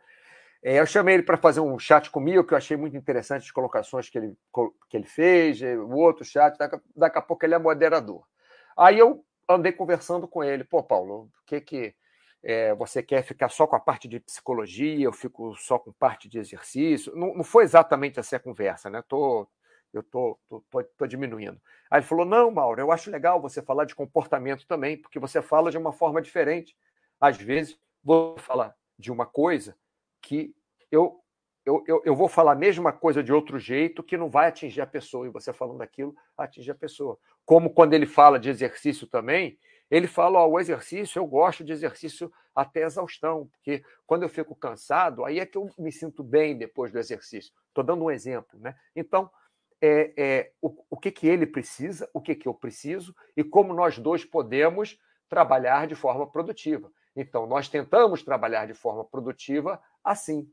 é, 0.64 0.80
eu 0.80 0.86
chamei 0.86 1.16
ele 1.16 1.24
para 1.24 1.38
fazer 1.38 1.60
um 1.60 1.80
chat 1.80 2.12
comigo, 2.12 2.44
que 2.44 2.54
eu 2.54 2.58
achei 2.58 2.78
muito 2.78 2.96
interessante 2.96 3.44
as 3.44 3.52
colocações 3.52 4.08
que 4.08 4.20
ele, 4.20 4.38
que 4.90 4.98
ele 4.98 5.08
fez, 5.08 5.60
o 5.62 5.90
outro 5.96 6.24
chat, 6.24 6.56
daqui, 6.56 6.80
daqui 6.96 7.18
a 7.18 7.22
pouco 7.22 7.44
ele 7.46 7.56
é 7.56 7.58
moderador. 7.58 8.24
Aí 8.78 9.00
eu 9.00 9.26
andei 9.50 9.72
conversando 9.72 10.28
com 10.28 10.44
ele, 10.44 10.64
pô, 10.64 10.84
Paulo, 10.84 11.24
o 11.24 11.32
que 11.48 11.62
que 11.62 11.96
é, 12.48 12.74
você 12.74 13.04
quer 13.04 13.24
ficar 13.24 13.50
só 13.50 13.68
com 13.68 13.76
a 13.76 13.80
parte 13.80 14.08
de 14.08 14.22
psicologia, 14.22 15.04
eu 15.04 15.12
fico 15.12 15.54
só 15.58 15.78
com 15.78 15.92
parte 15.92 16.30
de 16.30 16.40
exercício. 16.40 17.14
Não, 17.14 17.36
não 17.36 17.44
foi 17.44 17.66
exatamente 17.66 18.22
essa 18.22 18.38
a 18.38 18.40
conversa, 18.40 18.90
né? 18.90 19.04
Tô, 19.06 19.46
eu 19.92 20.02
tô, 20.02 20.40
tô, 20.48 20.64
tô, 20.72 20.82
tô, 20.82 21.06
diminuindo. 21.06 21.60
Aí 21.92 22.00
ele 22.00 22.08
falou: 22.08 22.26
não, 22.26 22.50
Mauro, 22.50 22.80
eu 22.80 22.90
acho 22.90 23.12
legal 23.12 23.42
você 23.42 23.62
falar 23.62 23.84
de 23.84 23.94
comportamento 23.94 24.66
também, 24.66 24.96
porque 24.96 25.20
você 25.20 25.42
fala 25.42 25.70
de 25.70 25.78
uma 25.78 25.92
forma 25.92 26.22
diferente. 26.22 26.74
Às 27.20 27.36
vezes, 27.36 27.78
vou 28.02 28.38
falar 28.38 28.74
de 28.98 29.12
uma 29.12 29.26
coisa 29.26 29.76
que 30.22 30.56
eu, 30.90 31.20
eu, 31.66 31.84
eu, 31.86 32.02
eu 32.06 32.16
vou 32.16 32.30
falar 32.30 32.54
a 32.54 32.56
mesma 32.56 32.94
coisa 32.94 33.22
de 33.22 33.34
outro 33.34 33.60
jeito 33.60 34.02
que 34.02 34.16
não 34.16 34.30
vai 34.30 34.48
atingir 34.48 34.80
a 34.80 34.88
pessoa, 34.88 35.28
e 35.28 35.30
você 35.30 35.52
falando 35.52 35.82
aquilo 35.82 36.16
atinge 36.38 36.72
a 36.72 36.76
pessoa. 36.76 37.20
Como 37.46 37.72
quando 37.72 37.94
ele 37.94 38.06
fala 38.06 38.40
de 38.40 38.50
exercício 38.50 39.06
também, 39.06 39.60
ele 39.90 40.08
fala: 40.08 40.46
o 40.46 40.60
exercício, 40.60 41.20
eu 41.20 41.26
gosto 41.26 41.64
de 41.64 41.72
exercício 41.72 42.32
até 42.56 42.84
exaustão, 42.84 43.48
porque 43.48 43.84
quando 44.06 44.24
eu 44.24 44.30
fico 44.30 44.56
cansado, 44.56 45.24
aí 45.24 45.40
é 45.40 45.46
que 45.46 45.58
eu 45.58 45.70
me 45.78 45.92
sinto 45.92 46.24
bem 46.24 46.58
depois 46.58 46.92
do 46.92 47.00
exercício. 47.00 47.54
Estou 47.68 47.84
dando 47.84 48.04
um 48.04 48.12
exemplo, 48.12 48.60
né? 48.60 48.76
Então, 48.96 49.30
é, 49.82 50.14
é, 50.18 50.52
o, 50.62 50.84
o 50.90 50.98
que, 50.98 51.12
que 51.12 51.28
ele 51.28 51.46
precisa, 51.46 52.10
o 52.14 52.22
que, 52.22 52.36
que 52.36 52.48
eu 52.48 52.54
preciso 52.54 53.16
e 53.36 53.44
como 53.44 53.74
nós 53.74 54.00
dois 54.00 54.26
podemos 54.26 55.00
trabalhar 55.30 55.88
de 55.88 55.96
forma 55.96 56.26
produtiva. 56.30 56.92
Então, 57.16 57.46
nós 57.46 57.68
tentamos 57.68 58.24
trabalhar 58.24 58.66
de 58.66 58.74
forma 58.74 59.04
produtiva 59.04 59.82
assim. 60.04 60.50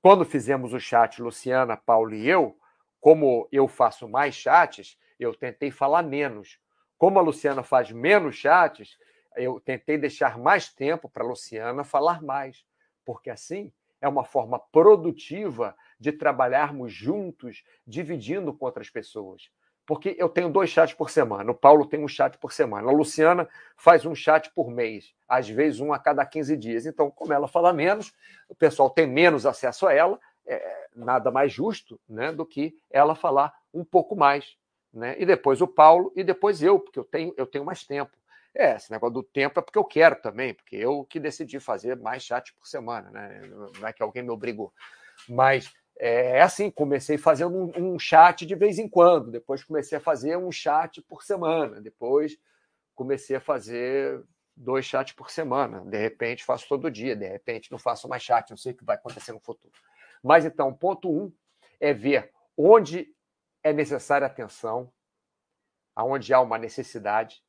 Quando 0.00 0.24
fizemos 0.24 0.72
o 0.72 0.80
chat, 0.80 1.22
Luciana, 1.22 1.76
Paulo 1.76 2.14
e 2.14 2.28
eu, 2.28 2.56
como 3.00 3.48
eu 3.52 3.68
faço 3.68 4.08
mais 4.08 4.34
chats, 4.34 4.98
eu 5.18 5.34
tentei 5.34 5.70
falar 5.70 6.02
menos, 6.02 6.58
como 7.02 7.18
a 7.18 7.22
Luciana 7.22 7.64
faz 7.64 7.90
menos 7.90 8.36
chats, 8.36 8.96
eu 9.34 9.58
tentei 9.58 9.98
deixar 9.98 10.38
mais 10.38 10.72
tempo 10.72 11.08
para 11.08 11.24
a 11.24 11.26
Luciana 11.26 11.82
falar 11.82 12.22
mais, 12.22 12.64
porque 13.04 13.28
assim 13.28 13.72
é 14.00 14.06
uma 14.06 14.22
forma 14.22 14.56
produtiva 14.56 15.74
de 15.98 16.12
trabalharmos 16.12 16.92
juntos, 16.92 17.64
dividindo 17.84 18.54
com 18.54 18.66
outras 18.66 18.88
pessoas. 18.88 19.50
Porque 19.84 20.14
eu 20.16 20.28
tenho 20.28 20.48
dois 20.48 20.70
chats 20.70 20.94
por 20.94 21.10
semana, 21.10 21.50
o 21.50 21.56
Paulo 21.56 21.86
tem 21.86 22.04
um 22.04 22.06
chat 22.06 22.38
por 22.38 22.52
semana, 22.52 22.88
a 22.88 22.92
Luciana 22.94 23.48
faz 23.76 24.06
um 24.06 24.14
chat 24.14 24.52
por 24.54 24.70
mês, 24.70 25.12
às 25.26 25.48
vezes 25.48 25.80
um 25.80 25.92
a 25.92 25.98
cada 25.98 26.24
15 26.24 26.56
dias. 26.56 26.86
Então, 26.86 27.10
como 27.10 27.32
ela 27.32 27.48
fala 27.48 27.72
menos, 27.72 28.14
o 28.48 28.54
pessoal 28.54 28.88
tem 28.88 29.08
menos 29.08 29.44
acesso 29.44 29.88
a 29.88 29.92
ela, 29.92 30.20
é 30.46 30.86
nada 30.94 31.32
mais 31.32 31.52
justo 31.52 32.00
né, 32.08 32.30
do 32.30 32.46
que 32.46 32.76
ela 32.92 33.16
falar 33.16 33.52
um 33.74 33.84
pouco 33.84 34.14
mais 34.14 34.56
né? 34.92 35.16
E 35.18 35.26
depois 35.26 35.60
o 35.60 35.66
Paulo 35.66 36.12
e 36.14 36.22
depois 36.22 36.62
eu, 36.62 36.78
porque 36.78 36.98
eu 36.98 37.04
tenho, 37.04 37.34
eu 37.36 37.46
tenho 37.46 37.64
mais 37.64 37.84
tempo. 37.84 38.16
É, 38.54 38.76
esse 38.76 38.90
negócio 38.90 39.14
do 39.14 39.22
tempo 39.22 39.58
é 39.58 39.62
porque 39.62 39.78
eu 39.78 39.84
quero 39.84 40.16
também, 40.16 40.52
porque 40.52 40.76
eu 40.76 41.04
que 41.04 41.18
decidi 41.18 41.58
fazer 41.58 41.96
mais 41.96 42.22
chat 42.22 42.52
por 42.54 42.66
semana, 42.66 43.10
né? 43.10 43.40
Não 43.78 43.88
é 43.88 43.92
que 43.92 44.02
alguém 44.02 44.22
me 44.22 44.30
obrigou. 44.30 44.72
Mas 45.28 45.72
é, 45.98 46.38
é 46.38 46.42
assim, 46.42 46.70
comecei 46.70 47.16
fazendo 47.16 47.56
um, 47.56 47.94
um, 47.94 47.98
chat 47.98 48.44
de 48.44 48.54
vez 48.54 48.78
em 48.78 48.88
quando, 48.88 49.30
depois 49.30 49.64
comecei 49.64 49.96
a 49.96 50.00
fazer 50.00 50.36
um 50.36 50.52
chat 50.52 51.00
por 51.02 51.22
semana, 51.22 51.80
depois 51.80 52.36
comecei 52.94 53.36
a 53.36 53.40
fazer 53.40 54.22
dois 54.54 54.84
chats 54.84 55.14
por 55.14 55.30
semana, 55.30 55.82
de 55.86 55.96
repente 55.96 56.44
faço 56.44 56.68
todo 56.68 56.90
dia, 56.90 57.16
de 57.16 57.26
repente 57.26 57.70
não 57.70 57.78
faço 57.78 58.06
mais 58.08 58.22
chat, 58.22 58.50
não 58.50 58.56
sei 58.56 58.72
o 58.72 58.76
que 58.76 58.84
vai 58.84 58.96
acontecer 58.96 59.32
no 59.32 59.40
futuro. 59.40 59.72
Mas 60.22 60.44
então, 60.44 60.72
ponto 60.72 61.10
um 61.10 61.32
é 61.80 61.92
ver 61.92 62.30
onde 62.56 63.08
é 63.62 63.72
necessária 63.72 64.26
atenção, 64.26 64.92
aonde 65.94 66.32
há 66.32 66.40
uma 66.40 66.58
necessidade, 66.58 67.42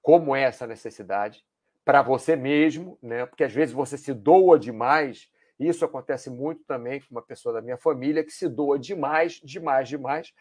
como 0.00 0.34
é 0.34 0.42
essa 0.42 0.66
necessidade, 0.66 1.44
para 1.84 2.02
você 2.02 2.34
mesmo, 2.36 2.98
né? 3.02 3.26
porque 3.26 3.44
às 3.44 3.52
vezes 3.52 3.74
você 3.74 3.96
se 3.96 4.12
doa 4.12 4.58
demais. 4.58 5.30
Isso 5.58 5.84
acontece 5.84 6.28
muito 6.30 6.64
também 6.64 7.00
com 7.00 7.06
uma 7.10 7.22
pessoa 7.22 7.54
da 7.54 7.62
minha 7.62 7.76
família 7.76 8.24
que 8.24 8.32
se 8.32 8.48
doa 8.48 8.78
demais, 8.78 9.40
demais, 9.42 9.88
demais, 9.88 10.34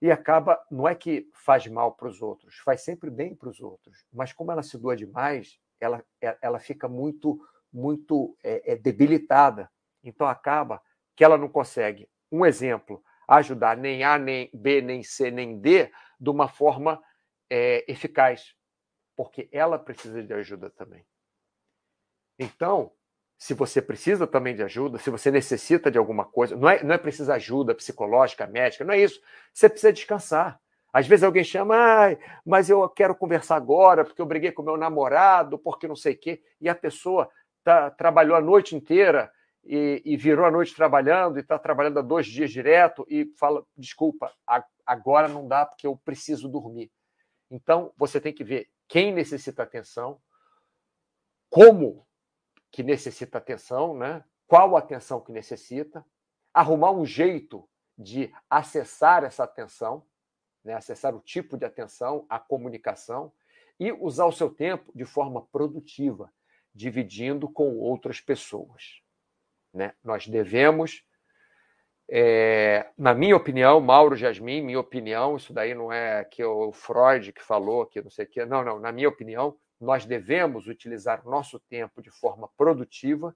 e 0.00 0.10
acaba, 0.10 0.60
não 0.70 0.88
é 0.88 0.94
que 0.94 1.28
faz 1.32 1.66
mal 1.68 1.92
para 1.92 2.08
os 2.08 2.20
outros, 2.20 2.56
faz 2.58 2.80
sempre 2.80 3.08
bem 3.08 3.36
para 3.36 3.48
os 3.48 3.60
outros, 3.60 4.04
mas 4.12 4.32
como 4.32 4.50
ela 4.50 4.62
se 4.62 4.76
doa 4.76 4.96
demais, 4.96 5.60
ela, 5.78 6.04
ela 6.40 6.58
fica 6.58 6.88
muito, 6.88 7.40
muito 7.72 8.36
é, 8.42 8.72
é, 8.72 8.76
debilitada. 8.76 9.70
Então 10.02 10.26
acaba 10.26 10.82
que 11.14 11.24
ela 11.24 11.38
não 11.38 11.48
consegue. 11.48 12.08
Um 12.30 12.46
exemplo, 12.46 13.02
ajudar 13.28 13.76
nem 13.76 14.04
A, 14.04 14.18
nem 14.18 14.50
B, 14.52 14.80
nem 14.80 15.02
C, 15.02 15.30
nem 15.30 15.58
D 15.58 15.90
de 16.20 16.30
uma 16.30 16.48
forma 16.48 17.02
é, 17.50 17.84
eficaz, 17.90 18.54
porque 19.16 19.48
ela 19.52 19.78
precisa 19.78 20.22
de 20.22 20.32
ajuda 20.32 20.70
também. 20.70 21.04
Então, 22.38 22.92
se 23.38 23.54
você 23.54 23.82
precisa 23.82 24.26
também 24.26 24.54
de 24.54 24.62
ajuda, 24.62 24.98
se 24.98 25.10
você 25.10 25.30
necessita 25.30 25.90
de 25.90 25.98
alguma 25.98 26.24
coisa, 26.24 26.56
não 26.56 26.68
é, 26.68 26.82
não 26.82 26.94
é 26.94 26.98
preciso 26.98 27.32
ajuda 27.32 27.74
psicológica, 27.74 28.46
médica, 28.46 28.84
não 28.84 28.94
é 28.94 29.00
isso. 29.00 29.20
Você 29.52 29.68
precisa 29.68 29.92
descansar. 29.92 30.60
Às 30.92 31.06
vezes 31.06 31.24
alguém 31.24 31.42
chama, 31.42 31.74
ah, 31.76 32.16
mas 32.46 32.70
eu 32.70 32.88
quero 32.88 33.14
conversar 33.14 33.56
agora 33.56 34.04
porque 34.04 34.22
eu 34.22 34.26
briguei 34.26 34.52
com 34.52 34.62
meu 34.62 34.76
namorado, 34.76 35.58
porque 35.58 35.88
não 35.88 35.96
sei 35.96 36.14
o 36.14 36.18
quê, 36.18 36.42
e 36.60 36.68
a 36.68 36.74
pessoa 36.74 37.28
tá, 37.64 37.90
trabalhou 37.90 38.36
a 38.36 38.40
noite 38.40 38.76
inteira 38.76 39.32
e, 39.64 40.02
e 40.04 40.16
virou 40.16 40.44
a 40.44 40.50
noite 40.50 40.74
trabalhando 40.74 41.38
e 41.38 41.40
está 41.40 41.58
trabalhando 41.58 41.98
há 41.98 42.02
dois 42.02 42.26
dias 42.26 42.50
direto 42.50 43.06
e 43.08 43.32
fala: 43.38 43.64
desculpa, 43.76 44.32
agora 44.84 45.28
não 45.28 45.46
dá 45.46 45.64
porque 45.64 45.86
eu 45.86 45.96
preciso 45.96 46.48
dormir. 46.48 46.90
Então, 47.50 47.92
você 47.96 48.20
tem 48.20 48.32
que 48.32 48.42
ver 48.42 48.68
quem 48.88 49.12
necessita 49.12 49.62
atenção, 49.62 50.20
como 51.48 52.06
que 52.70 52.82
necessita 52.82 53.38
atenção, 53.38 53.96
né? 53.96 54.24
qual 54.46 54.76
atenção 54.76 55.20
que 55.20 55.30
necessita, 55.30 56.04
arrumar 56.52 56.90
um 56.90 57.04
jeito 57.04 57.68
de 57.96 58.32
acessar 58.48 59.22
essa 59.24 59.44
atenção, 59.44 60.06
né? 60.64 60.74
acessar 60.74 61.14
o 61.14 61.20
tipo 61.20 61.56
de 61.56 61.66
atenção, 61.66 62.26
a 62.28 62.38
comunicação, 62.38 63.32
e 63.78 63.92
usar 63.92 64.24
o 64.26 64.32
seu 64.32 64.48
tempo 64.48 64.90
de 64.94 65.04
forma 65.04 65.44
produtiva, 65.46 66.32
dividindo 66.74 67.48
com 67.50 67.78
outras 67.78 68.20
pessoas. 68.20 69.01
Né? 69.72 69.92
Nós 70.04 70.26
devemos, 70.26 71.02
é, 72.08 72.90
na 72.98 73.14
minha 73.14 73.36
opinião, 73.36 73.80
Mauro 73.80 74.16
Jasmin, 74.16 74.62
minha 74.62 74.80
opinião, 74.80 75.36
isso 75.36 75.52
daí 75.52 75.74
não 75.74 75.92
é 75.92 76.24
que 76.24 76.44
o 76.44 76.72
Freud 76.72 77.32
que 77.32 77.42
falou, 77.42 77.86
que 77.86 78.02
não 78.02 78.10
sei 78.10 78.26
o 78.26 78.28
quê, 78.28 78.44
não, 78.44 78.64
não, 78.64 78.78
na 78.78 78.92
minha 78.92 79.08
opinião, 79.08 79.56
nós 79.80 80.04
devemos 80.04 80.68
utilizar 80.68 81.24
nosso 81.26 81.58
tempo 81.58 82.00
de 82.00 82.10
forma 82.10 82.48
produtiva, 82.56 83.34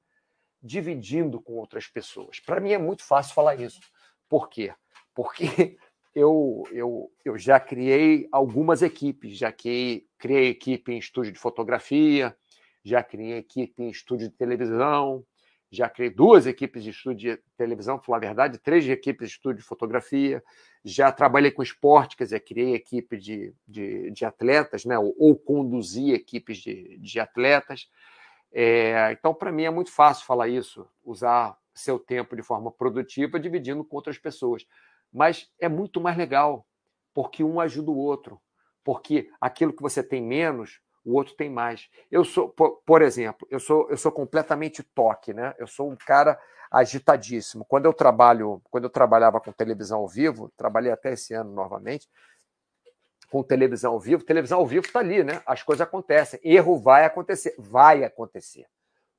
dividindo 0.63 1.41
com 1.41 1.55
outras 1.55 1.87
pessoas. 1.87 2.41
Para 2.41 2.61
mim 2.61 2.73
é 2.73 2.79
muito 2.79 3.03
fácil 3.03 3.35
falar 3.35 3.61
isso. 3.61 3.81
Por 4.29 4.49
quê? 4.49 4.73
Porque 5.15 5.77
eu, 6.15 6.65
eu, 6.71 7.11
eu 7.25 7.37
já 7.37 7.59
criei 7.59 8.29
algumas 8.31 8.83
equipes, 8.83 9.37
já 9.37 9.51
que 9.51 10.07
criei 10.19 10.49
equipe 10.49 10.93
em 10.93 10.99
estúdio 10.99 11.33
de 11.33 11.39
fotografia, 11.39 12.37
já 12.85 13.03
criei 13.03 13.39
equipe 13.39 13.83
em 13.83 13.91
estúdio 13.91 14.29
de 14.29 14.37
televisão, 14.37 15.25
já 15.71 15.89
criei 15.89 16.11
duas 16.11 16.47
equipes 16.47 16.83
de 16.83 16.91
estúdio 16.91 17.37
de 17.37 17.43
televisão, 17.57 18.01
falar 18.01 18.19
a 18.19 18.21
verdade, 18.21 18.59
três 18.59 18.89
equipes 18.89 19.29
de 19.29 19.35
estúdio 19.35 19.59
de 19.59 19.69
fotografia, 19.69 20.43
já 20.85 21.11
trabalhei 21.11 21.51
com 21.51 21.63
esporte, 21.63 22.17
quer 22.17 22.25
dizer, 22.25 22.41
criei 22.41 22.75
equipe 22.75 23.17
de, 23.17 23.53
de, 23.67 24.11
de 24.11 24.25
atletas, 24.25 24.85
né? 24.85 24.99
ou, 24.99 25.15
ou 25.19 25.37
conduzi 25.37 26.13
equipes 26.13 26.59
de, 26.59 26.97
de 26.99 27.19
atletas. 27.19 27.89
É, 28.53 29.11
então, 29.13 29.35
para 29.35 29.51
mim, 29.51 29.65
é 29.65 29.71
muito 29.71 29.91
fácil 29.91 30.25
falar 30.25 30.49
isso, 30.49 30.89
usar 31.05 31.59
seu 31.75 31.99
tempo 31.99 32.35
de 32.37 32.43
forma 32.43 32.71
produtiva, 32.71 33.39
dividindo 33.39 33.85
com 33.85 33.97
outras 33.97 34.19
pessoas. 34.19 34.65
Mas 35.13 35.51
é 35.59 35.69
muito 35.69 36.01
mais 36.01 36.17
legal, 36.17 36.67
porque 37.13 37.43
um 37.43 37.61
ajuda 37.61 37.91
o 37.91 37.99
outro. 37.99 38.41
Porque 38.85 39.29
aquilo 39.41 39.73
que 39.73 39.83
você 39.83 40.03
tem 40.03 40.23
menos, 40.23 40.81
o 41.07 41.15
outro 41.15 41.35
tem 41.35 41.49
mais. 41.49 41.89
Eu 42.11 42.25
sou, 42.25 42.49
por, 42.49 42.83
por, 42.85 43.01
exemplo, 43.01 43.47
eu 43.51 43.61
sou, 43.61 43.89
eu 43.89 43.97
sou 43.97 44.11
completamente 44.11 44.83
toque, 44.83 45.33
né? 45.33 45.55
Eu 45.59 45.67
sou 45.67 45.91
um 45.91 45.97
cara 45.97 46.39
agitadíssimo. 46.71 47.65
Quando 47.65 47.87
eu 47.87 47.93
trabalho, 47.93 48.61
quando 48.71 48.85
eu 48.85 48.91
trabalhava 48.91 49.41
com 49.41 49.53
televisão 49.53 50.01
ao 50.01 50.09
vivo, 50.09 50.53
trabalhei 50.57 50.91
até 50.91 51.13
esse 51.13 51.33
ano 51.33 51.53
novamente 51.53 52.09
com 53.31 53.43
televisão 53.43 53.93
ao 53.93 54.01
vivo. 54.01 54.25
Televisão 54.25 54.59
ao 54.59 54.67
vivo 54.67 54.87
está 54.87 55.01
ali, 55.01 55.23
né? 55.23 55.41
As 55.47 55.63
coisas 55.63 55.87
acontecem. 55.87 56.41
Erro 56.43 56.79
vai 56.79 57.05
acontecer, 57.05 57.55
vai 57.59 58.05
acontecer, 58.05 58.67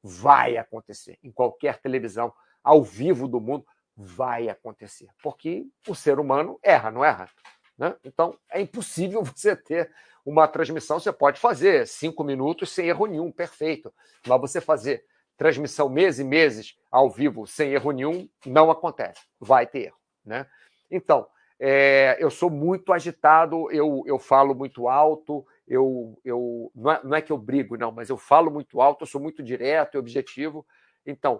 vai 0.03 0.57
acontecer 0.57 1.17
em 1.23 1.31
qualquer 1.31 1.79
televisão 1.79 2.33
ao 2.63 2.83
vivo 2.83 3.27
do 3.27 3.39
mundo 3.39 3.65
vai 3.97 4.47
acontecer, 4.47 5.09
porque 5.23 5.65
o 5.87 5.95
ser 5.95 6.19
humano 6.19 6.59
erra, 6.61 6.91
não 6.91 7.03
erra? 7.03 7.27
Né? 7.75 7.95
Então 8.03 8.37
é 8.49 8.61
impossível 8.61 9.23
você 9.25 9.55
ter 9.55 9.91
uma 10.27 10.45
transmissão 10.45 10.99
você 10.99 11.13
pode 11.13 11.39
fazer 11.39 11.87
cinco 11.87 12.21
minutos 12.21 12.69
sem 12.69 12.89
erro 12.89 13.05
nenhum, 13.05 13.31
perfeito. 13.31 13.93
Mas 14.27 14.41
você 14.41 14.59
fazer 14.59 15.05
transmissão 15.37 15.87
meses 15.87 16.19
e 16.19 16.23
meses 16.25 16.77
ao 16.91 17.09
vivo 17.09 17.47
sem 17.47 17.71
erro 17.71 17.91
nenhum, 17.91 18.27
não 18.45 18.69
acontece. 18.69 19.21
Vai 19.39 19.65
ter 19.65 19.85
erro. 19.85 19.97
Né? 20.25 20.45
Então, 20.91 21.25
é, 21.57 22.17
eu 22.19 22.29
sou 22.29 22.49
muito 22.49 22.91
agitado, 22.91 23.71
eu, 23.71 24.03
eu 24.05 24.19
falo 24.19 24.53
muito 24.53 24.89
alto, 24.89 25.47
eu, 25.65 26.19
eu 26.25 26.69
não 26.75 26.91
é, 26.91 27.01
não, 27.05 27.15
é, 27.15 27.21
que 27.21 27.31
eu 27.31 27.37
brigo, 27.37 27.77
não, 27.77 27.93
mas 27.93 28.09
eu 28.09 28.17
falo 28.17 28.51
muito 28.51 28.81
alto, 28.81 29.03
eu 29.03 29.07
sou 29.07 29.21
muito 29.21 29.41
direto 29.41 29.95
e 29.95 29.97
objetivo. 29.97 30.67
Então, 31.05 31.39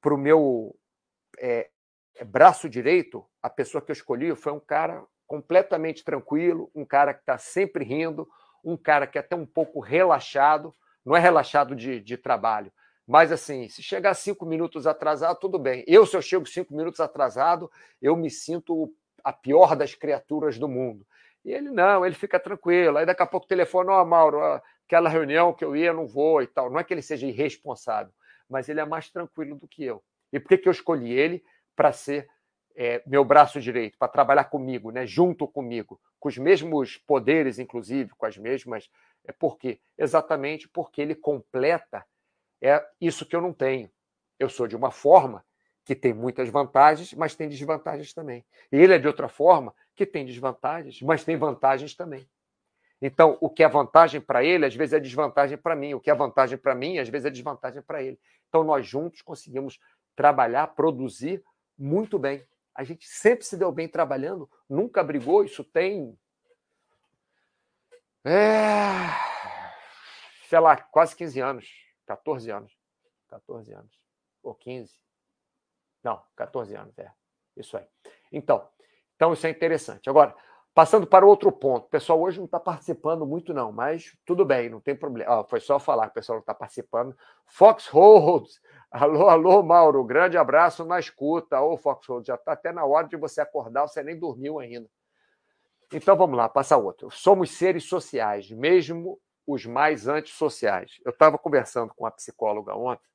para 0.00 0.12
o 0.12 0.18
meu 0.18 0.74
é, 1.38 1.70
braço 2.24 2.68
direito, 2.68 3.24
a 3.40 3.48
pessoa 3.48 3.80
que 3.80 3.92
eu 3.92 3.94
escolhi 3.94 4.34
foi 4.34 4.52
um 4.52 4.58
cara 4.58 5.04
completamente 5.26 6.04
tranquilo, 6.04 6.70
um 6.74 6.84
cara 6.84 7.12
que 7.12 7.20
está 7.20 7.36
sempre 7.38 7.84
rindo, 7.84 8.28
um 8.64 8.76
cara 8.76 9.06
que 9.06 9.18
é 9.18 9.20
até 9.20 9.36
um 9.36 9.46
pouco 9.46 9.80
relaxado, 9.80 10.74
não 11.04 11.16
é 11.16 11.20
relaxado 11.20 11.74
de, 11.74 12.00
de 12.00 12.16
trabalho, 12.16 12.72
mas 13.06 13.30
assim, 13.30 13.68
se 13.68 13.82
chegar 13.82 14.14
cinco 14.14 14.44
minutos 14.44 14.86
atrasado, 14.86 15.38
tudo 15.38 15.58
bem. 15.58 15.84
Eu, 15.86 16.04
se 16.04 16.16
eu 16.16 16.22
chego 16.22 16.44
cinco 16.44 16.74
minutos 16.74 16.98
atrasado, 16.98 17.70
eu 18.02 18.16
me 18.16 18.28
sinto 18.28 18.92
a 19.22 19.32
pior 19.32 19.76
das 19.76 19.94
criaturas 19.94 20.58
do 20.58 20.68
mundo. 20.68 21.06
E 21.44 21.52
ele 21.52 21.70
não, 21.70 22.04
ele 22.04 22.16
fica 22.16 22.40
tranquilo. 22.40 22.98
Aí 22.98 23.06
daqui 23.06 23.22
a 23.22 23.26
pouco 23.26 23.46
o 23.46 23.48
telefone, 23.48 23.90
ó, 23.90 24.02
oh, 24.02 24.04
Mauro, 24.04 24.40
aquela 24.84 25.08
reunião 25.08 25.52
que 25.52 25.64
eu 25.64 25.76
ia, 25.76 25.92
não 25.92 26.04
vou 26.04 26.42
e 26.42 26.46
tal. 26.48 26.68
Não 26.68 26.80
é 26.80 26.84
que 26.84 26.92
ele 26.92 27.02
seja 27.02 27.26
irresponsável, 27.26 28.12
mas 28.50 28.68
ele 28.68 28.80
é 28.80 28.84
mais 28.84 29.08
tranquilo 29.08 29.54
do 29.56 29.68
que 29.68 29.84
eu. 29.84 30.02
E 30.32 30.40
por 30.40 30.48
que, 30.48 30.58
que 30.58 30.68
eu 30.68 30.72
escolhi 30.72 31.12
ele? 31.12 31.44
Para 31.76 31.92
ser 31.92 32.28
é, 32.76 33.02
meu 33.06 33.24
braço 33.24 33.60
direito, 33.60 33.96
para 33.98 34.08
trabalhar 34.08 34.44
comigo, 34.44 34.90
né, 34.90 35.06
junto 35.06 35.48
comigo, 35.48 35.98
com 36.20 36.28
os 36.28 36.36
mesmos 36.36 36.98
poderes, 36.98 37.58
inclusive, 37.58 38.10
com 38.10 38.26
as 38.26 38.36
mesmas. 38.36 38.90
É 39.24 39.32
por 39.32 39.56
quê? 39.56 39.80
Exatamente 39.98 40.68
porque 40.68 41.00
ele 41.00 41.14
completa 41.14 42.04
é 42.60 42.84
isso 43.00 43.26
que 43.26 43.36
eu 43.36 43.40
não 43.40 43.52
tenho. 43.52 43.90
Eu 44.38 44.48
sou 44.48 44.66
de 44.66 44.76
uma 44.76 44.90
forma 44.90 45.44
que 45.84 45.94
tem 45.94 46.12
muitas 46.12 46.48
vantagens, 46.48 47.14
mas 47.14 47.34
tem 47.34 47.48
desvantagens 47.48 48.12
também. 48.12 48.44
E 48.72 48.76
ele 48.76 48.94
é 48.94 48.98
de 48.98 49.06
outra 49.06 49.28
forma 49.28 49.74
que 49.94 50.04
tem 50.04 50.24
desvantagens, 50.24 51.00
mas 51.02 51.24
tem 51.24 51.36
vantagens 51.36 51.94
também. 51.94 52.28
Então, 53.00 53.36
o 53.40 53.48
que 53.50 53.62
é 53.62 53.68
vantagem 53.68 54.20
para 54.20 54.42
ele, 54.42 54.64
às 54.64 54.74
vezes 54.74 54.94
é 54.94 55.00
desvantagem 55.00 55.58
para 55.58 55.76
mim. 55.76 55.94
O 55.94 56.00
que 56.00 56.10
é 56.10 56.14
vantagem 56.14 56.56
para 56.56 56.74
mim, 56.74 56.98
às 56.98 57.08
vezes 57.08 57.26
é 57.26 57.30
desvantagem 57.30 57.82
para 57.82 58.02
ele. 58.02 58.18
Então, 58.48 58.64
nós 58.64 58.86
juntos 58.86 59.22
conseguimos 59.22 59.78
trabalhar, 60.14 60.68
produzir 60.68 61.42
muito 61.78 62.18
bem. 62.18 62.42
A 62.76 62.84
gente 62.84 63.08
sempre 63.08 63.44
se 63.44 63.56
deu 63.56 63.72
bem 63.72 63.88
trabalhando, 63.88 64.50
nunca 64.68 65.02
brigou. 65.02 65.42
Isso 65.42 65.64
tem. 65.64 66.18
É... 68.22 68.90
Sei 70.48 70.60
lá, 70.60 70.76
quase 70.76 71.16
15 71.16 71.40
anos, 71.40 71.70
14 72.06 72.50
anos. 72.50 72.76
14 73.28 73.72
anos. 73.72 73.98
Ou 74.42 74.54
15. 74.54 74.94
Não, 76.04 76.22
14 76.36 76.76
anos, 76.76 76.96
é. 76.98 77.10
Isso 77.56 77.76
aí. 77.76 77.86
Então, 78.30 78.68
então 79.16 79.32
isso 79.32 79.46
é 79.46 79.50
interessante. 79.50 80.10
Agora, 80.10 80.36
passando 80.76 81.06
para 81.06 81.24
outro 81.24 81.50
ponto. 81.50 81.86
O 81.86 81.88
pessoal 81.88 82.20
hoje 82.20 82.36
não 82.36 82.44
está 82.44 82.60
participando 82.60 83.24
muito, 83.24 83.54
não, 83.54 83.72
mas 83.72 84.14
tudo 84.26 84.44
bem, 84.44 84.68
não 84.68 84.78
tem 84.78 84.94
problema. 84.94 85.42
Foi 85.44 85.58
só 85.58 85.78
falar 85.78 86.04
que 86.04 86.10
o 86.10 86.14
pessoal 86.16 86.36
não 86.36 86.42
está 86.42 86.52
participando. 86.52 87.16
Fox 87.46 87.86
Holds 87.86 88.60
Alô, 88.92 89.28
alô, 89.28 89.62
Mauro, 89.62 90.04
grande 90.04 90.36
abraço 90.36 90.84
na 90.84 91.00
escuta. 91.00 91.60
Ô, 91.60 91.78
Foxhold, 91.78 92.26
já 92.26 92.34
está 92.34 92.52
até 92.52 92.72
na 92.72 92.84
hora 92.84 93.08
de 93.08 93.16
você 93.16 93.40
acordar, 93.40 93.88
você 93.88 94.02
nem 94.02 94.18
dormiu 94.18 94.58
ainda. 94.58 94.88
Então 95.92 96.14
vamos 96.14 96.36
lá, 96.36 96.48
passa 96.48 96.76
outro. 96.76 97.10
Somos 97.10 97.50
seres 97.52 97.84
sociais, 97.84 98.50
mesmo 98.50 99.18
os 99.46 99.64
mais 99.64 100.06
antissociais. 100.06 101.00
Eu 101.04 101.10
estava 101.10 101.38
conversando 101.38 101.94
com 101.94 102.04
a 102.04 102.10
psicóloga 102.10 102.74
ontem 102.76 103.08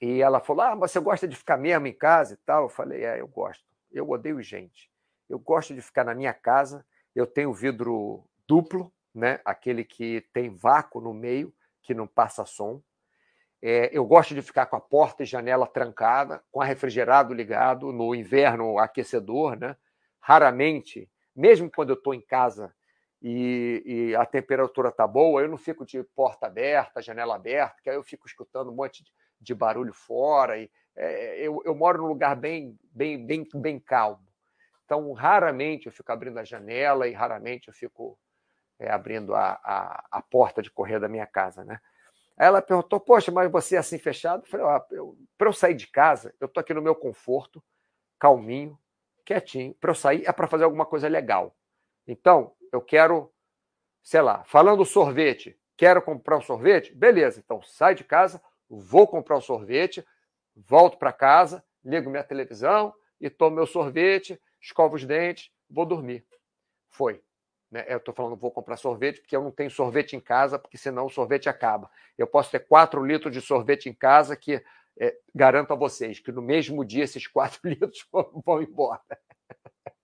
e 0.00 0.20
ela 0.20 0.40
falou: 0.40 0.62
Ah, 0.62 0.74
você 0.74 1.00
gosta 1.00 1.26
de 1.26 1.36
ficar 1.36 1.56
mesmo 1.56 1.86
em 1.86 1.94
casa 1.94 2.34
e 2.34 2.36
tal? 2.38 2.64
Eu 2.64 2.68
falei: 2.68 3.02
É, 3.02 3.20
eu 3.20 3.26
gosto. 3.26 3.64
Eu 3.90 4.08
odeio 4.10 4.42
gente. 4.42 4.91
Eu 5.28 5.38
gosto 5.38 5.74
de 5.74 5.80
ficar 5.80 6.04
na 6.04 6.14
minha 6.14 6.34
casa. 6.34 6.84
Eu 7.14 7.26
tenho 7.26 7.52
vidro 7.52 8.24
duplo, 8.46 8.92
né? 9.14 9.40
aquele 9.44 9.84
que 9.84 10.22
tem 10.32 10.50
vácuo 10.50 11.00
no 11.00 11.12
meio, 11.12 11.52
que 11.82 11.94
não 11.94 12.06
passa 12.06 12.44
som. 12.44 12.82
É, 13.60 13.96
eu 13.96 14.04
gosto 14.04 14.34
de 14.34 14.42
ficar 14.42 14.66
com 14.66 14.74
a 14.74 14.80
porta 14.80 15.22
e 15.22 15.26
janela 15.26 15.66
trancada, 15.68 16.42
com 16.50 16.58
o 16.58 16.62
refrigerado 16.62 17.32
ligado, 17.32 17.92
no 17.92 18.12
inverno 18.12 18.78
aquecedor, 18.78 19.56
né? 19.56 19.76
Raramente, 20.18 21.08
mesmo 21.34 21.70
quando 21.70 21.90
eu 21.90 21.94
estou 21.94 22.12
em 22.12 22.20
casa 22.20 22.74
e, 23.22 23.82
e, 23.86 24.16
a 24.16 24.26
temperatura 24.26 24.88
está 24.88 25.06
boa, 25.06 25.40
eu 25.40 25.48
não 25.48 25.56
fico 25.56 25.86
de 25.86 26.02
porta 26.02 26.48
aberta, 26.48 27.00
janela 27.00 27.36
aberta, 27.36 27.76
que 27.80 27.88
aí 27.88 27.94
eu 27.94 28.02
fico 28.02 28.26
escutando 28.26 28.72
um 28.72 28.74
monte 28.74 29.04
de, 29.04 29.12
de 29.40 29.54
barulho 29.54 29.92
fora. 29.92 30.58
E, 30.58 30.68
é, 30.96 31.38
eu, 31.38 31.62
eu, 31.64 31.74
moro 31.74 31.98
num 32.02 32.08
lugar 32.08 32.34
bem, 32.34 32.76
bem, 32.92 33.24
bem, 33.24 33.48
bem 33.54 33.78
calmo. 33.78 34.26
Então, 34.84 35.12
raramente 35.12 35.86
eu 35.86 35.92
fico 35.92 36.10
abrindo 36.12 36.38
a 36.38 36.44
janela 36.44 37.08
e 37.08 37.12
raramente 37.12 37.68
eu 37.68 37.74
fico 37.74 38.18
é, 38.78 38.90
abrindo 38.90 39.34
a, 39.34 39.60
a, 39.62 40.06
a 40.10 40.22
porta 40.22 40.60
de 40.60 40.70
correr 40.70 40.98
da 40.98 41.08
minha 41.08 41.26
casa, 41.26 41.64
né? 41.64 41.80
Aí 42.36 42.46
ela 42.46 42.62
perguntou: 42.62 42.98
Poxa, 42.98 43.30
mas 43.30 43.50
você 43.50 43.76
é 43.76 43.78
assim 43.78 43.98
fechado? 43.98 44.42
Eu 44.42 44.48
falei: 44.48 44.66
ah, 44.66 44.84
Para 45.38 45.48
eu 45.48 45.52
sair 45.52 45.74
de 45.74 45.86
casa, 45.86 46.34
eu 46.40 46.46
estou 46.46 46.60
aqui 46.60 46.74
no 46.74 46.82
meu 46.82 46.94
conforto, 46.94 47.62
calminho, 48.18 48.78
quietinho. 49.24 49.74
Para 49.74 49.90
eu 49.90 49.94
sair 49.94 50.24
é 50.26 50.32
para 50.32 50.48
fazer 50.48 50.64
alguma 50.64 50.86
coisa 50.86 51.08
legal. 51.08 51.56
Então, 52.06 52.52
eu 52.72 52.80
quero, 52.80 53.32
sei 54.02 54.20
lá, 54.20 54.42
falando 54.44 54.84
sorvete, 54.84 55.58
quero 55.76 56.02
comprar 56.02 56.38
um 56.38 56.42
sorvete? 56.42 56.94
Beleza, 56.94 57.40
então 57.40 57.62
sai 57.62 57.94
de 57.94 58.02
casa, 58.02 58.42
vou 58.68 59.06
comprar 59.06 59.36
um 59.36 59.40
sorvete, 59.40 60.04
volto 60.56 60.98
para 60.98 61.12
casa, 61.12 61.64
ligo 61.84 62.10
minha 62.10 62.24
televisão 62.24 62.92
e 63.20 63.30
tomo 63.30 63.56
meu 63.56 63.66
sorvete, 63.66 64.40
escovo 64.62 64.96
os 64.96 65.04
dentes, 65.04 65.50
vou 65.68 65.84
dormir. 65.84 66.24
Foi. 66.90 67.22
Né? 67.70 67.84
Eu 67.88 67.98
estou 67.98 68.14
falando, 68.14 68.36
vou 68.36 68.50
comprar 68.50 68.76
sorvete, 68.76 69.20
porque 69.20 69.34
eu 69.34 69.42
não 69.42 69.50
tenho 69.50 69.70
sorvete 69.70 70.14
em 70.14 70.20
casa, 70.20 70.58
porque 70.58 70.78
senão 70.78 71.06
o 71.06 71.10
sorvete 71.10 71.48
acaba. 71.48 71.90
Eu 72.16 72.26
posso 72.26 72.50
ter 72.50 72.60
4 72.60 73.04
litros 73.04 73.32
de 73.32 73.40
sorvete 73.40 73.88
em 73.88 73.94
casa 73.94 74.36
que 74.36 74.62
é, 75.00 75.16
garanto 75.34 75.72
a 75.72 75.76
vocês 75.76 76.20
que 76.20 76.30
no 76.30 76.42
mesmo 76.42 76.84
dia 76.84 77.04
esses 77.04 77.26
4 77.28 77.60
litros 77.64 78.06
vão 78.44 78.62
embora. 78.62 79.02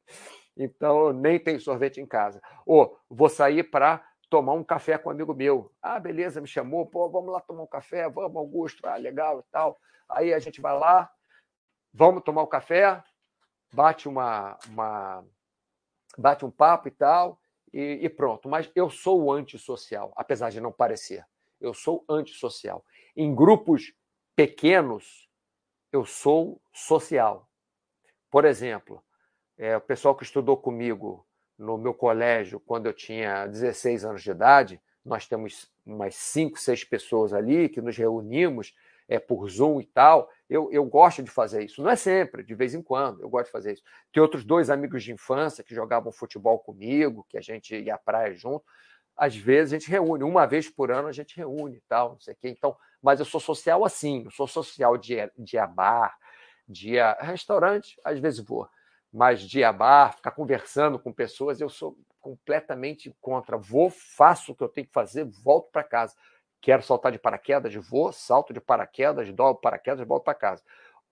Então, 0.60 1.12
nem 1.12 1.38
tenho 1.38 1.60
sorvete 1.60 2.00
em 2.00 2.06
casa. 2.06 2.42
Ou 2.66 2.98
vou 3.08 3.28
sair 3.28 3.62
para 3.62 4.04
tomar 4.28 4.54
um 4.54 4.64
café 4.64 4.98
com 4.98 5.08
um 5.08 5.12
amigo 5.12 5.32
meu. 5.32 5.72
Ah, 5.80 6.00
beleza, 6.00 6.40
me 6.40 6.48
chamou, 6.48 6.84
pô, 6.84 7.08
vamos 7.08 7.32
lá 7.32 7.40
tomar 7.40 7.62
um 7.62 7.66
café, 7.68 8.08
vamos, 8.08 8.36
Augusto, 8.36 8.84
ah, 8.84 8.96
legal 8.96 9.38
e 9.38 9.52
tal. 9.52 9.78
Aí 10.08 10.34
a 10.34 10.38
gente 10.40 10.60
vai 10.60 10.76
lá, 10.76 11.08
vamos 11.94 12.24
tomar 12.24 12.42
o 12.42 12.46
um 12.46 12.48
café, 12.48 13.00
bate 13.72 14.08
uma, 14.08 14.58
uma 14.68 15.24
bate 16.16 16.44
um 16.44 16.50
papo 16.50 16.88
e 16.88 16.90
tal, 16.90 17.40
e, 17.72 18.00
e 18.02 18.08
pronto. 18.08 18.48
Mas 18.48 18.70
eu 18.74 18.90
sou 18.90 19.32
antissocial, 19.32 20.12
apesar 20.16 20.50
de 20.50 20.60
não 20.60 20.72
parecer. 20.72 21.24
Eu 21.60 21.74
sou 21.74 22.04
antissocial. 22.08 22.84
Em 23.16 23.34
grupos 23.34 23.92
pequenos, 24.34 25.28
eu 25.92 26.04
sou 26.04 26.60
social. 26.72 27.48
Por 28.30 28.44
exemplo, 28.44 29.02
é, 29.56 29.76
o 29.76 29.80
pessoal 29.80 30.14
que 30.14 30.24
estudou 30.24 30.56
comigo 30.56 31.26
no 31.58 31.76
meu 31.76 31.92
colégio 31.92 32.60
quando 32.60 32.86
eu 32.86 32.92
tinha 32.92 33.46
16 33.46 34.04
anos 34.04 34.22
de 34.22 34.30
idade, 34.30 34.80
nós 35.04 35.26
temos 35.26 35.70
umas 35.84 36.14
cinco, 36.14 36.58
seis 36.58 36.84
pessoas 36.84 37.32
ali 37.32 37.68
que 37.68 37.80
nos 37.80 37.96
reunimos 37.96 38.74
é, 39.08 39.18
por 39.18 39.48
Zoom 39.48 39.80
e 39.80 39.86
tal. 39.86 40.30
Eu, 40.48 40.70
eu 40.72 40.84
gosto 40.84 41.22
de 41.22 41.30
fazer 41.30 41.64
isso. 41.64 41.82
Não 41.82 41.90
é 41.90 41.96
sempre, 41.96 42.42
de 42.42 42.54
vez 42.54 42.74
em 42.74 42.82
quando, 42.82 43.20
eu 43.20 43.28
gosto 43.28 43.46
de 43.46 43.52
fazer 43.52 43.72
isso. 43.74 43.82
Tem 44.12 44.22
outros 44.22 44.44
dois 44.44 44.70
amigos 44.70 45.02
de 45.04 45.12
infância 45.12 45.62
que 45.62 45.74
jogavam 45.74 46.10
futebol 46.10 46.58
comigo, 46.58 47.26
que 47.28 47.36
a 47.36 47.40
gente 47.40 47.76
ia 47.76 47.94
à 47.94 47.98
praia 47.98 48.34
junto. 48.34 48.64
Às 49.16 49.36
vezes 49.36 49.72
a 49.72 49.78
gente 49.78 49.90
reúne, 49.90 50.24
uma 50.24 50.46
vez 50.46 50.70
por 50.70 50.90
ano 50.90 51.08
a 51.08 51.12
gente 51.12 51.36
reúne 51.36 51.82
tal, 51.88 52.12
não 52.12 52.20
sei 52.20 52.34
o 52.34 52.36
quê. 52.36 52.48
Então, 52.48 52.76
mas 53.02 53.18
eu 53.18 53.26
sou 53.26 53.40
social 53.40 53.84
assim, 53.84 54.24
eu 54.24 54.30
sou 54.30 54.46
social 54.46 54.96
de, 54.96 55.16
de 55.36 55.58
bar, 55.66 56.16
de 56.66 56.94
restaurante, 57.20 57.96
às 58.04 58.18
vezes 58.18 58.40
vou, 58.40 58.68
mas 59.12 59.40
de 59.42 59.60
bar, 59.72 60.14
ficar 60.14 60.30
conversando 60.30 60.98
com 60.98 61.12
pessoas, 61.12 61.60
eu 61.60 61.68
sou 61.68 61.96
completamente 62.20 63.14
contra. 63.20 63.56
Vou, 63.56 63.90
faço 63.90 64.52
o 64.52 64.54
que 64.54 64.62
eu 64.62 64.68
tenho 64.68 64.86
que 64.86 64.92
fazer, 64.92 65.24
volto 65.24 65.70
para 65.72 65.82
casa. 65.82 66.14
Quero 66.60 66.82
saltar 66.82 67.12
de 67.12 67.18
paraquedas, 67.18 67.74
vou, 67.74 68.12
salto 68.12 68.52
de 68.52 68.60
paraquedas, 68.60 69.32
dobro 69.32 69.60
paraquedas, 69.60 70.06
volto 70.06 70.24
para 70.24 70.34
casa. 70.34 70.62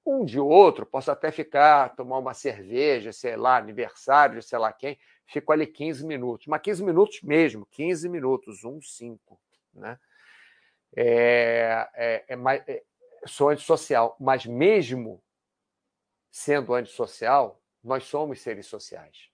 Um 0.05 0.25
de 0.25 0.39
outro, 0.39 0.87
posso 0.87 1.11
até 1.11 1.31
ficar, 1.31 1.95
tomar 1.97 2.19
uma 2.19 2.35
cerveja, 2.35 3.13
sei 3.13 3.37
lá, 3.37 3.57
aniversário 3.57 4.43
sei 4.43 4.59
lá 4.59 4.73
quem, 4.73 4.99
fico 5.27 5.53
ali 5.53 5.67
15 5.67 6.07
minutos. 6.07 6.47
Mas 6.47 6.63
15 6.63 6.85
minutos 6.85 7.23
mesmo, 7.23 7.67
15 7.67 8.09
minutos, 8.09 8.65
um, 8.65 8.81
cinco. 8.81 9.41
Né? 9.75 9.99
É, 10.97 11.89
é, 11.95 12.25
é, 12.29 12.37
mais, 12.37 12.63
é, 12.69 12.83
sou 13.27 13.51
antissocial, 13.51 14.17
mas 14.21 14.47
mesmo 14.47 15.23
sendo 16.31 16.75
antissocial, 16.75 17.61
nós 17.83 18.05
somos 18.05 18.41
seres 18.41 18.67
sociais 18.67 19.31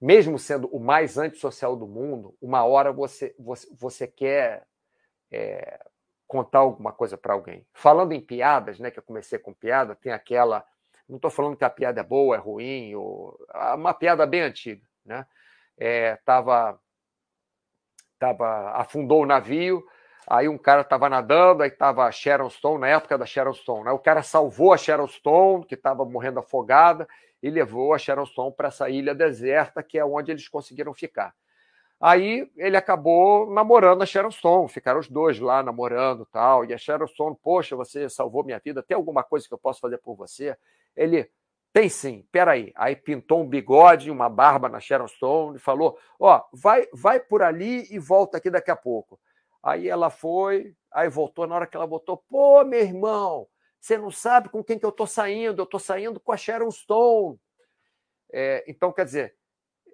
mesmo 0.00 0.38
sendo 0.38 0.68
o 0.68 0.78
mais 0.78 1.16
antissocial 1.16 1.76
do 1.76 1.86
mundo, 1.86 2.36
uma 2.40 2.64
hora 2.64 2.92
você, 2.92 3.34
você, 3.38 3.66
você 3.74 4.06
quer 4.06 4.66
é, 5.30 5.80
contar 6.26 6.60
alguma 6.60 6.92
coisa 6.92 7.16
para 7.16 7.34
alguém. 7.34 7.66
Falando 7.72 8.12
em 8.12 8.20
piadas, 8.20 8.78
né, 8.78 8.90
que 8.90 8.98
eu 8.98 9.02
comecei 9.02 9.38
com 9.38 9.52
piada, 9.52 9.94
tem 9.94 10.12
aquela. 10.12 10.64
Não 11.08 11.16
estou 11.16 11.30
falando 11.30 11.56
que 11.56 11.64
a 11.64 11.70
piada 11.70 12.00
é 12.00 12.04
boa, 12.04 12.34
é 12.34 12.38
ruim, 12.38 12.94
ou 12.94 13.38
uma 13.74 13.94
piada 13.94 14.26
bem 14.26 14.40
antiga, 14.40 14.82
né? 15.04 15.24
É, 15.78 16.16
tava, 16.24 16.80
tava, 18.18 18.70
afundou 18.72 19.22
o 19.22 19.26
navio, 19.26 19.86
aí 20.26 20.48
um 20.48 20.58
cara 20.58 20.80
estava 20.80 21.08
nadando, 21.08 21.62
aí 21.62 21.68
estava 21.68 22.04
a 22.06 22.10
Sharon 22.10 22.50
Stone, 22.50 22.80
na 22.80 22.88
época 22.88 23.16
da 23.16 23.26
Sharon 23.26 23.52
Stone, 23.52 23.84
né? 23.84 23.92
o 23.92 23.98
cara 23.98 24.22
salvou 24.22 24.72
a 24.72 24.78
Sharon 24.78 25.06
Stone, 25.06 25.64
que 25.66 25.74
estava 25.74 26.04
morrendo 26.04 26.40
afogada, 26.40 27.06
e 27.42 27.50
levou 27.50 27.94
a 27.94 27.98
Sharon 27.98 28.26
Stone 28.26 28.54
para 28.56 28.68
essa 28.68 28.88
ilha 28.88 29.14
deserta, 29.14 29.82
que 29.82 29.98
é 29.98 30.04
onde 30.04 30.32
eles 30.32 30.48
conseguiram 30.48 30.92
ficar. 30.94 31.34
Aí 32.00 32.50
ele 32.56 32.76
acabou 32.76 33.50
namorando 33.50 34.02
a 34.02 34.06
Sharon 34.06 34.30
Stone, 34.30 34.68
ficaram 34.68 35.00
os 35.00 35.08
dois 35.08 35.40
lá 35.40 35.62
namorando 35.62 36.26
tal. 36.26 36.64
E 36.64 36.74
a 36.74 36.78
Sharon 36.78 37.06
Stone, 37.06 37.36
poxa, 37.42 37.74
você 37.74 38.08
salvou 38.08 38.44
minha 38.44 38.58
vida, 38.58 38.82
tem 38.82 38.94
alguma 38.94 39.22
coisa 39.22 39.48
que 39.48 39.54
eu 39.54 39.58
posso 39.58 39.80
fazer 39.80 39.98
por 39.98 40.14
você? 40.14 40.56
Ele, 40.94 41.30
tem 41.72 41.88
sim, 41.88 42.26
peraí. 42.30 42.72
Aí 42.76 42.94
pintou 42.94 43.42
um 43.42 43.48
bigode, 43.48 44.10
uma 44.10 44.28
barba 44.28 44.68
na 44.68 44.80
Sharon 44.80 45.08
Stone 45.08 45.56
e 45.56 45.60
falou: 45.60 45.98
Ó, 46.18 46.42
vai, 46.52 46.86
vai 46.92 47.20
por 47.20 47.42
ali 47.42 47.86
e 47.90 47.98
volta 47.98 48.36
aqui 48.38 48.50
daqui 48.50 48.70
a 48.70 48.76
pouco. 48.76 49.18
Aí 49.62 49.88
ela 49.88 50.10
foi, 50.10 50.76
aí 50.92 51.08
voltou, 51.08 51.46
na 51.46 51.56
hora 51.56 51.66
que 51.66 51.76
ela 51.76 51.86
voltou, 51.86 52.22
pô, 52.28 52.64
meu 52.64 52.80
irmão, 52.80 53.48
você 53.80 53.98
não 53.98 54.10
sabe 54.10 54.48
com 54.48 54.62
quem 54.62 54.78
que 54.78 54.86
eu 54.86 54.90
estou 54.90 55.06
saindo, 55.06 55.60
eu 55.60 55.64
estou 55.64 55.80
saindo 55.80 56.20
com 56.20 56.30
a 56.30 56.36
Sharon 56.36 56.70
Stone. 56.70 57.38
É, 58.32 58.64
então, 58.68 58.92
quer 58.92 59.04
dizer, 59.04 59.36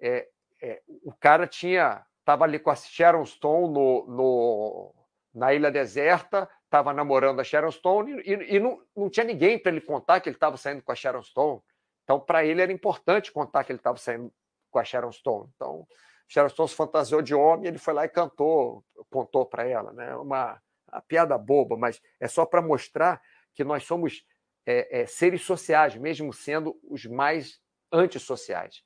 é, 0.01 0.29
é, 0.63 0.81
o 0.87 1.11
cara 1.11 1.45
tinha 1.45 2.05
estava 2.19 2.45
ali 2.45 2.57
com 2.57 2.69
a 2.69 2.75
Sharon 2.75 3.25
Stone 3.25 3.73
no, 3.73 4.07
no, 4.07 4.95
na 5.33 5.53
ilha 5.53 5.69
deserta, 5.69 6.49
estava 6.63 6.93
namorando 6.93 7.41
a 7.41 7.43
Sharon 7.43 7.69
Stone 7.69 8.21
e, 8.21 8.55
e 8.55 8.59
não, 8.61 8.81
não 8.95 9.09
tinha 9.09 9.25
ninguém 9.25 9.59
para 9.59 9.73
ele 9.73 9.81
contar 9.81 10.21
que 10.21 10.29
ele 10.29 10.37
estava 10.37 10.55
saindo 10.55 10.81
com 10.81 10.91
a 10.93 10.95
Sharon 10.95 11.21
Stone. 11.21 11.61
Então, 12.05 12.21
para 12.21 12.45
ele 12.45 12.61
era 12.61 12.71
importante 12.71 13.29
contar 13.29 13.65
que 13.65 13.73
ele 13.73 13.79
estava 13.79 13.97
saindo 13.97 14.33
com 14.71 14.79
a 14.79 14.85
Sharon 14.85 15.11
Stone. 15.11 15.51
Então, 15.53 15.85
Sharon 16.29 16.47
Stone 16.47 16.69
se 16.69 16.75
fantasiou 16.75 17.21
de 17.21 17.35
homem, 17.35 17.67
ele 17.67 17.77
foi 17.77 17.93
lá 17.93 18.05
e 18.05 18.09
cantou, 18.09 18.85
contou 19.09 19.45
para 19.45 19.67
ela, 19.67 19.91
né? 19.91 20.15
Uma, 20.15 20.61
uma 20.87 21.01
piada 21.01 21.37
boba, 21.37 21.75
mas 21.75 22.01
é 22.21 22.27
só 22.29 22.45
para 22.45 22.61
mostrar 22.61 23.21
que 23.53 23.65
nós 23.65 23.83
somos 23.83 24.25
é, 24.65 25.01
é, 25.01 25.05
seres 25.05 25.41
sociais, 25.41 25.97
mesmo 25.97 26.31
sendo 26.31 26.79
os 26.89 27.05
mais 27.05 27.59
antissociais 27.91 28.81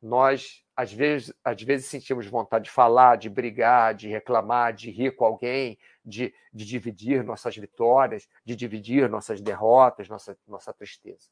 nós 0.00 0.64
às 0.80 0.90
vezes, 0.90 1.34
às 1.44 1.60
vezes 1.60 1.86
sentimos 1.86 2.26
vontade 2.26 2.64
de 2.64 2.70
falar, 2.70 3.16
de 3.16 3.28
brigar, 3.28 3.94
de 3.94 4.08
reclamar, 4.08 4.72
de 4.72 4.90
rir 4.90 5.14
com 5.14 5.26
alguém, 5.26 5.78
de, 6.02 6.34
de 6.50 6.64
dividir 6.64 7.22
nossas 7.22 7.54
vitórias, 7.54 8.26
de 8.46 8.56
dividir 8.56 9.06
nossas 9.06 9.42
derrotas, 9.42 10.08
nossa, 10.08 10.38
nossa 10.48 10.72
tristeza. 10.72 11.28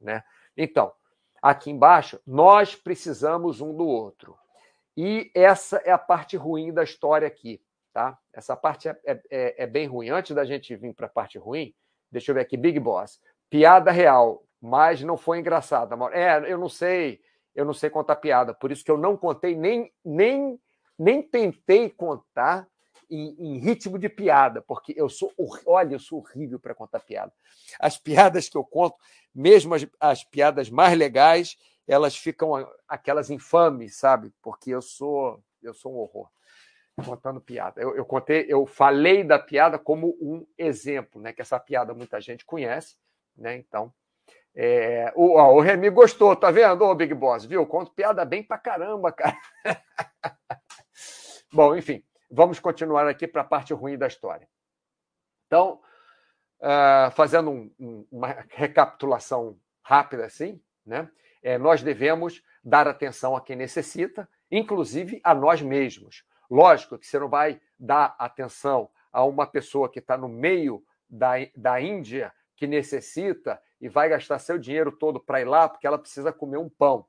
Né? 0.00 0.22
Então, 0.56 0.92
aqui 1.42 1.68
embaixo, 1.68 2.20
nós 2.24 2.76
precisamos 2.76 3.60
um 3.60 3.74
do 3.74 3.88
outro. 3.88 4.38
E 4.96 5.32
essa 5.34 5.78
é 5.78 5.90
a 5.90 5.98
parte 5.98 6.36
ruim 6.36 6.72
da 6.72 6.84
história 6.84 7.26
aqui. 7.26 7.60
Tá? 7.92 8.16
Essa 8.32 8.54
parte 8.54 8.88
é, 8.88 8.96
é, 9.04 9.22
é, 9.30 9.62
é 9.64 9.66
bem 9.66 9.88
ruim. 9.88 10.10
Antes 10.10 10.32
da 10.32 10.44
gente 10.44 10.76
vir 10.76 10.94
para 10.94 11.06
a 11.06 11.10
parte 11.10 11.38
ruim, 11.38 11.74
deixa 12.08 12.30
eu 12.30 12.36
ver 12.36 12.42
aqui, 12.42 12.56
Big 12.56 12.78
Boss. 12.78 13.20
Piada 13.50 13.90
real, 13.90 14.44
mas 14.60 15.02
não 15.02 15.16
foi 15.16 15.40
engraçada. 15.40 15.96
É, 16.12 16.52
eu 16.52 16.56
não 16.56 16.68
sei 16.68 17.20
eu 17.54 17.64
não 17.64 17.74
sei 17.74 17.90
contar 17.90 18.16
piada. 18.16 18.54
Por 18.54 18.72
isso 18.72 18.84
que 18.84 18.90
eu 18.90 18.98
não 18.98 19.16
contei, 19.16 19.54
nem, 19.54 19.92
nem, 20.04 20.58
nem 20.98 21.22
tentei 21.22 21.90
contar 21.90 22.66
em, 23.10 23.36
em 23.38 23.58
ritmo 23.58 23.98
de 23.98 24.08
piada, 24.08 24.62
porque 24.62 24.94
eu 24.96 25.08
sou, 25.08 25.32
olha, 25.66 25.94
eu 25.94 25.98
sou 25.98 26.20
horrível 26.20 26.58
para 26.58 26.74
contar 26.74 27.00
piada. 27.00 27.32
As 27.78 27.98
piadas 27.98 28.48
que 28.48 28.56
eu 28.56 28.64
conto, 28.64 28.96
mesmo 29.34 29.74
as, 29.74 29.86
as 30.00 30.24
piadas 30.24 30.70
mais 30.70 30.96
legais, 30.96 31.58
elas 31.86 32.16
ficam 32.16 32.66
aquelas 32.88 33.28
infames, 33.28 33.96
sabe? 33.96 34.32
Porque 34.40 34.70
eu 34.70 34.80
sou, 34.80 35.42
eu 35.62 35.74
sou 35.74 35.92
um 35.92 35.98
horror 35.98 36.30
contando 37.04 37.40
piada. 37.40 37.80
Eu, 37.80 37.94
eu, 37.96 38.04
contei, 38.04 38.46
eu 38.48 38.64
falei 38.66 39.24
da 39.24 39.38
piada 39.38 39.78
como 39.78 40.16
um 40.20 40.46
exemplo, 40.56 41.20
né? 41.20 41.32
Que 41.32 41.42
essa 41.42 41.58
piada 41.58 41.92
muita 41.92 42.20
gente 42.20 42.44
conhece, 42.44 42.96
né? 43.36 43.56
Então 43.56 43.92
é, 44.54 45.12
o, 45.16 45.38
ó, 45.38 45.54
o 45.54 45.60
Remy 45.60 45.90
gostou, 45.90 46.36
tá 46.36 46.50
vendo, 46.50 46.84
ô 46.84 46.94
Big 46.94 47.14
Boss? 47.14 47.44
Viu? 47.44 47.66
Conto 47.66 47.92
piada 47.92 48.24
bem 48.24 48.42
pra 48.42 48.58
caramba, 48.58 49.10
cara. 49.10 49.36
Bom, 51.52 51.74
enfim, 51.74 52.02
vamos 52.30 52.58
continuar 52.58 53.08
aqui 53.08 53.26
para 53.26 53.42
a 53.42 53.46
parte 53.46 53.72
ruim 53.72 53.96
da 53.96 54.06
história. 54.06 54.48
Então, 55.46 55.80
uh, 56.60 57.10
fazendo 57.12 57.50
um, 57.50 57.70
um, 57.78 58.06
uma 58.10 58.46
recapitulação 58.50 59.58
rápida 59.82 60.26
assim, 60.26 60.60
né? 60.84 61.10
É, 61.42 61.58
nós 61.58 61.82
devemos 61.82 62.40
dar 62.62 62.86
atenção 62.86 63.34
a 63.34 63.40
quem 63.40 63.56
necessita, 63.56 64.28
inclusive 64.50 65.20
a 65.24 65.34
nós 65.34 65.60
mesmos. 65.60 66.24
Lógico 66.48 66.98
que 66.98 67.06
você 67.06 67.18
não 67.18 67.28
vai 67.28 67.60
dar 67.78 68.14
atenção 68.18 68.88
a 69.12 69.24
uma 69.24 69.46
pessoa 69.46 69.90
que 69.90 69.98
está 69.98 70.16
no 70.16 70.28
meio 70.28 70.84
da, 71.08 71.32
da 71.56 71.80
Índia 71.80 72.32
que 72.56 72.66
necessita 72.66 73.60
e 73.80 73.88
vai 73.88 74.08
gastar 74.08 74.38
seu 74.38 74.58
dinheiro 74.58 74.92
todo 74.92 75.20
para 75.20 75.40
ir 75.40 75.44
lá 75.44 75.68
porque 75.68 75.86
ela 75.86 75.98
precisa 75.98 76.32
comer 76.32 76.58
um 76.58 76.68
pão. 76.68 77.06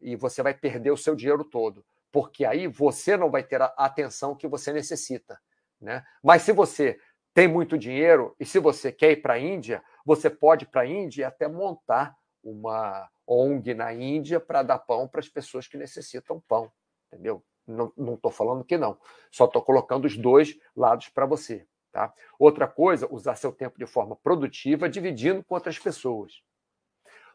E 0.00 0.16
você 0.16 0.42
vai 0.42 0.54
perder 0.54 0.90
o 0.90 0.96
seu 0.96 1.14
dinheiro 1.14 1.44
todo, 1.44 1.84
porque 2.10 2.44
aí 2.44 2.66
você 2.66 3.16
não 3.16 3.30
vai 3.30 3.42
ter 3.42 3.62
a 3.62 3.72
atenção 3.76 4.34
que 4.34 4.48
você 4.48 4.72
necessita. 4.72 5.40
Né? 5.80 6.04
Mas 6.22 6.42
se 6.42 6.52
você 6.52 6.98
tem 7.34 7.48
muito 7.48 7.78
dinheiro 7.78 8.34
e 8.38 8.44
se 8.44 8.58
você 8.58 8.92
quer 8.92 9.12
ir 9.12 9.22
para 9.22 9.34
a 9.34 9.38
Índia, 9.38 9.82
você 10.04 10.28
pode 10.28 10.64
ir 10.64 10.68
para 10.68 10.82
a 10.82 10.86
Índia 10.86 11.22
e 11.22 11.24
até 11.24 11.48
montar 11.48 12.16
uma 12.42 13.08
ONG 13.26 13.74
na 13.74 13.92
Índia 13.94 14.40
para 14.40 14.62
dar 14.62 14.78
pão 14.78 15.08
para 15.08 15.20
as 15.20 15.28
pessoas 15.28 15.66
que 15.66 15.76
necessitam 15.76 16.42
pão. 16.46 16.70
Entendeu? 17.06 17.42
Não 17.66 18.14
estou 18.14 18.30
falando 18.30 18.64
que 18.64 18.76
não. 18.76 18.98
Só 19.30 19.44
estou 19.44 19.62
colocando 19.62 20.04
os 20.04 20.16
dois 20.16 20.58
lados 20.74 21.08
para 21.08 21.26
você. 21.26 21.66
Tá? 21.92 22.12
Outra 22.38 22.66
coisa, 22.66 23.06
usar 23.10 23.36
seu 23.36 23.52
tempo 23.52 23.78
de 23.78 23.84
forma 23.84 24.16
produtiva, 24.16 24.88
dividindo 24.88 25.44
com 25.44 25.54
outras 25.54 25.78
pessoas. 25.78 26.42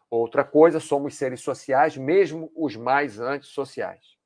Outra 0.10 0.43
coisa, 0.43 0.80
somos 0.80 1.15
seres 1.15 1.41
sociais, 1.41 1.96
mesmo 1.96 2.52
os 2.56 2.76
mais 2.76 3.20
antissociais. 3.20 4.18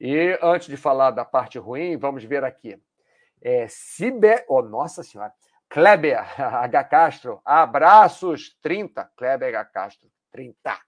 E 0.00 0.36
antes 0.42 0.66
de 0.66 0.76
falar 0.76 1.12
da 1.12 1.24
parte 1.24 1.56
ruim, 1.56 1.96
vamos 1.96 2.24
ver 2.24 2.42
aqui. 2.42 2.76
É, 3.40 3.68
Ciber... 3.68 4.44
Oh, 4.48 4.60
nossa 4.60 5.02
Senhora! 5.02 5.32
Kleber 5.68 6.18
H. 6.40 6.84
Castro, 6.84 7.40
abraços 7.44 8.56
30. 8.60 9.10
Kleber 9.16 9.48
H. 9.48 9.64
Castro, 9.66 10.08
30. 10.30 10.78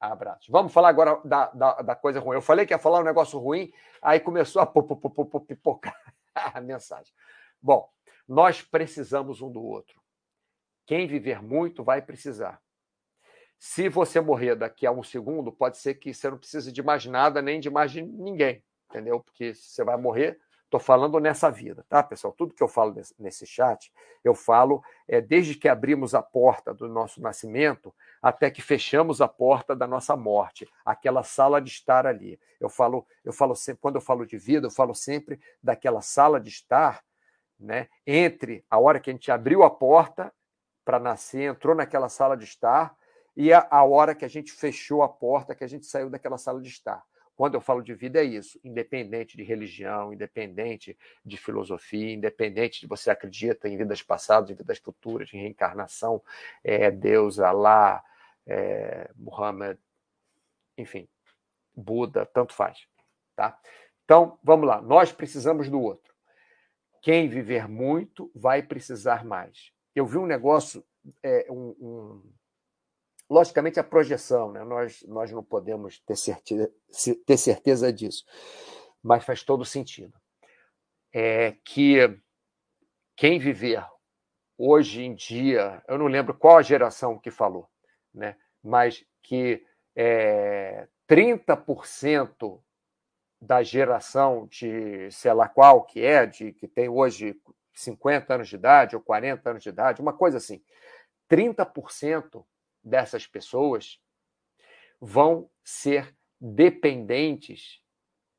Abraços. 0.00 0.48
Vamos 0.48 0.72
falar 0.72 0.88
agora 0.88 1.20
da, 1.24 1.46
da, 1.50 1.82
da, 1.82 1.94
coisa 1.94 2.20
ruim. 2.20 2.36
Eu 2.36 2.42
falei 2.42 2.66
que 2.66 2.74
ia 2.74 2.78
falar 2.78 3.00
um 3.00 3.04
negócio 3.04 3.38
ruim, 3.38 3.70
aí 4.00 4.20
começou 4.20 4.62
a 4.62 4.66
pipocar 4.66 5.96
a 6.34 6.60
mensagem. 6.60 7.12
Bom, 7.66 7.90
nós 8.28 8.62
precisamos 8.62 9.42
um 9.42 9.50
do 9.50 9.60
outro. 9.60 10.00
Quem 10.86 11.08
viver 11.08 11.42
muito 11.42 11.82
vai 11.82 12.00
precisar. 12.00 12.62
Se 13.58 13.88
você 13.88 14.20
morrer 14.20 14.54
daqui 14.54 14.86
a 14.86 14.92
um 14.92 15.02
segundo, 15.02 15.50
pode 15.50 15.78
ser 15.78 15.94
que 15.94 16.14
você 16.14 16.30
não 16.30 16.38
precise 16.38 16.70
de 16.70 16.80
mais 16.80 17.06
nada, 17.06 17.42
nem 17.42 17.58
de 17.58 17.68
mais 17.68 17.90
de 17.90 18.02
ninguém, 18.02 18.62
entendeu? 18.88 19.18
Porque 19.18 19.52
você 19.52 19.82
vai 19.82 19.96
morrer, 19.96 20.38
Estou 20.66 20.80
falando 20.80 21.20
nessa 21.20 21.48
vida, 21.48 21.86
tá, 21.88 22.02
pessoal? 22.02 22.34
Tudo 22.36 22.52
que 22.52 22.62
eu 22.62 22.66
falo 22.66 22.92
nesse 23.20 23.46
chat, 23.46 23.92
eu 24.24 24.34
falo 24.34 24.82
é, 25.06 25.20
desde 25.20 25.54
que 25.54 25.68
abrimos 25.68 26.12
a 26.12 26.20
porta 26.20 26.74
do 26.74 26.88
nosso 26.88 27.20
nascimento 27.20 27.94
até 28.20 28.50
que 28.50 28.60
fechamos 28.60 29.20
a 29.20 29.28
porta 29.28 29.76
da 29.76 29.86
nossa 29.86 30.16
morte, 30.16 30.68
aquela 30.84 31.22
sala 31.22 31.62
de 31.62 31.70
estar 31.70 32.04
ali. 32.04 32.40
Eu 32.60 32.68
falo, 32.68 33.06
eu 33.24 33.32
falo 33.32 33.54
sempre, 33.54 33.80
quando 33.80 33.94
eu 33.94 34.00
falo 34.00 34.26
de 34.26 34.36
vida, 34.36 34.66
eu 34.66 34.70
falo 34.70 34.92
sempre 34.92 35.40
daquela 35.62 36.02
sala 36.02 36.40
de 36.40 36.48
estar, 36.48 37.00
né? 37.58 37.88
Entre 38.06 38.64
a 38.70 38.78
hora 38.78 39.00
que 39.00 39.10
a 39.10 39.12
gente 39.12 39.30
abriu 39.30 39.62
a 39.62 39.70
porta 39.70 40.32
para 40.84 40.98
nascer, 40.98 41.50
entrou 41.50 41.74
naquela 41.74 42.08
sala 42.08 42.36
de 42.36 42.44
estar 42.44 42.96
e 43.36 43.52
a, 43.52 43.66
a 43.70 43.84
hora 43.84 44.14
que 44.14 44.24
a 44.24 44.28
gente 44.28 44.52
fechou 44.52 45.02
a 45.02 45.08
porta, 45.08 45.54
que 45.54 45.64
a 45.64 45.68
gente 45.68 45.86
saiu 45.86 46.08
daquela 46.08 46.38
sala 46.38 46.60
de 46.60 46.68
estar. 46.68 47.04
Quando 47.36 47.54
eu 47.54 47.60
falo 47.60 47.82
de 47.82 47.92
vida, 47.92 48.18
é 48.18 48.24
isso, 48.24 48.58
independente 48.64 49.36
de 49.36 49.42
religião, 49.42 50.10
independente 50.10 50.96
de 51.22 51.36
filosofia, 51.36 52.14
independente 52.14 52.80
de 52.80 52.86
você 52.86 53.10
acredita 53.10 53.68
em 53.68 53.76
vidas 53.76 54.02
passadas, 54.02 54.50
em 54.50 54.54
vidas 54.54 54.78
futuras, 54.78 55.32
em 55.34 55.42
reencarnação, 55.42 56.22
é, 56.64 56.90
Deus, 56.90 57.38
Alá, 57.38 58.02
é, 58.46 59.10
Muhammad, 59.14 59.76
enfim, 60.78 61.06
Buda, 61.74 62.24
tanto 62.24 62.54
faz. 62.54 62.88
Tá? 63.34 63.58
Então, 64.06 64.38
vamos 64.42 64.66
lá, 64.66 64.80
nós 64.80 65.12
precisamos 65.12 65.68
do 65.68 65.78
outro. 65.78 66.15
Quem 67.02 67.28
viver 67.28 67.68
muito 67.68 68.30
vai 68.34 68.62
precisar 68.62 69.24
mais. 69.24 69.70
Eu 69.94 70.06
vi 70.06 70.18
um 70.18 70.26
negócio, 70.26 70.84
é, 71.22 71.46
um, 71.50 71.74
um 71.78 72.22
Logicamente, 73.28 73.80
a 73.80 73.84
projeção, 73.84 74.52
né? 74.52 74.62
nós, 74.62 75.02
nós 75.02 75.32
não 75.32 75.42
podemos 75.42 75.98
ter 75.98 76.16
certeza, 76.16 76.72
ter 77.26 77.36
certeza 77.36 77.92
disso, 77.92 78.24
mas 79.02 79.24
faz 79.24 79.42
todo 79.42 79.64
sentido. 79.64 80.16
É 81.12 81.56
que 81.64 82.20
quem 83.16 83.38
viver 83.38 83.84
hoje 84.56 85.02
em 85.02 85.14
dia, 85.14 85.82
eu 85.88 85.98
não 85.98 86.06
lembro 86.06 86.34
qual 86.34 86.58
a 86.58 86.62
geração 86.62 87.18
que 87.18 87.30
falou, 87.30 87.68
né? 88.14 88.36
mas 88.62 89.04
que 89.22 89.64
é, 89.96 90.86
30% 91.08 92.62
da 93.40 93.62
geração 93.62 94.46
de 94.50 95.10
sei 95.10 95.32
lá 95.32 95.48
qual 95.48 95.84
que 95.84 96.00
é, 96.00 96.26
de 96.26 96.52
que 96.52 96.66
tem 96.66 96.88
hoje 96.88 97.38
50 97.74 98.34
anos 98.34 98.48
de 98.48 98.56
idade 98.56 98.96
ou 98.96 99.02
40 99.02 99.50
anos 99.50 99.62
de 99.62 99.68
idade, 99.68 100.00
uma 100.00 100.12
coisa 100.12 100.38
assim, 100.38 100.62
30% 101.30 102.44
dessas 102.82 103.26
pessoas 103.26 104.00
vão 105.00 105.50
ser 105.64 106.14
dependentes 106.40 107.80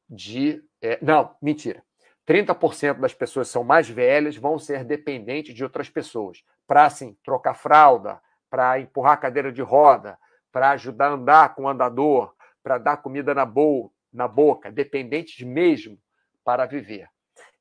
de. 0.10 0.64
É, 0.82 0.98
não, 1.02 1.36
mentira. 1.42 1.84
30% 2.28 3.00
das 3.00 3.14
pessoas 3.14 3.48
que 3.48 3.54
são 3.54 3.64
mais 3.64 3.90
velhas 3.90 4.36
vão 4.36 4.60
ser 4.60 4.84
dependentes 4.84 5.56
de 5.56 5.64
outras 5.64 5.90
pessoas 5.90 6.44
para 6.68 6.86
assim, 6.86 7.18
trocar 7.24 7.54
fralda, 7.54 8.22
para 8.50 8.80
empurrar 8.80 9.20
cadeira 9.20 9.52
de 9.52 9.62
roda, 9.62 10.18
para 10.52 10.72
ajudar 10.72 11.08
a 11.08 11.14
andar 11.14 11.56
com 11.56 11.64
o 11.64 11.70
andador, 11.70 12.36
para 12.62 12.78
dar 12.78 12.98
comida 12.98 13.34
na, 13.34 13.46
bo 13.46 13.94
na 14.18 14.28
boca, 14.28 14.72
dependentes 14.72 15.46
mesmo 15.46 16.02
para 16.44 16.66
viver. 16.66 17.08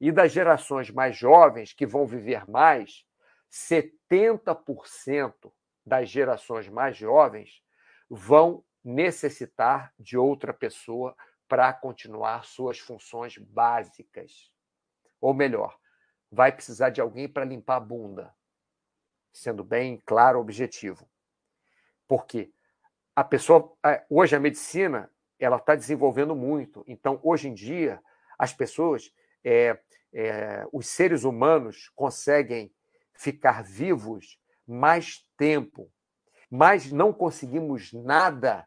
E 0.01 0.11
das 0.11 0.33
gerações 0.33 0.91
mais 0.91 1.15
jovens, 1.15 1.75
que 1.75 1.87
vão 1.87 2.07
viver 2.07 2.49
mais, 2.49 3.05
70% 3.53 5.53
das 5.85 6.09
gerações 6.09 6.67
mais 6.69 6.97
jovens 6.97 7.63
vão 8.09 8.65
necessitar 8.83 9.93
de 9.99 10.17
outra 10.17 10.55
pessoa 10.55 11.15
para 11.47 11.73
continuar 11.75 12.45
suas 12.45 12.79
funções 12.79 13.37
básicas. 13.37 14.51
Ou 15.21 15.35
melhor, 15.35 15.79
vai 16.33 16.53
precisar 16.53 16.89
de 16.89 17.03
alguém 17.03 17.29
para 17.29 17.45
limpar 17.45 17.77
a 17.77 17.81
bunda, 17.81 18.35
sendo 19.31 19.63
bem 19.63 20.03
claro, 20.07 20.41
objetivo. 20.41 21.07
Porque 22.09 22.51
a 23.15 23.23
pessoa, 23.23 23.77
hoje 24.09 24.35
a 24.35 24.41
medicina, 24.41 25.11
ela 25.39 25.57
está 25.57 25.75
desenvolvendo 25.75 26.35
muito. 26.35 26.85
Então, 26.87 27.21
hoje 27.23 27.49
em 27.49 27.55
dia, 27.55 28.01
as 28.39 28.53
pessoas, 28.53 29.13
é, 29.45 29.79
é, 30.13 30.67
os 30.73 30.87
seres 30.89 31.25
humanos 31.25 31.91
conseguem 31.95 32.73
ficar 33.15 33.63
vivos 33.63 34.39
mais 34.67 35.25
tempo, 35.37 35.91
mas 36.51 36.91
não 36.91 37.13
conseguimos 37.13 37.93
nada 37.93 38.67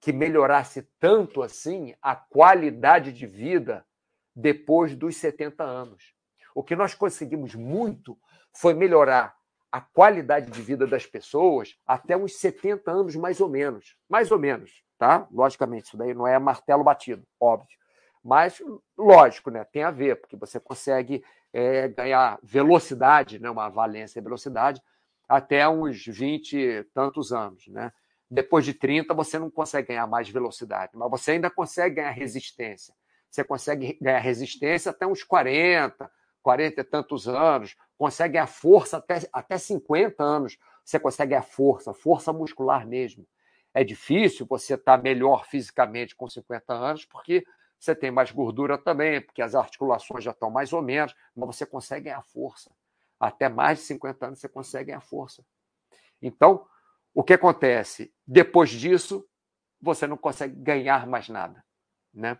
que 0.00 0.12
melhorasse 0.12 0.82
tanto 1.00 1.42
assim 1.42 1.94
a 2.02 2.14
qualidade 2.14 3.12
de 3.12 3.26
vida 3.26 3.86
depois 4.34 4.94
dos 4.94 5.16
70 5.16 5.62
anos. 5.64 6.14
O 6.54 6.62
que 6.62 6.76
nós 6.76 6.94
conseguimos 6.94 7.54
muito 7.54 8.18
foi 8.52 8.74
melhorar 8.74 9.34
a 9.74 9.80
qualidade 9.80 10.52
de 10.52 10.62
vida 10.62 10.86
das 10.86 11.04
pessoas 11.04 11.76
até 11.84 12.16
uns 12.16 12.36
70 12.36 12.92
anos, 12.92 13.16
mais 13.16 13.40
ou 13.40 13.48
menos. 13.48 13.96
Mais 14.08 14.30
ou 14.30 14.38
menos, 14.38 14.84
tá? 14.96 15.26
Logicamente, 15.32 15.88
isso 15.88 15.96
daí 15.96 16.14
não 16.14 16.28
é 16.28 16.38
martelo 16.38 16.84
batido, 16.84 17.26
óbvio. 17.40 17.76
Mas, 18.22 18.62
lógico, 18.96 19.50
né? 19.50 19.64
Tem 19.64 19.82
a 19.82 19.90
ver, 19.90 20.20
porque 20.20 20.36
você 20.36 20.60
consegue 20.60 21.24
é, 21.52 21.88
ganhar 21.88 22.38
velocidade, 22.40 23.40
né? 23.40 23.50
uma 23.50 23.68
valência 23.68 24.20
e 24.20 24.22
velocidade, 24.22 24.80
até 25.28 25.68
uns 25.68 26.06
20 26.06 26.56
e 26.56 26.84
tantos 26.94 27.32
anos, 27.32 27.66
né? 27.66 27.92
Depois 28.30 28.64
de 28.64 28.74
30, 28.74 29.12
você 29.12 29.40
não 29.40 29.50
consegue 29.50 29.88
ganhar 29.88 30.06
mais 30.06 30.28
velocidade, 30.28 30.92
mas 30.94 31.10
você 31.10 31.32
ainda 31.32 31.50
consegue 31.50 31.96
ganhar 31.96 32.12
resistência. 32.12 32.94
Você 33.28 33.42
consegue 33.42 33.98
ganhar 34.00 34.20
resistência 34.20 34.92
até 34.92 35.04
uns 35.04 35.24
40, 35.24 36.08
40 36.44 36.80
e 36.80 36.84
tantos 36.84 37.26
anos, 37.26 37.74
consegue 37.98 38.34
ganhar 38.34 38.46
força 38.46 38.98
até, 38.98 39.28
até 39.32 39.58
50 39.58 40.22
anos. 40.22 40.56
Você 40.84 41.00
consegue 41.00 41.30
ganhar 41.30 41.42
força, 41.42 41.92
força 41.92 42.32
muscular 42.32 42.86
mesmo. 42.86 43.26
É 43.72 43.82
difícil 43.82 44.46
você 44.46 44.74
estar 44.74 45.02
melhor 45.02 45.44
fisicamente 45.46 46.14
com 46.14 46.28
50 46.28 46.72
anos, 46.72 47.04
porque 47.04 47.44
você 47.76 47.96
tem 47.96 48.12
mais 48.12 48.30
gordura 48.30 48.78
também, 48.78 49.20
porque 49.20 49.42
as 49.42 49.56
articulações 49.56 50.22
já 50.22 50.30
estão 50.30 50.48
mais 50.48 50.72
ou 50.72 50.80
menos, 50.80 51.12
mas 51.34 51.56
você 51.56 51.66
consegue 51.66 52.04
ganhar 52.04 52.22
força 52.22 52.70
até 53.18 53.48
mais 53.48 53.78
de 53.78 53.84
50 53.84 54.26
anos 54.26 54.38
você 54.38 54.48
consegue 54.48 54.92
a 54.92 55.00
força. 55.00 55.44
Então, 56.20 56.66
o 57.14 57.22
que 57.22 57.34
acontece? 57.34 58.12
Depois 58.26 58.70
disso, 58.70 59.26
você 59.80 60.06
não 60.06 60.16
consegue 60.16 60.54
ganhar 60.56 61.06
mais 61.06 61.28
nada. 61.28 61.64
Né? 62.12 62.38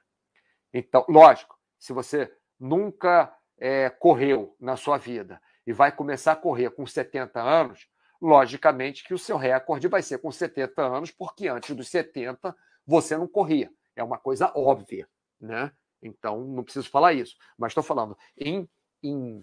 Então, 0.73 1.05
lógico, 1.09 1.59
se 1.79 1.93
você 1.93 2.33
nunca 2.59 3.35
é, 3.59 3.89
correu 3.91 4.57
na 4.61 4.77
sua 4.77 4.99
vida 4.99 5.41
e 5.67 5.73
vai 5.73 5.91
começar 5.93 6.33
a 6.33 6.37
correr 6.37 6.71
com 6.71 6.87
70 6.87 7.41
anos, 7.41 7.89
logicamente 8.21 9.05
que 9.05 9.15
o 9.15 9.19
seu 9.19 9.37
recorde 9.37 9.89
vai 9.89 10.03
ser 10.03 10.19
com 10.19 10.31
70 10.31 10.83
anos, 10.83 11.11
porque 11.11 11.49
antes 11.49 11.75
dos 11.75 11.89
70 11.89 12.55
você 12.87 13.17
não 13.17 13.27
corria. 13.27 13.71
É 13.97 14.03
uma 14.03 14.19
coisa 14.19 14.53
óbvia. 14.55 15.09
Né? 15.41 15.73
Então, 16.03 16.41
não 16.45 16.63
preciso 16.63 16.91
falar 16.91 17.13
isso. 17.13 17.37
Mas 17.59 17.71
estou 17.71 17.83
falando 17.83 18.17
em, 18.37 18.69
em 19.03 19.41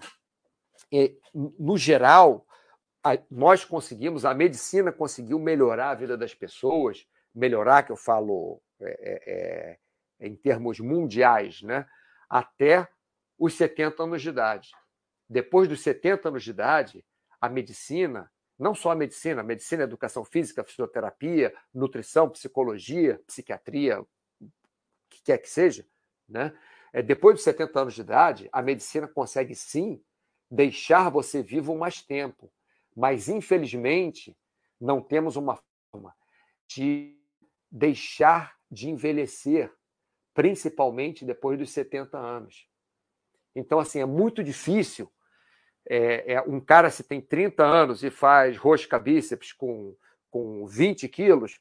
no 1.33 1.77
geral, 1.77 2.45
nós 3.29 3.63
conseguimos, 3.65 4.25
a 4.25 4.33
medicina 4.33 4.91
conseguiu 4.91 5.39
melhorar 5.39 5.91
a 5.91 5.95
vida 5.95 6.17
das 6.17 6.33
pessoas, 6.33 7.05
melhorar, 7.33 7.83
que 7.83 7.91
eu 7.91 7.95
falo 7.95 8.61
é, 8.79 8.89
é, 8.89 9.77
é, 10.19 10.27
em 10.27 10.35
termos 10.35 10.79
mundiais, 10.79 11.61
né? 11.61 11.87
até 12.29 12.87
os 13.41 13.55
70 13.55 14.03
anos 14.03 14.21
de 14.21 14.29
idade. 14.29 14.71
Depois 15.27 15.67
dos 15.67 15.81
70 15.81 16.29
anos 16.29 16.43
de 16.43 16.51
idade, 16.51 17.03
a 17.39 17.49
medicina, 17.49 18.31
não 18.57 18.75
só 18.75 18.91
a 18.91 18.95
medicina, 18.95 19.41
a 19.41 19.43
medicina, 19.43 19.81
a 19.81 19.85
educação 19.85 20.23
física, 20.23 20.63
fisioterapia, 20.63 21.51
nutrição, 21.73 22.29
psicologia, 22.29 23.19
psiquiatria, 23.25 23.99
o 23.99 24.07
que 25.09 25.23
quer 25.23 25.39
que 25.39 25.49
seja, 25.49 25.83
né? 26.29 26.55
É, 26.93 27.01
depois 27.01 27.35
dos 27.35 27.43
70 27.43 27.81
anos 27.81 27.95
de 27.95 28.01
idade, 28.01 28.49
a 28.51 28.61
medicina 28.61 29.07
consegue 29.07 29.55
sim 29.55 30.03
deixar 30.49 31.09
você 31.09 31.41
vivo 31.41 31.75
mais 31.75 31.99
tempo. 31.99 32.53
Mas, 32.95 33.27
infelizmente, 33.27 34.37
não 34.79 35.01
temos 35.01 35.35
uma 35.35 35.59
forma 35.91 36.15
de 36.67 37.17
deixar 37.71 38.55
de 38.69 38.87
envelhecer, 38.87 39.73
principalmente 40.31 41.25
depois 41.25 41.57
dos 41.57 41.71
70 41.71 42.19
anos. 42.19 42.69
Então, 43.55 43.79
assim, 43.79 43.99
é 43.99 44.05
muito 44.05 44.43
difícil. 44.43 45.11
É, 45.87 46.33
é, 46.33 46.41
um 46.41 46.59
cara, 46.59 46.89
se 46.89 47.03
tem 47.03 47.19
30 47.19 47.63
anos 47.63 48.03
e 48.03 48.09
faz 48.09 48.57
rosca 48.57 48.99
bíceps 48.99 49.51
com, 49.51 49.95
com 50.29 50.65
20 50.65 51.07
quilos, 51.09 51.59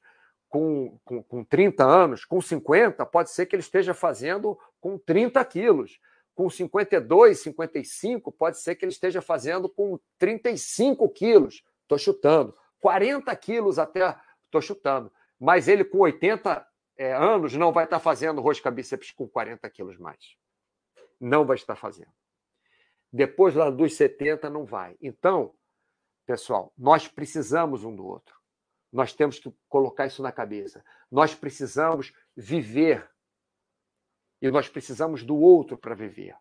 com, 0.49 0.99
com, 1.05 1.22
com 1.22 1.45
30 1.45 1.84
anos, 1.84 2.24
com 2.24 2.41
50, 2.41 3.05
pode 3.07 3.30
ser 3.30 3.47
que 3.47 3.55
ele 3.55 3.62
esteja 3.62 3.95
fazendo 3.95 4.59
com 4.80 4.99
30 4.99 5.45
quilos 5.45 5.99
com 6.41 6.49
52, 6.49 7.38
55, 7.38 8.32
pode 8.32 8.59
ser 8.59 8.74
que 8.74 8.82
ele 8.82 8.93
esteja 8.93 9.20
fazendo 9.20 9.68
com 9.68 9.99
35 10.18 11.07
quilos, 11.11 11.62
estou 11.82 11.99
chutando, 11.99 12.57
40 12.80 13.36
quilos 13.36 13.78
até, 13.78 14.16
estou 14.47 14.62
chutando, 14.62 15.12
mas 15.38 15.68
ele 15.68 15.84
com 15.84 15.99
80 15.99 16.66
é, 16.97 17.12
anos 17.12 17.55
não 17.55 17.72
vai 17.72 17.84
estar 17.84 18.01
fazendo 18.01 18.41
rosca 18.41 18.70
bíceps 18.70 19.11
com 19.11 19.28
40 19.28 19.68
quilos 19.68 19.99
mais. 19.99 20.39
Não 21.21 21.45
vai 21.45 21.57
estar 21.57 21.77
fazendo. 21.77 22.12
Depois 23.12 23.55
lá 23.55 23.71
dos 23.71 23.95
70 23.95 24.49
não 24.49 24.64
vai. 24.64 24.97
Então, 25.01 25.55
pessoal, 26.25 26.73
nós 26.79 27.09
precisamos 27.09 27.85
um 27.85 27.95
do 27.95 28.07
outro. 28.07 28.39
Nós 28.93 29.12
temos 29.12 29.39
que 29.39 29.53
colocar 29.68 30.07
isso 30.07 30.23
na 30.23 30.33
cabeça. 30.33 30.85
Nós 31.11 31.35
precisamos 31.35 32.12
viver. 32.37 33.09
E 34.41 34.51
nós 34.51 34.68
precisamos 34.68 35.23
do 35.23 35.37
outro 35.37 35.77
para 35.77 35.95
viver. 35.95 36.37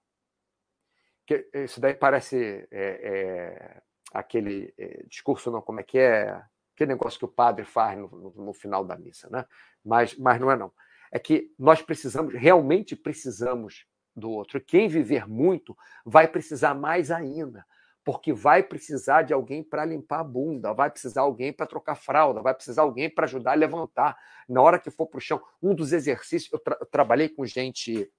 Isso 1.53 1.79
daí 1.79 1.93
parece 1.93 2.67
é, 2.71 2.81
é, 2.81 3.81
aquele 4.11 4.73
é, 4.77 5.03
discurso, 5.07 5.51
não, 5.51 5.61
como 5.61 5.79
é 5.79 5.83
que 5.83 5.99
é? 5.99 6.43
Aquele 6.73 6.93
negócio 6.93 7.19
que 7.19 7.25
o 7.25 7.31
padre 7.31 7.65
faz 7.65 7.99
no, 7.99 8.07
no, 8.07 8.45
no 8.45 8.53
final 8.53 8.83
da 8.85 8.97
missa, 8.97 9.29
né? 9.29 9.45
Mas, 9.83 10.15
mas 10.17 10.39
não 10.39 10.49
é 10.49 10.55
não. 10.55 10.71
É 11.11 11.19
que 11.19 11.53
nós 11.57 11.81
precisamos, 11.81 12.33
realmente 12.33 12.95
precisamos 12.95 13.85
do 14.19 14.29
outro. 14.29 14.61
Quem 14.61 14.87
viver 14.87 15.27
muito 15.27 15.77
vai 16.05 16.27
precisar 16.27 16.73
mais 16.73 17.09
ainda 17.09 17.65
porque 18.03 18.33
vai 18.33 18.63
precisar 18.63 19.21
de 19.21 19.33
alguém 19.33 19.61
para 19.61 19.85
limpar 19.85 20.21
a 20.21 20.23
bunda, 20.23 20.73
vai 20.73 20.89
precisar 20.89 21.21
alguém 21.21 21.53
para 21.53 21.67
trocar 21.67 21.93
fralda, 21.93 22.41
vai 22.41 22.55
precisar 22.55 22.81
alguém 22.81 23.07
para 23.07 23.25
ajudar 23.25 23.51
a 23.51 23.55
levantar. 23.55 24.17
Na 24.47 24.63
hora 24.63 24.79
que 24.79 24.89
for 24.89 25.05
para 25.05 25.19
o 25.19 25.21
chão, 25.21 25.39
um 25.61 25.75
dos 25.75 25.93
exercícios, 25.93 26.51
eu, 26.51 26.57
tra 26.57 26.75
eu, 26.79 26.87
trabalhei 26.87 27.29
com 27.29 27.45
gente 27.45 28.11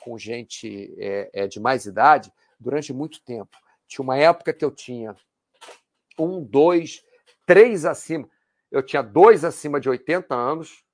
com 0.00 0.18
gente 0.18 0.94
é, 0.98 1.30
é, 1.32 1.46
de 1.46 1.60
mais 1.60 1.86
idade 1.86 2.30
durante 2.58 2.92
muito 2.92 3.22
tempo. 3.22 3.56
Tinha 3.86 4.02
uma 4.02 4.16
época 4.18 4.52
que 4.52 4.64
eu 4.64 4.70
tinha 4.70 5.16
um, 6.18 6.42
dois, 6.42 7.02
três 7.46 7.84
acima. 7.84 8.28
Eu 8.70 8.82
tinha 8.82 9.02
dois 9.02 9.44
acima 9.44 9.80
de 9.80 9.88
80 9.88 10.34
anos, 10.34 10.84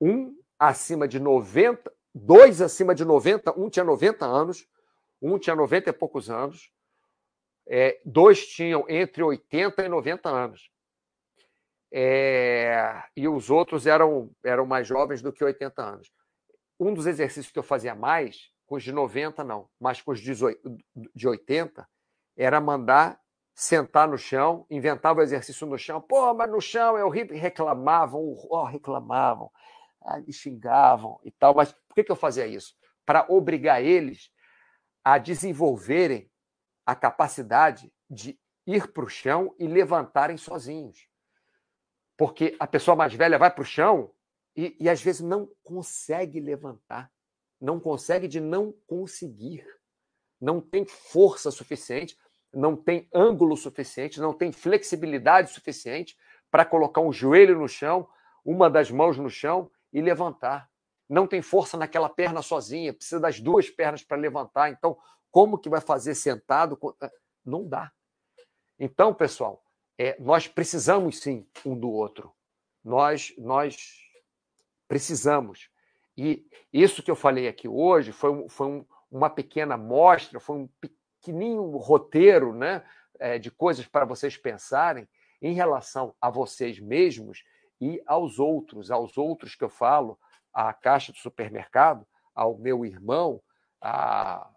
um 0.00 0.36
acima 0.58 1.06
de 1.06 1.18
90, 1.18 1.92
dois 2.16 2.62
acima 2.62 2.94
de 2.94 3.04
90, 3.04 3.58
um 3.58 3.68
tinha 3.68 3.84
90 3.84 4.24
anos, 4.24 4.66
um 5.20 5.38
tinha 5.38 5.54
90 5.54 5.90
e 5.90 5.92
poucos 5.92 6.30
anos, 6.30 6.72
é, 7.68 8.00
dois 8.04 8.46
tinham 8.46 8.86
entre 8.88 9.22
80 9.22 9.84
e 9.84 9.88
90 9.88 10.28
anos. 10.28 10.70
É, 11.92 13.02
e 13.14 13.28
os 13.28 13.50
outros 13.50 13.86
eram, 13.86 14.30
eram 14.44 14.66
mais 14.66 14.86
jovens 14.86 15.20
do 15.20 15.32
que 15.32 15.44
80 15.44 15.82
anos. 15.82 16.10
Um 16.80 16.94
dos 16.94 17.06
exercícios 17.06 17.52
que 17.52 17.58
eu 17.58 17.62
fazia 17.62 17.94
mais, 17.94 18.50
com 18.66 18.76
os 18.76 18.82
de 18.82 18.92
90 18.92 19.44
não, 19.44 19.68
mas 19.78 20.00
com 20.00 20.10
os 20.10 20.20
de 20.20 21.28
80, 21.28 21.86
era 22.36 22.60
mandar 22.60 23.20
sentar 23.54 24.08
no 24.08 24.18
chão, 24.18 24.66
inventava 24.70 25.20
o 25.20 25.22
exercício 25.22 25.66
no 25.66 25.78
chão. 25.78 26.00
Pô, 26.00 26.34
mas 26.34 26.50
no 26.50 26.60
chão 26.60 26.96
é 26.96 27.04
horrível. 27.04 27.38
Reclamavam, 27.38 28.20
oh, 28.50 28.64
reclamavam, 28.64 29.50
ah, 30.06 30.22
xingavam 30.30 31.20
e 31.24 31.30
tal. 31.30 31.54
Mas 31.54 31.72
por 31.72 31.94
que, 31.94 32.04
que 32.04 32.12
eu 32.12 32.16
fazia 32.16 32.46
isso? 32.46 32.74
Para 33.04 33.26
obrigar 33.28 33.82
eles 33.82 34.30
a 35.04 35.18
desenvolverem 35.18 36.30
a 36.84 36.94
capacidade 36.94 37.92
de 38.08 38.38
ir 38.66 38.92
para 38.92 39.04
o 39.04 39.08
chão 39.08 39.54
e 39.58 39.66
levantarem 39.66 40.36
sozinhos. 40.36 41.08
Porque 42.16 42.56
a 42.58 42.66
pessoa 42.66 42.96
mais 42.96 43.12
velha 43.14 43.38
vai 43.38 43.50
para 43.50 43.62
o 43.62 43.64
chão 43.64 44.12
e, 44.56 44.76
e 44.80 44.88
às 44.88 45.02
vezes 45.02 45.20
não 45.20 45.50
consegue 45.62 46.40
levantar, 46.40 47.10
não 47.60 47.78
consegue 47.78 48.26
de 48.26 48.40
não 48.40 48.74
conseguir, 48.86 49.66
não 50.40 50.60
tem 50.60 50.86
força 50.86 51.50
suficiente, 51.50 52.16
não 52.52 52.74
tem 52.74 53.08
ângulo 53.12 53.56
suficiente, 53.56 54.20
não 54.20 54.32
tem 54.32 54.50
flexibilidade 54.50 55.50
suficiente 55.50 56.16
para 56.50 56.64
colocar 56.64 57.00
um 57.00 57.12
joelho 57.12 57.58
no 57.58 57.68
chão, 57.68 58.08
uma 58.44 58.70
das 58.70 58.90
mãos 58.90 59.18
no 59.18 59.28
chão 59.28 59.70
e 59.96 60.02
levantar 60.02 60.70
não 61.08 61.26
tem 61.26 61.40
força 61.40 61.74
naquela 61.78 62.10
perna 62.10 62.42
sozinha, 62.42 62.92
precisa 62.92 63.18
das 63.18 63.40
duas 63.40 63.70
pernas 63.70 64.02
para 64.02 64.18
levantar. 64.18 64.70
Então, 64.70 64.98
como 65.30 65.56
que 65.56 65.70
vai 65.70 65.80
fazer 65.80 66.14
sentado? 66.14 66.78
Eh, 67.00 67.10
não 67.42 67.66
dá. 67.66 67.90
Então, 68.78 69.14
pessoal, 69.14 69.64
é, 69.96 70.20
nós 70.20 70.46
precisamos 70.46 71.20
sim 71.20 71.48
um 71.64 71.78
do 71.78 71.88
outro. 71.88 72.30
Nós, 72.84 73.32
nós 73.38 74.02
precisamos. 74.86 75.70
E 76.14 76.46
isso 76.70 77.02
que 77.02 77.10
eu 77.10 77.16
falei 77.16 77.48
aqui 77.48 77.66
hoje 77.66 78.12
foi, 78.12 78.48
foi 78.50 78.66
um, 78.66 78.86
uma 79.10 79.30
pequena 79.30 79.78
mostra, 79.78 80.38
foi 80.38 80.56
um 80.56 80.68
pequenininho 80.78 81.70
roteiro 81.78 82.52
né, 82.52 82.84
é, 83.18 83.38
de 83.38 83.50
coisas 83.50 83.86
para 83.86 84.04
vocês 84.04 84.36
pensarem 84.36 85.08
em 85.40 85.54
relação 85.54 86.14
a 86.20 86.28
vocês 86.28 86.78
mesmos 86.78 87.42
e 87.80 88.02
aos 88.06 88.38
outros, 88.38 88.90
aos 88.90 89.16
outros 89.18 89.54
que 89.54 89.64
eu 89.64 89.68
falo, 89.68 90.18
à 90.52 90.72
caixa 90.72 91.12
do 91.12 91.18
supermercado, 91.18 92.06
ao 92.34 92.56
meu 92.58 92.84
irmão, 92.84 93.42
a, 93.80 94.50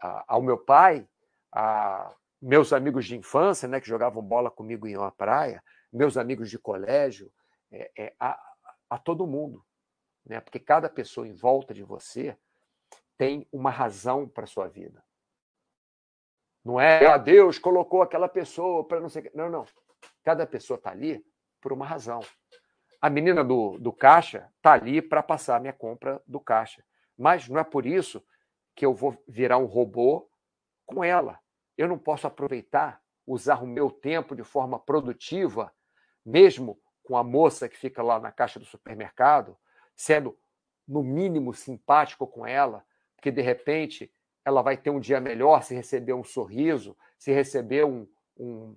a, 0.00 0.24
ao 0.28 0.42
meu 0.42 0.58
pai, 0.58 1.08
a 1.52 2.14
meus 2.40 2.72
amigos 2.72 3.04
de 3.04 3.16
infância, 3.16 3.68
né, 3.68 3.80
que 3.80 3.88
jogavam 3.88 4.22
bola 4.22 4.50
comigo 4.50 4.86
em 4.86 4.96
uma 4.96 5.12
praia, 5.12 5.62
meus 5.92 6.16
amigos 6.16 6.48
de 6.48 6.58
colégio, 6.58 7.30
é, 7.70 7.90
é, 7.98 8.14
a, 8.18 8.40
a 8.88 8.98
todo 8.98 9.26
mundo. 9.26 9.64
Né? 10.24 10.40
Porque 10.40 10.58
cada 10.58 10.88
pessoa 10.88 11.28
em 11.28 11.34
volta 11.34 11.74
de 11.74 11.82
você 11.82 12.36
tem 13.18 13.46
uma 13.52 13.70
razão 13.70 14.26
para 14.26 14.44
a 14.44 14.46
sua 14.46 14.68
vida. 14.68 15.04
Não 16.64 16.80
é, 16.80 17.06
a 17.06 17.14
ah, 17.14 17.18
Deus 17.18 17.58
colocou 17.58 18.02
aquela 18.02 18.28
pessoa 18.28 18.86
para 18.86 19.00
não 19.00 19.08
sei 19.08 19.30
Não, 19.34 19.50
não. 19.50 19.64
Cada 20.22 20.46
pessoa 20.46 20.76
está 20.76 20.90
ali 20.90 21.24
por 21.60 21.72
uma 21.72 21.86
razão. 21.86 22.20
A 23.00 23.08
menina 23.08 23.42
do, 23.42 23.78
do 23.78 23.92
caixa 23.92 24.50
está 24.56 24.72
ali 24.72 25.00
para 25.00 25.22
passar 25.22 25.56
a 25.56 25.60
minha 25.60 25.72
compra 25.72 26.22
do 26.26 26.38
caixa. 26.38 26.84
Mas 27.16 27.48
não 27.48 27.58
é 27.58 27.64
por 27.64 27.86
isso 27.86 28.22
que 28.74 28.84
eu 28.84 28.94
vou 28.94 29.16
virar 29.26 29.58
um 29.58 29.64
robô 29.64 30.28
com 30.84 31.02
ela. 31.02 31.38
Eu 31.78 31.88
não 31.88 31.98
posso 31.98 32.26
aproveitar, 32.26 33.00
usar 33.26 33.62
o 33.62 33.66
meu 33.66 33.90
tempo 33.90 34.34
de 34.34 34.44
forma 34.44 34.78
produtiva, 34.78 35.72
mesmo 36.24 36.78
com 37.02 37.16
a 37.16 37.24
moça 37.24 37.68
que 37.68 37.76
fica 37.76 38.02
lá 38.02 38.20
na 38.20 38.30
caixa 38.30 38.58
do 38.58 38.66
supermercado, 38.66 39.56
sendo 39.96 40.38
no 40.86 41.02
mínimo 41.02 41.54
simpático 41.54 42.26
com 42.26 42.46
ela, 42.46 42.84
porque 43.14 43.30
de 43.30 43.40
repente 43.40 44.12
ela 44.44 44.62
vai 44.62 44.76
ter 44.76 44.90
um 44.90 45.00
dia 45.00 45.20
melhor 45.20 45.62
se 45.62 45.74
receber 45.74 46.12
um 46.12 46.24
sorriso, 46.24 46.96
se 47.18 47.32
receber 47.32 47.84
um, 47.84 48.06
um, 48.36 48.76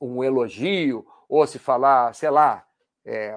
um 0.00 0.24
elogio, 0.24 1.06
ou 1.28 1.46
se 1.46 1.58
falar, 1.58 2.14
sei 2.14 2.30
lá, 2.30 2.66
é, 3.04 3.34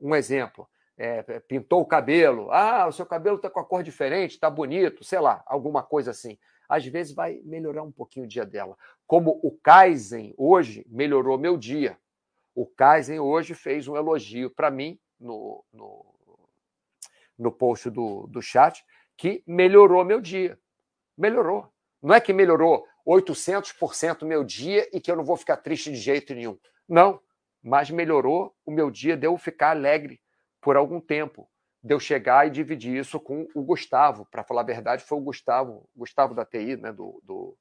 um 0.00 0.14
exemplo, 0.14 0.68
é, 0.96 1.22
pintou 1.40 1.80
o 1.80 1.86
cabelo, 1.86 2.50
ah, 2.50 2.86
o 2.86 2.92
seu 2.92 3.04
cabelo 3.04 3.36
está 3.36 3.50
com 3.50 3.60
a 3.60 3.64
cor 3.64 3.82
diferente, 3.82 4.32
está 4.32 4.48
bonito, 4.48 5.02
sei 5.04 5.20
lá, 5.20 5.42
alguma 5.46 5.82
coisa 5.82 6.10
assim. 6.10 6.38
Às 6.68 6.86
vezes 6.86 7.14
vai 7.14 7.40
melhorar 7.44 7.82
um 7.82 7.92
pouquinho 7.92 8.24
o 8.24 8.28
dia 8.28 8.44
dela. 8.44 8.76
Como 9.06 9.38
o 9.42 9.50
Kaizen 9.50 10.34
hoje 10.36 10.86
melhorou 10.88 11.36
meu 11.36 11.58
dia. 11.58 11.98
O 12.54 12.66
Kaizen 12.66 13.20
hoje 13.20 13.54
fez 13.54 13.86
um 13.86 13.96
elogio 13.96 14.50
para 14.50 14.70
mim 14.70 14.98
no, 15.20 15.62
no, 15.72 16.06
no 17.38 17.52
post 17.52 17.90
do, 17.90 18.26
do 18.28 18.40
chat 18.40 18.84
que 19.16 19.42
melhorou 19.46 20.04
meu 20.04 20.20
dia. 20.20 20.58
Melhorou. 21.16 21.68
Não 22.02 22.14
é 22.14 22.20
que 22.20 22.32
melhorou 22.32 22.86
800% 23.06 24.24
meu 24.24 24.42
dia 24.42 24.88
e 24.92 25.00
que 25.00 25.10
eu 25.10 25.16
não 25.16 25.24
vou 25.24 25.36
ficar 25.36 25.58
triste 25.58 25.90
de 25.90 25.96
jeito 25.96 26.34
nenhum. 26.34 26.58
Não 26.88 27.20
mas 27.64 27.90
melhorou 27.90 28.54
o 28.66 28.70
meu 28.70 28.90
dia 28.90 29.16
de 29.16 29.26
eu 29.26 29.38
ficar 29.38 29.70
alegre 29.70 30.20
por 30.60 30.76
algum 30.76 31.00
tempo, 31.00 31.48
de 31.82 31.94
eu 31.94 31.98
chegar 31.98 32.46
e 32.46 32.50
dividir 32.50 32.94
isso 32.94 33.18
com 33.18 33.48
o 33.54 33.62
Gustavo. 33.62 34.26
Para 34.30 34.44
falar 34.44 34.60
a 34.60 34.64
verdade, 34.64 35.02
foi 35.02 35.16
o 35.16 35.22
Gustavo, 35.22 35.88
Gustavo 35.96 36.34
da 36.34 36.44
TI, 36.44 36.76
né, 36.76 36.92
do, 36.92 37.22
do, 37.24 37.56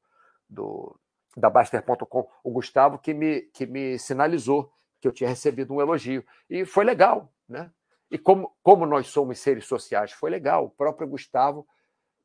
do 0.50 1.00
da 1.36 1.50
Baster.com, 1.50 2.30
o 2.44 2.52
Gustavo 2.52 3.00
que 3.00 3.14
me, 3.14 3.42
que 3.54 3.66
me 3.66 3.98
sinalizou 3.98 4.72
que 5.00 5.08
eu 5.08 5.12
tinha 5.12 5.30
recebido 5.30 5.74
um 5.74 5.82
elogio. 5.82 6.24
E 6.50 6.66
foi 6.66 6.84
legal, 6.84 7.34
né? 7.48 7.72
E 8.12 8.18
como, 8.18 8.56
como 8.62 8.86
nós 8.86 9.08
somos 9.08 9.40
seres 9.40 9.66
sociais, 9.66 10.12
foi 10.12 10.30
legal. 10.30 10.66
O 10.66 10.70
próprio 10.70 11.08
Gustavo 11.08 11.66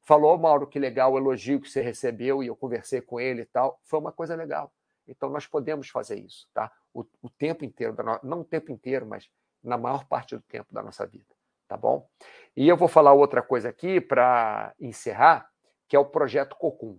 falou, 0.02 0.36
Mauro, 0.36 0.66
que 0.66 0.78
legal 0.78 1.12
o 1.12 1.18
elogio 1.18 1.60
que 1.60 1.70
você 1.70 1.80
recebeu, 1.80 2.42
e 2.42 2.48
eu 2.48 2.56
conversei 2.56 3.00
com 3.00 3.18
ele 3.18 3.42
e 3.42 3.46
tal. 3.46 3.80
Foi 3.84 3.98
uma 3.98 4.12
coisa 4.12 4.34
legal. 4.34 4.72
Então, 5.06 5.30
nós 5.30 5.46
podemos 5.46 5.88
fazer 5.88 6.20
isso, 6.20 6.46
tá? 6.52 6.70
O, 6.98 7.06
o 7.22 7.30
tempo 7.30 7.64
inteiro, 7.64 7.94
no... 8.02 8.18
não 8.24 8.40
o 8.40 8.44
tempo 8.44 8.72
inteiro, 8.72 9.06
mas 9.06 9.30
na 9.62 9.78
maior 9.78 10.04
parte 10.06 10.34
do 10.34 10.42
tempo 10.42 10.74
da 10.74 10.82
nossa 10.82 11.06
vida, 11.06 11.32
tá 11.68 11.76
bom? 11.76 12.08
E 12.56 12.66
eu 12.66 12.76
vou 12.76 12.88
falar 12.88 13.12
outra 13.12 13.40
coisa 13.40 13.68
aqui 13.68 14.00
para 14.00 14.74
encerrar, 14.80 15.48
que 15.86 15.94
é 15.94 15.98
o 15.98 16.04
projeto 16.04 16.56
Cocum. 16.56 16.98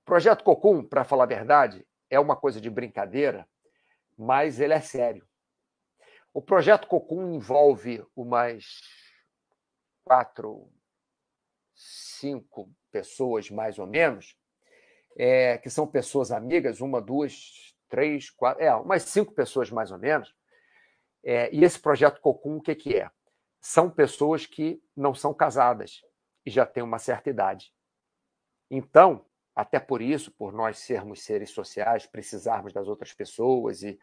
O 0.00 0.04
projeto 0.06 0.42
Cocum, 0.42 0.82
para 0.82 1.04
falar 1.04 1.24
a 1.24 1.26
verdade, 1.26 1.86
é 2.08 2.18
uma 2.18 2.34
coisa 2.34 2.58
de 2.60 2.70
brincadeira, 2.70 3.46
mas 4.16 4.58
ele 4.58 4.72
é 4.72 4.80
sério. 4.80 5.28
O 6.32 6.40
projeto 6.40 6.88
Cocum 6.88 7.34
envolve 7.34 8.02
umas 8.16 8.80
quatro, 10.02 10.72
cinco 11.74 12.72
pessoas, 12.90 13.50
mais 13.50 13.78
ou 13.78 13.86
menos, 13.86 14.34
é, 15.14 15.58
que 15.58 15.68
são 15.68 15.86
pessoas 15.86 16.32
amigas, 16.32 16.80
uma, 16.80 17.02
duas, 17.02 17.69
três, 17.90 18.30
quatro, 18.30 18.62
é, 18.62 18.74
umas 18.74 19.02
cinco 19.02 19.34
pessoas 19.34 19.70
mais 19.70 19.90
ou 19.90 19.98
menos. 19.98 20.34
É, 21.22 21.54
e 21.54 21.62
esse 21.64 21.78
projeto 21.78 22.20
Cocum, 22.20 22.56
o 22.56 22.62
que, 22.62 22.74
que 22.74 22.96
é? 22.96 23.10
são 23.60 23.90
pessoas 23.90 24.46
que 24.46 24.82
não 24.96 25.14
são 25.14 25.34
casadas 25.34 26.00
e 26.44 26.50
já 26.50 26.64
têm 26.64 26.82
uma 26.82 26.98
certa 26.98 27.28
idade. 27.28 27.72
Então, 28.70 29.26
até 29.54 29.78
por 29.78 30.00
isso, 30.00 30.32
por 30.32 30.52
nós 30.52 30.78
sermos 30.78 31.22
seres 31.22 31.50
sociais, 31.50 32.06
precisarmos 32.06 32.72
das 32.72 32.88
outras 32.88 33.12
pessoas 33.12 33.82
e, 33.82 33.98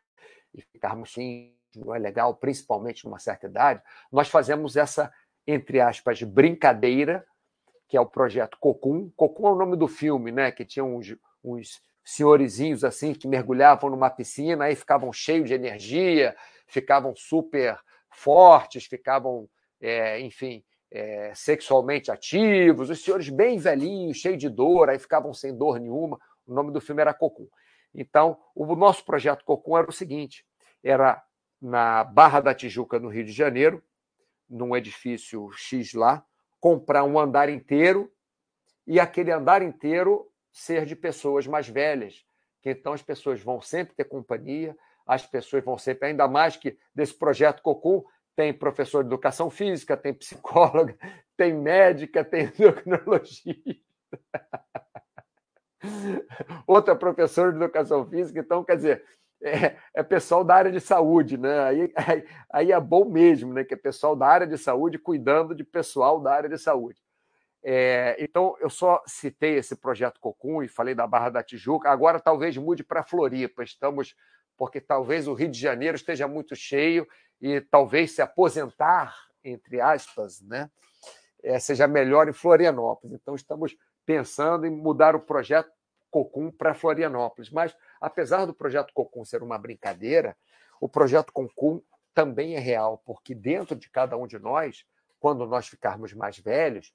e 0.53 0.61
ficarmos 0.61 1.13
sim, 1.13 1.55
não 1.75 1.95
é 1.95 1.99
legal, 1.99 2.35
principalmente 2.35 3.05
numa 3.05 3.19
certa 3.19 3.47
idade, 3.47 3.81
nós 4.11 4.29
fazemos 4.29 4.75
essa, 4.75 5.11
entre 5.45 5.81
aspas, 5.81 6.21
brincadeira, 6.21 7.25
que 7.87 7.97
é 7.97 8.01
o 8.01 8.05
projeto 8.05 8.57
Cocum. 8.59 9.09
Cocum 9.15 9.47
é 9.47 9.51
o 9.51 9.55
nome 9.55 9.77
do 9.77 9.87
filme, 9.87 10.31
né? 10.31 10.51
Que 10.51 10.65
tinha 10.65 10.83
uns, 10.83 11.15
uns 11.43 11.81
senhorizinhos 12.07 12.85
assim 12.85 13.13
que 13.13 13.27
mergulhavam 13.27 13.89
numa 13.89 14.09
piscina, 14.09 14.63
aí 14.63 14.75
ficavam 14.77 15.11
cheios 15.11 15.49
de 15.49 15.53
energia, 15.53 16.33
ficavam 16.65 17.13
super 17.13 17.77
fortes, 18.09 18.85
ficavam, 18.85 19.49
é, 19.81 20.17
enfim, 20.21 20.63
é, 20.89 21.33
sexualmente 21.35 22.09
ativos, 22.09 22.89
os 22.89 23.03
senhores 23.03 23.27
bem 23.27 23.59
velhinhos, 23.59 24.19
cheios 24.19 24.37
de 24.37 24.47
dor, 24.47 24.89
aí 24.89 24.97
ficavam 24.97 25.33
sem 25.33 25.53
dor 25.53 25.81
nenhuma. 25.81 26.17
O 26.47 26.53
nome 26.53 26.71
do 26.71 26.79
filme 26.79 27.01
era 27.01 27.13
Cocum. 27.13 27.49
Então, 27.93 28.39
o 28.55 28.73
nosso 28.73 29.03
projeto 29.03 29.43
Cocum 29.43 29.77
era 29.77 29.89
o 29.89 29.93
seguinte: 29.93 30.45
era 30.81 31.21
na 31.61 32.05
Barra 32.05 32.39
da 32.39 32.55
Tijuca, 32.55 32.97
no 32.99 33.09
Rio 33.09 33.25
de 33.25 33.33
Janeiro, 33.33 33.83
num 34.49 34.77
edifício 34.77 35.51
X 35.51 35.93
lá, 35.93 36.25
comprar 36.57 37.03
um 37.03 37.19
andar 37.19 37.49
inteiro 37.49 38.09
e 38.85 38.97
aquele 38.97 39.29
andar 39.29 39.61
inteiro 39.61 40.31
ser 40.57 40.85
de 40.85 40.95
pessoas 40.95 41.45
mais 41.45 41.69
velhas, 41.69 42.25
que 42.61 42.71
então 42.71 42.93
as 42.93 43.01
pessoas 43.01 43.41
vão 43.41 43.61
sempre 43.61 43.95
ter 43.95 44.05
companhia, 44.05 44.75
as 45.05 45.25
pessoas 45.25 45.63
vão 45.63 45.77
sempre, 45.77 46.07
ainda 46.09 46.27
mais 46.27 46.57
que 46.57 46.77
desse 46.93 47.13
projeto 47.13 47.61
Cocum, 47.61 48.03
tem 48.35 48.53
professor 48.53 49.03
de 49.03 49.09
educação 49.09 49.49
física, 49.49 49.95
tem 49.95 50.13
psicóloga, 50.13 50.97
tem 51.37 51.53
médica, 51.53 52.23
tem 52.23 52.45
endocrinologista. 52.45 53.75
Outra 56.65 56.95
professora 56.95 57.51
de 57.51 57.57
educação 57.57 58.05
física, 58.07 58.39
então, 58.39 58.63
quer 58.63 58.75
dizer, 58.77 59.03
é, 59.41 59.77
é, 59.93 60.03
pessoal 60.03 60.43
da 60.43 60.55
área 60.55 60.71
de 60.71 60.79
saúde, 60.79 61.37
né? 61.37 61.59
Aí, 61.59 61.93
aí, 61.95 62.27
aí, 62.51 62.71
é 62.71 62.79
bom 62.79 63.05
mesmo, 63.05 63.53
né? 63.53 63.63
Que 63.63 63.75
é 63.75 63.77
pessoal 63.77 64.15
da 64.15 64.27
área 64.27 64.47
de 64.47 64.57
saúde 64.57 64.97
cuidando 64.97 65.53
de 65.53 65.63
pessoal 65.63 66.19
da 66.19 66.33
área 66.33 66.49
de 66.49 66.57
saúde. 66.57 66.99
É, 67.63 68.15
então, 68.19 68.55
eu 68.59 68.69
só 68.69 69.03
citei 69.05 69.55
esse 69.55 69.75
projeto 69.75 70.19
Cocum 70.19 70.63
e 70.63 70.67
falei 70.67 70.95
da 70.95 71.07
Barra 71.07 71.29
da 71.29 71.43
Tijuca. 71.43 71.89
Agora, 71.89 72.19
talvez 72.19 72.55
mude 72.57 72.83
para 72.83 73.03
Floripa. 73.03 73.63
Estamos, 73.63 74.15
porque 74.55 74.79
talvez 74.79 75.27
o 75.27 75.33
Rio 75.33 75.49
de 75.49 75.59
Janeiro 75.59 75.95
esteja 75.95 76.27
muito 76.27 76.55
cheio 76.55 77.07
e 77.41 77.61
talvez 77.61 78.13
se 78.13 78.21
aposentar, 78.21 79.15
entre 79.43 79.79
aspas, 79.79 80.41
né, 80.41 80.69
é, 81.43 81.59
seja 81.59 81.87
melhor 81.87 82.27
em 82.27 82.33
Florianópolis. 82.33 83.17
Então, 83.21 83.35
estamos 83.35 83.75
pensando 84.05 84.65
em 84.65 84.69
mudar 84.69 85.15
o 85.15 85.19
projeto 85.19 85.71
Cocum 86.09 86.51
para 86.51 86.73
Florianópolis. 86.73 87.49
Mas, 87.49 87.75
apesar 87.99 88.45
do 88.45 88.53
projeto 88.53 88.93
Cocum 88.93 89.25
ser 89.25 89.43
uma 89.43 89.57
brincadeira, 89.57 90.35
o 90.79 90.87
projeto 90.87 91.33
Cocum 91.33 91.81
também 92.13 92.55
é 92.55 92.59
real, 92.59 93.01
porque 93.05 93.35
dentro 93.35 93.75
de 93.75 93.89
cada 93.89 94.17
um 94.17 94.25
de 94.25 94.39
nós, 94.39 94.85
quando 95.19 95.45
nós 95.45 95.67
ficarmos 95.67 96.13
mais 96.13 96.39
velhos, 96.39 96.91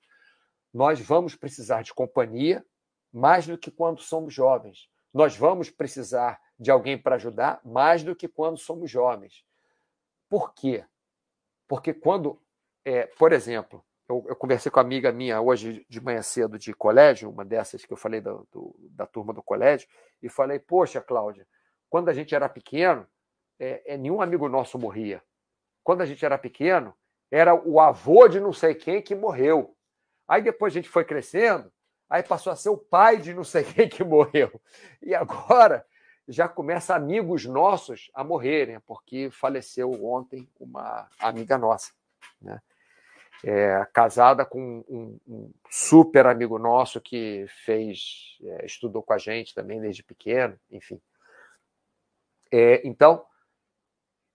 nós 0.73 1.01
vamos 1.01 1.35
precisar 1.35 1.83
de 1.83 1.93
companhia 1.93 2.65
mais 3.13 3.47
do 3.47 3.59
que 3.59 3.71
quando 3.71 4.01
somos 4.01 4.33
jovens. 4.33 4.89
Nós 5.13 5.37
vamos 5.37 5.69
precisar 5.69 6.41
de 6.59 6.71
alguém 6.71 6.97
para 6.97 7.17
ajudar 7.17 7.61
mais 7.65 8.03
do 8.03 8.17
que 8.17 8.27
quando 8.27 8.59
somos 8.59 8.91
jovens. 8.91 9.45
Por 10.29 10.55
quê? 10.55 10.85
Porque 11.69 11.93
quando, 11.93 12.41
é, 12.85 13.07
por 13.07 13.33
exemplo, 13.33 13.85
eu, 14.09 14.25
eu, 14.29 14.37
conversei 14.37 14.71
com 14.71 14.79
uma 14.79 14.85
amiga 14.85 15.13
minha 15.13 15.41
hoje 15.41 15.87
de 15.89 16.01
manhã 16.01 16.23
cedo 16.23 16.59
de 16.59 16.73
colégio, 16.73 17.31
uma 17.31 17.45
dessas 17.45 17.85
que 17.85 17.93
eu 17.93 17.97
falei 17.97 18.21
do, 18.21 18.47
do, 18.51 18.75
da 18.91 19.07
turma 19.07 19.33
do 19.33 19.43
colégio, 19.43 19.89
e 20.23 20.29
falei: 20.29 20.59
Poxa, 20.59 21.01
Cláudia, 21.01 21.47
quando 21.89 22.09
a 22.09 22.15
gente 22.15 22.35
era 22.35 22.49
pequeno, 22.49 23.07
é, 23.59 23.95
é, 23.95 23.97
nenhum 23.97 24.21
amigo 24.21 24.49
nosso 24.49 24.79
morria. 24.79 25.23
Quando 25.85 26.01
a 26.01 26.07
gente 26.07 26.25
era 26.25 26.39
pequeno, 26.39 26.95
era 27.31 27.55
o 27.55 27.81
avô 27.81 28.29
de 28.29 28.41
não 28.41 28.53
sei 28.53 28.75
quem 28.75 29.03
que 29.03 29.15
morreu. 29.15 29.77
Aí 30.33 30.41
depois 30.41 30.73
a 30.73 30.77
gente 30.77 30.89
foi 30.89 31.05
crescendo, 31.05 31.71
aí 32.09 32.23
passou 32.23 32.51
a 32.51 32.57
ser 32.57 32.71
o 32.71 32.79
pai 32.79 33.19
de 33.19 33.35
não 33.35 33.45
sei 33.45 33.65
quem 33.71 33.87
que 33.87 34.03
morreu. 34.03 34.59
E 35.03 35.15
agora 35.15 35.85
já 36.27 36.49
começa 36.49 36.95
amigos 36.95 37.45
nossos 37.45 38.11
a 38.15 38.25
morrerem, 38.25 38.81
porque 38.81 39.29
faleceu 39.31 39.93
ontem 40.03 40.49
uma 40.59 41.07
amiga 41.19 41.59
nossa, 41.59 41.93
né? 42.41 42.63
É, 43.45 43.87
casada 43.93 44.47
com 44.47 44.83
um, 44.89 45.21
um, 45.29 45.53
super 45.69 46.27
amigo 46.27 46.59
nosso 46.59 46.99
que 46.99 47.45
fez, 47.67 48.39
é, 48.43 48.65
estudou 48.65 49.03
com 49.03 49.13
a 49.13 49.19
gente 49.19 49.55
também 49.55 49.83
desde 49.83 50.03
pequeno, 50.03 50.59
enfim. 50.71 50.99
É, 52.51 52.81
então, 52.89 53.23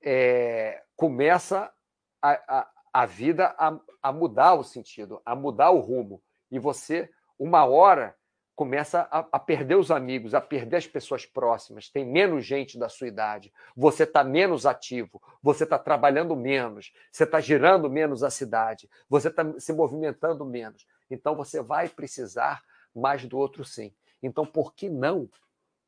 é, 0.04 0.84
começa 0.96 1.74
a, 2.22 2.60
a, 2.60 2.77
a 2.98 3.06
vida 3.06 3.54
a, 3.60 3.80
a 4.02 4.12
mudar 4.12 4.56
o 4.56 4.64
sentido, 4.64 5.22
a 5.24 5.36
mudar 5.36 5.70
o 5.70 5.80
rumo. 5.80 6.20
E 6.50 6.58
você, 6.58 7.08
uma 7.38 7.64
hora, 7.64 8.16
começa 8.56 9.08
a, 9.12 9.20
a, 9.34 9.40
perder 9.40 9.76
os 9.76 9.92
amigos, 9.92 10.34
a 10.34 10.42
perder 10.42 10.78
as 10.78 10.88
pessoas 10.88 11.24
próximas, 11.24 11.92
tem 11.92 12.04
menos 12.04 12.44
gente 12.44 12.76
da 12.76 12.90
sua 12.90 13.08
idade, 13.08 13.54
você 13.76 14.02
está 14.02 14.24
menos 14.24 14.66
ativo, 14.66 15.22
você 15.44 15.64
está 15.64 15.78
trabalhando 15.78 16.36
menos, 16.36 16.92
você 17.12 17.24
está 17.24 17.40
girando 17.40 17.88
menos 17.88 18.24
a 18.24 18.32
cidade, 18.32 18.90
você 19.08 19.28
está 19.28 19.44
se 19.60 19.72
movimentando 19.74 20.44
menos. 20.44 20.88
Então 21.08 21.36
você 21.36 21.62
vai 21.62 21.88
precisar 21.88 22.64
mais 22.96 23.24
do 23.28 23.38
outro 23.38 23.64
sim. 23.64 23.94
Então 24.24 24.44
por 24.44 24.74
que 24.74 24.90
não 24.90 25.30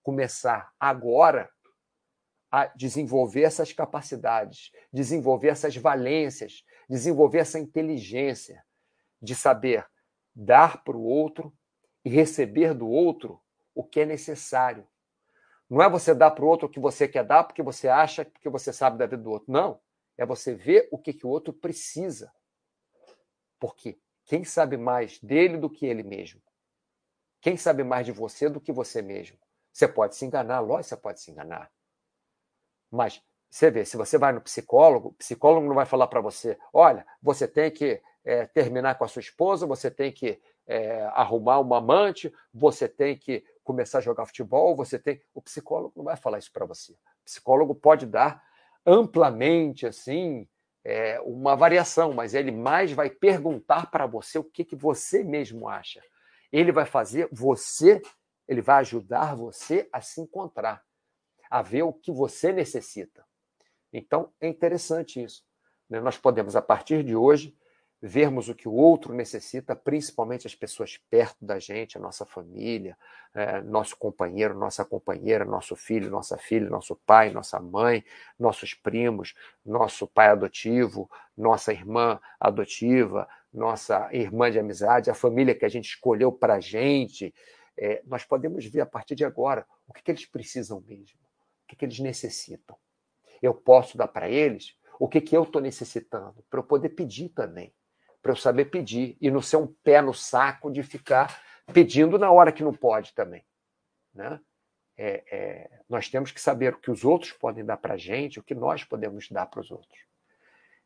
começar 0.04 0.72
agora 0.80 1.50
a 2.52 2.66
desenvolver 2.66 3.44
essas 3.44 3.72
capacidades, 3.72 4.72
desenvolver 4.92 5.50
essas 5.50 5.76
valências, 5.76 6.64
desenvolver 6.90 7.40
essa 7.40 7.60
inteligência 7.60 8.66
de 9.22 9.36
saber 9.36 9.88
dar 10.34 10.84
para 10.84 10.98
o 10.98 11.04
outro 11.04 11.56
e 12.04 12.10
receber 12.10 12.74
do 12.74 12.88
outro 12.88 13.42
o 13.76 13.84
que 13.84 14.02
é 14.02 14.06
necessário. 14.06 14.88
Não 15.70 15.82
é 15.84 15.90
você 15.90 16.16
dar 16.16 16.32
para 16.32 16.44
o 16.44 16.48
outro 16.48 16.68
o 16.68 16.70
que 16.70 16.80
você 16.80 17.08
quer 17.08 17.24
dar 17.24 17.44
porque 17.44 17.62
você 17.62 17.88
acha 17.88 18.26
que 18.26 18.50
você 18.50 18.74
sabe 18.74 18.98
da 18.98 19.06
vida 19.06 19.22
do 19.22 19.30
outro. 19.30 19.52
Não. 19.52 19.80
É 20.18 20.26
você 20.26 20.56
ver 20.56 20.90
o 20.92 20.98
que, 20.98 21.14
que 21.14 21.26
o 21.26 21.30
outro 21.30 21.54
precisa. 21.54 22.34
Porque 23.60 24.00
quem 24.26 24.44
sabe 24.44 24.78
mais 24.78 25.20
dele 25.20 25.58
do 25.58 25.70
que 25.70 25.86
ele 25.86 26.04
mesmo? 26.04 26.42
Quem 27.42 27.56
sabe 27.56 27.84
mais 27.84 28.06
de 28.06 28.12
você 28.12 28.50
do 28.50 28.60
que 28.60 28.72
você 28.72 29.02
mesmo? 29.02 29.38
Você 29.72 29.88
pode 29.88 30.16
se 30.16 30.26
enganar, 30.26 30.60
lógico, 30.60 30.90
você 30.90 30.98
pode 30.98 31.22
se 31.22 31.32
enganar. 31.32 31.72
Mas 32.92 33.24
você 33.50 33.72
vê, 33.72 33.84
se 33.84 33.98
você 33.98 34.18
vai 34.18 34.32
no 34.32 34.42
psicólogo, 34.42 35.10
o 35.10 35.14
psicólogo 35.14 35.68
não 35.68 35.76
vai 35.76 35.86
falar 35.86 36.08
para 36.08 36.22
você: 36.22 36.58
olha, 36.72 37.06
você 37.22 37.48
tem 37.48 37.72
que 37.72 38.02
é, 38.24 38.46
terminar 38.46 38.98
com 38.98 39.04
a 39.04 39.08
sua 39.08 39.22
esposa, 39.22 39.66
você 39.66 39.90
tem 39.90 40.12
que 40.12 40.40
é, 40.68 41.02
arrumar 41.14 41.60
uma 41.60 41.78
amante, 41.78 42.32
você 42.54 42.88
tem 42.88 43.18
que 43.18 43.44
começar 43.64 43.98
a 43.98 44.02
jogar 44.02 44.28
futebol, 44.28 44.76
você 44.76 45.00
tem. 45.00 45.20
O 45.34 45.42
psicólogo 45.42 45.94
não 45.98 46.04
vai 46.04 46.16
falar 46.16 46.38
isso 46.38 46.52
para 46.52 46.66
você. 46.66 46.94
O 46.94 47.26
psicólogo 47.26 47.74
pode 47.74 48.06
dar 48.06 48.44
amplamente 48.86 49.88
assim 49.88 50.48
é, 50.84 51.20
uma 51.22 51.56
variação, 51.56 52.14
mas 52.14 52.36
ele 52.36 52.52
mais 52.52 52.92
vai 52.92 53.10
perguntar 53.10 53.90
para 53.90 54.06
você 54.06 54.38
o 54.38 54.44
que, 54.44 54.64
que 54.64 54.76
você 54.76 55.24
mesmo 55.24 55.68
acha. 55.68 56.02
Ele 56.52 56.72
vai 56.72 56.86
fazer 56.86 57.28
você, 57.32 58.02
ele 58.48 58.62
vai 58.62 58.78
ajudar 58.82 59.36
você 59.36 59.90
a 59.92 60.02
se 60.02 60.22
encontrar, 60.22 60.84
a 61.50 61.62
ver 61.62 61.84
o 61.84 61.94
que 61.94 62.12
você 62.12 62.52
necessita. 62.52 63.29
Então 63.92 64.32
é 64.40 64.48
interessante 64.48 65.24
isso. 65.24 65.44
Né? 65.90 66.00
Nós 66.00 66.18
podemos, 66.18 66.56
a 66.56 66.62
partir 66.62 67.04
de 67.04 67.16
hoje, 67.16 67.56
vermos 68.02 68.48
o 68.48 68.56
que 68.56 68.68
o 68.68 68.74
outro 68.74 69.14
necessita, 69.14 69.76
principalmente 69.76 70.48
as 70.48 70.56
pessoas 70.56 70.98
perto 71.10 71.44
da 71.44 71.60
gente, 71.60 71.98
a 71.98 72.02
nossa 72.02 72.26
família, 72.26 72.98
é, 73.34 73.62
nosso 73.62 73.98
companheiro, 73.98 74.58
nossa 74.58 74.86
companheira, 74.86 75.44
nosso 75.44 75.76
filho, 75.76 76.10
nossa 76.10 76.38
filha, 76.38 76.70
nosso 76.70 76.96
pai, 76.96 77.30
nossa 77.32 77.60
mãe, 77.60 78.04
nossos 78.40 78.74
primos, 78.74 79.34
nosso 79.66 80.08
pai 80.08 80.30
adotivo, 80.30 81.10
nossa 81.38 81.74
irmã 81.74 82.20
adotiva, 82.40 83.28
nossa 83.54 84.10
irmã 84.14 84.50
de 84.50 84.60
amizade, 84.60 85.10
a 85.10 85.16
família 85.16 85.56
que 85.56 85.66
a 85.66 85.70
gente 85.70 85.90
escolheu 85.90 86.32
para 86.32 86.56
a 86.56 86.60
gente. 86.60 87.34
É, 87.78 88.02
nós 88.06 88.24
podemos 88.24 88.66
ver 88.66 88.82
a 88.82 88.86
partir 88.86 89.16
de 89.16 89.26
agora 89.26 89.66
o 89.88 89.94
que, 89.94 90.02
que 90.02 90.12
eles 90.12 90.26
precisam 90.26 90.82
mesmo, 90.88 91.20
o 91.64 91.68
que, 91.68 91.76
que 91.76 91.86
eles 91.86 92.00
necessitam. 92.00 92.78
Eu 93.42 93.54
posso 93.54 93.98
dar 93.98 94.08
para 94.08 94.30
eles 94.30 94.76
o 95.00 95.08
que, 95.08 95.22
que 95.22 95.36
eu 95.36 95.44
estou 95.44 95.62
necessitando, 95.62 96.44
para 96.50 96.60
eu 96.60 96.64
poder 96.64 96.90
pedir 96.90 97.30
também 97.30 97.74
para 98.22 98.32
eu 98.32 98.36
saber 98.36 98.66
pedir 98.66 99.18
e 99.20 99.32
não 99.32 99.42
ser 99.42 99.58
um 99.58 99.68
pé 99.68 100.02
no 100.02 100.14
saco 100.14 100.72
de 100.72 100.84
ficar 100.84 101.42
pedindo 101.74 102.18
na 102.18 102.32
hora 102.32 102.52
que 102.52 102.64
não 102.64 102.74
pode 102.74 103.14
também. 103.14 103.44
Né? 104.14 104.40
É, 104.98 105.24
é, 105.32 105.82
nós 105.88 106.10
temos 106.10 106.32
que 106.32 106.42
saber 106.42 106.74
o 106.74 106.80
que 106.80 106.92
os 106.92 107.06
outros 107.06 107.32
podem 107.32 107.64
dar 107.64 107.78
para 107.78 107.94
a 107.94 107.98
gente, 107.98 108.40
o 108.40 108.44
que 108.44 108.56
nós 108.56 108.84
podemos 108.84 109.30
dar 109.30 109.46
para 109.46 109.62
os 109.62 109.72
outros. 109.72 110.00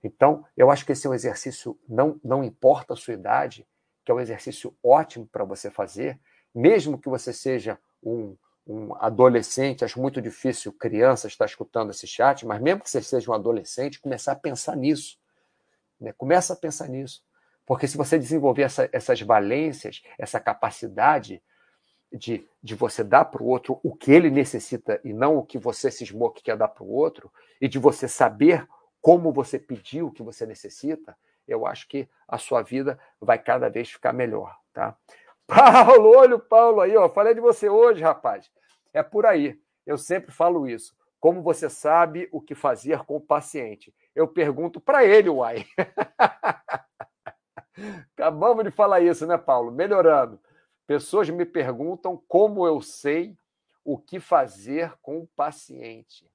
Então, 0.03 0.45
eu 0.55 0.69
acho 0.69 0.85
que 0.85 0.91
esse 0.91 1.07
é 1.07 1.09
um 1.09 1.13
exercício, 1.13 1.79
não, 1.87 2.19
não 2.23 2.43
importa 2.43 2.93
a 2.93 2.97
sua 2.97 3.13
idade, 3.13 3.67
que 4.03 4.11
é 4.11 4.15
um 4.15 4.19
exercício 4.19 4.75
ótimo 4.83 5.25
para 5.25 5.45
você 5.45 5.71
fazer, 5.71 6.19
mesmo 6.53 6.99
que 6.99 7.09
você 7.09 7.31
seja 7.31 7.79
um, 8.03 8.37
um 8.65 8.95
adolescente, 8.95 9.83
acho 9.83 9.99
muito 9.99 10.21
difícil 10.21 10.71
criança 10.71 11.27
estar 11.27 11.45
escutando 11.45 11.91
esse 11.91 12.07
chat, 12.07 12.45
mas 12.45 12.61
mesmo 12.61 12.81
que 12.81 12.89
você 12.89 13.01
seja 13.01 13.29
um 13.29 13.33
adolescente, 13.33 13.99
começar 13.99 14.31
a 14.31 14.35
pensar 14.35 14.75
nisso. 14.75 15.17
Né? 15.99 16.13
Começa 16.13 16.53
a 16.53 16.55
pensar 16.55 16.87
nisso. 16.87 17.23
Porque 17.65 17.87
se 17.87 17.97
você 17.97 18.17
desenvolver 18.17 18.63
essa, 18.63 18.89
essas 18.91 19.21
valências, 19.21 20.01
essa 20.17 20.39
capacidade 20.39 21.41
de, 22.11 22.47
de 22.61 22.75
você 22.75 23.03
dar 23.03 23.25
para 23.25 23.41
o 23.41 23.47
outro 23.47 23.79
o 23.83 23.95
que 23.95 24.11
ele 24.11 24.29
necessita 24.29 24.99
e 25.03 25.13
não 25.13 25.37
o 25.37 25.45
que 25.45 25.57
você 25.57 25.89
cismou 25.89 26.29
que 26.29 26.43
quer 26.43 26.57
dar 26.57 26.67
para 26.67 26.83
o 26.83 26.91
outro, 26.91 27.31
e 27.59 27.67
de 27.67 27.79
você 27.79 28.07
saber 28.07 28.67
como 29.01 29.31
você 29.33 29.57
pediu 29.57 30.07
o 30.07 30.11
que 30.11 30.23
você 30.23 30.45
necessita, 30.45 31.17
eu 31.47 31.65
acho 31.65 31.87
que 31.87 32.07
a 32.27 32.37
sua 32.37 32.61
vida 32.61 32.99
vai 33.19 33.37
cada 33.37 33.69
vez 33.69 33.89
ficar 33.89 34.13
melhor, 34.13 34.55
tá? 34.71 34.95
Paulo, 35.47 36.17
olha 36.17 36.35
o 36.35 36.39
Paulo 36.39 36.81
aí, 36.81 36.95
ó. 36.95 37.09
Falei 37.09 37.33
de 37.33 37.41
você 37.41 37.69
hoje, 37.69 38.01
rapaz. 38.01 38.49
É 38.93 39.03
por 39.03 39.25
aí. 39.25 39.59
Eu 39.85 39.97
sempre 39.97 40.31
falo 40.31 40.67
isso. 40.67 40.95
Como 41.19 41.41
você 41.41 41.69
sabe 41.69 42.27
o 42.31 42.41
que 42.41 42.53
fazer 42.53 43.03
com 43.05 43.15
o 43.15 43.21
paciente? 43.21 43.93
Eu 44.13 44.27
pergunto 44.27 44.81
para 44.81 45.05
ele, 45.05 45.29
uai. 45.29 45.65
Acabamos 48.13 48.63
de 48.63 48.71
falar 48.71 49.01
isso, 49.01 49.25
né, 49.25 49.37
Paulo? 49.37 49.71
Melhorando. 49.71 50.39
Pessoas 50.85 51.29
me 51.29 51.45
perguntam 51.45 52.21
como 52.27 52.67
eu 52.67 52.81
sei 52.81 53.37
o 53.83 53.97
que 53.97 54.19
fazer 54.19 54.93
com 55.01 55.19
o 55.19 55.27
paciente. 55.27 56.29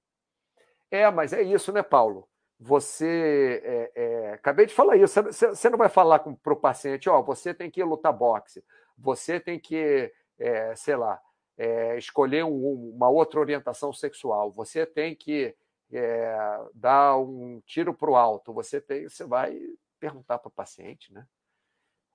É, 0.90 1.10
mas 1.10 1.32
é 1.32 1.42
isso, 1.42 1.72
né, 1.72 1.82
Paulo? 1.82 2.28
Você. 2.58 3.62
É, 3.64 3.92
é, 3.94 4.32
acabei 4.32 4.66
de 4.66 4.74
falar 4.74 4.96
isso. 4.96 5.22
Você, 5.22 5.70
não 5.70 5.78
vai 5.78 5.88
falar 5.88 6.18
para 6.18 6.52
o 6.52 6.56
paciente, 6.56 7.08
ó, 7.08 7.22
você 7.22 7.54
tem 7.54 7.70
que 7.70 7.82
lutar 7.84 8.12
boxe, 8.12 8.64
você 8.98 9.38
tem 9.38 9.58
que, 9.58 10.12
é, 10.38 10.74
sei 10.76 10.96
lá, 10.96 11.20
é, 11.56 11.96
escolher 11.96 12.44
um, 12.44 12.90
uma 12.94 13.08
outra 13.08 13.40
orientação 13.40 13.92
sexual, 13.92 14.50
você 14.50 14.84
tem 14.84 15.14
que 15.14 15.54
é, 15.92 16.36
dar 16.74 17.16
um 17.18 17.60
tiro 17.66 17.94
para 17.94 18.10
o 18.10 18.16
alto, 18.16 18.52
você 18.52 18.80
tem. 18.80 19.08
Você 19.08 19.24
vai 19.24 19.58
perguntar 19.98 20.38
para 20.38 20.48
o 20.48 20.52
paciente, 20.52 21.12
né? 21.12 21.26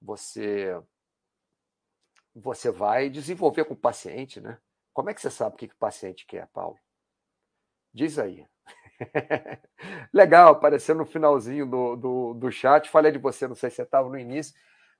Você 0.02 0.78
você 2.36 2.72
vai 2.72 3.10
desenvolver 3.10 3.66
com 3.66 3.74
o 3.76 3.78
paciente, 3.78 4.42
né? 4.42 4.58
Como 4.92 5.10
é 5.10 5.14
que 5.14 5.22
você 5.22 5.30
sabe 5.30 5.56
o 5.56 5.58
que 5.58 5.66
o 5.66 5.78
paciente 5.78 6.26
quer, 6.26 6.48
Paulo? 6.48 6.78
Diz 7.94 8.18
aí. 8.18 8.46
Legal, 10.12 10.54
apareceu 10.54 10.96
no 10.96 11.06
finalzinho 11.06 11.68
do, 11.68 11.96
do, 11.96 12.34
do 12.34 12.52
chat. 12.52 12.90
Falei 12.90 13.12
de 13.12 13.20
você, 13.20 13.48
não 13.48 13.56
sei 13.56 13.70
se 13.70 13.78
você 13.78 13.82
estava 13.84 14.10
no 14.10 14.18
início, 14.18 14.56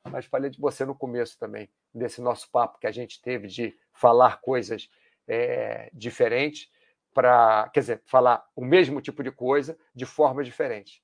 mas 0.10 0.26
falei 0.26 0.50
de 0.50 0.60
você 0.60 0.86
no 0.86 0.96
começo 0.96 1.38
também, 1.38 1.70
desse 1.94 2.22
nosso 2.22 2.50
papo 2.52 2.80
que 2.80 2.88
a 2.88 2.92
gente 2.92 3.22
teve 3.22 3.48
de 3.48 3.78
falar 3.94 4.42
coisas 4.42 4.90
é, 5.28 5.90
diferentes, 5.94 6.70
para, 7.14 7.70
quer 7.70 7.80
dizer, 7.80 8.02
falar 8.06 8.44
o 8.56 8.66
mesmo 8.66 9.00
tipo 9.00 9.24
de 9.24 9.32
coisa 9.32 9.78
de 9.94 10.06
forma 10.06 10.44
diferente. 10.44 11.02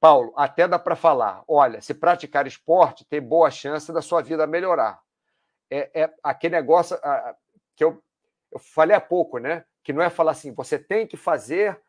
Paulo, 0.00 0.32
até 0.36 0.66
dá 0.66 0.78
para 0.78 0.96
falar: 0.96 1.44
olha, 1.46 1.80
se 1.80 1.94
praticar 1.94 2.46
esporte, 2.46 3.04
tem 3.04 3.20
boa 3.22 3.50
chance 3.50 3.92
da 3.92 4.02
sua 4.02 4.20
vida 4.20 4.46
melhorar. 4.46 5.00
É, 5.70 6.02
é 6.02 6.14
aquele 6.22 6.56
negócio 6.56 6.98
que 7.76 7.84
eu, 7.84 8.02
eu 8.50 8.58
falei 8.58 8.96
há 8.96 9.00
pouco, 9.00 9.38
né? 9.38 9.64
Que 9.82 9.92
não 9.92 10.02
é 10.02 10.10
falar 10.10 10.32
assim, 10.32 10.52
você 10.52 10.78
tem 10.78 11.06
que 11.06 11.16
fazer 11.16 11.80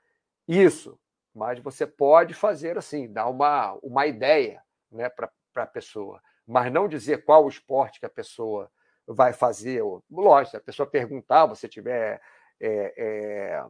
isso, 0.47 0.99
mas 1.33 1.59
você 1.59 1.87
pode 1.87 2.33
fazer 2.33 2.77
assim, 2.77 3.11
dar 3.11 3.27
uma, 3.27 3.73
uma 3.81 4.05
ideia 4.05 4.63
né, 4.91 5.09
para 5.09 5.29
a 5.55 5.65
pessoa, 5.65 6.21
mas 6.47 6.71
não 6.71 6.87
dizer 6.87 7.23
qual 7.23 7.45
o 7.45 7.49
esporte 7.49 7.99
que 7.99 8.05
a 8.05 8.09
pessoa 8.09 8.69
vai 9.07 9.33
fazer. 9.33 9.81
Lógico, 10.09 10.51
se 10.51 10.57
a 10.57 10.61
pessoa 10.61 10.89
perguntar, 10.89 11.45
você 11.45 11.67
tiver 11.67 12.21
é, 12.59 12.93
é, 12.97 13.65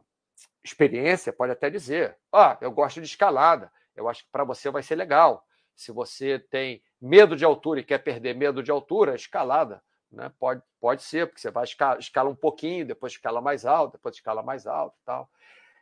experiência, 0.62 1.32
pode 1.32 1.52
até 1.52 1.70
dizer: 1.70 2.16
Ah, 2.32 2.56
eu 2.60 2.70
gosto 2.70 3.00
de 3.00 3.06
escalada, 3.06 3.70
eu 3.94 4.08
acho 4.08 4.24
que 4.24 4.30
para 4.30 4.44
você 4.44 4.70
vai 4.70 4.82
ser 4.82 4.96
legal. 4.96 5.44
Se 5.74 5.90
você 5.90 6.38
tem 6.38 6.82
medo 7.00 7.34
de 7.34 7.44
altura 7.44 7.80
e 7.80 7.84
quer 7.84 7.98
perder 7.98 8.34
medo 8.34 8.62
de 8.62 8.70
altura, 8.70 9.14
escalada. 9.14 9.82
Né? 10.10 10.32
Pode, 10.38 10.62
pode 10.80 11.02
ser, 11.02 11.26
porque 11.26 11.40
você 11.40 11.50
vai 11.50 11.64
escalar, 11.64 11.98
escala 11.98 12.30
um 12.30 12.36
pouquinho, 12.36 12.86
depois 12.86 13.12
escala 13.12 13.40
mais 13.40 13.66
alto, 13.66 13.94
depois 13.94 14.14
escala 14.14 14.42
mais 14.42 14.66
alto 14.66 14.96
e 15.02 15.04
tal. 15.04 15.28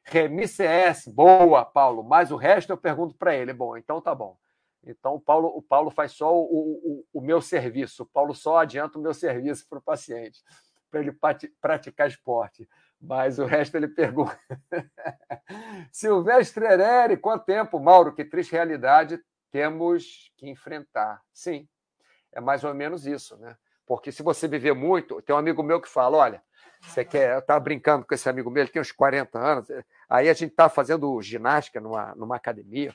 Remi 0.04 0.48
CS, 0.48 1.06
boa, 1.06 1.64
Paulo. 1.64 2.02
Mas 2.02 2.32
o 2.32 2.36
resto 2.36 2.70
eu 2.70 2.76
pergunto 2.76 3.14
para 3.14 3.34
ele. 3.36 3.52
Bom, 3.52 3.76
então 3.76 4.00
tá 4.00 4.14
bom. 4.14 4.36
Então 4.84 5.14
o 5.14 5.20
Paulo, 5.20 5.48
o 5.48 5.62
Paulo 5.62 5.90
faz 5.90 6.12
só 6.12 6.34
o, 6.34 6.42
o, 6.42 7.04
o 7.12 7.20
meu 7.20 7.40
serviço. 7.40 8.02
O 8.02 8.06
Paulo 8.06 8.34
só 8.34 8.58
adianta 8.58 8.98
o 8.98 9.02
meu 9.02 9.14
serviço 9.14 9.66
para 9.68 9.78
o 9.78 9.82
paciente, 9.82 10.42
para 10.90 11.00
ele 11.00 11.16
praticar 11.60 12.08
esporte. 12.08 12.68
Mas 13.00 13.38
o 13.38 13.44
resto 13.44 13.76
ele 13.76 13.88
pergunta. 13.88 14.38
Silvestre 15.92 16.64
Ereri, 16.66 17.16
quanto 17.16 17.44
tempo, 17.44 17.80
Mauro? 17.80 18.14
Que 18.14 18.24
triste 18.24 18.52
realidade 18.52 19.20
temos 19.50 20.32
que 20.36 20.48
enfrentar. 20.48 21.20
Sim, 21.32 21.68
é 22.32 22.40
mais 22.40 22.64
ou 22.64 22.74
menos 22.74 23.06
isso, 23.06 23.36
né? 23.38 23.56
Porque 23.86 24.12
se 24.12 24.22
você 24.22 24.48
viver 24.48 24.72
muito, 24.74 25.20
tem 25.22 25.34
um 25.34 25.38
amigo 25.38 25.62
meu 25.62 25.80
que 25.80 25.88
fala: 25.88 26.16
olha, 26.16 26.42
você 26.80 27.04
quer. 27.04 27.34
Eu 27.34 27.38
estava 27.40 27.60
brincando 27.60 28.06
com 28.06 28.14
esse 28.14 28.28
amigo 28.28 28.50
meu, 28.50 28.62
ele 28.62 28.70
tem 28.70 28.80
uns 28.80 28.92
40 28.92 29.38
anos. 29.38 29.68
Aí 30.08 30.28
a 30.28 30.32
gente 30.32 30.50
está 30.50 30.68
fazendo 30.68 31.20
ginástica 31.20 31.80
numa, 31.80 32.14
numa 32.14 32.36
academia, 32.36 32.94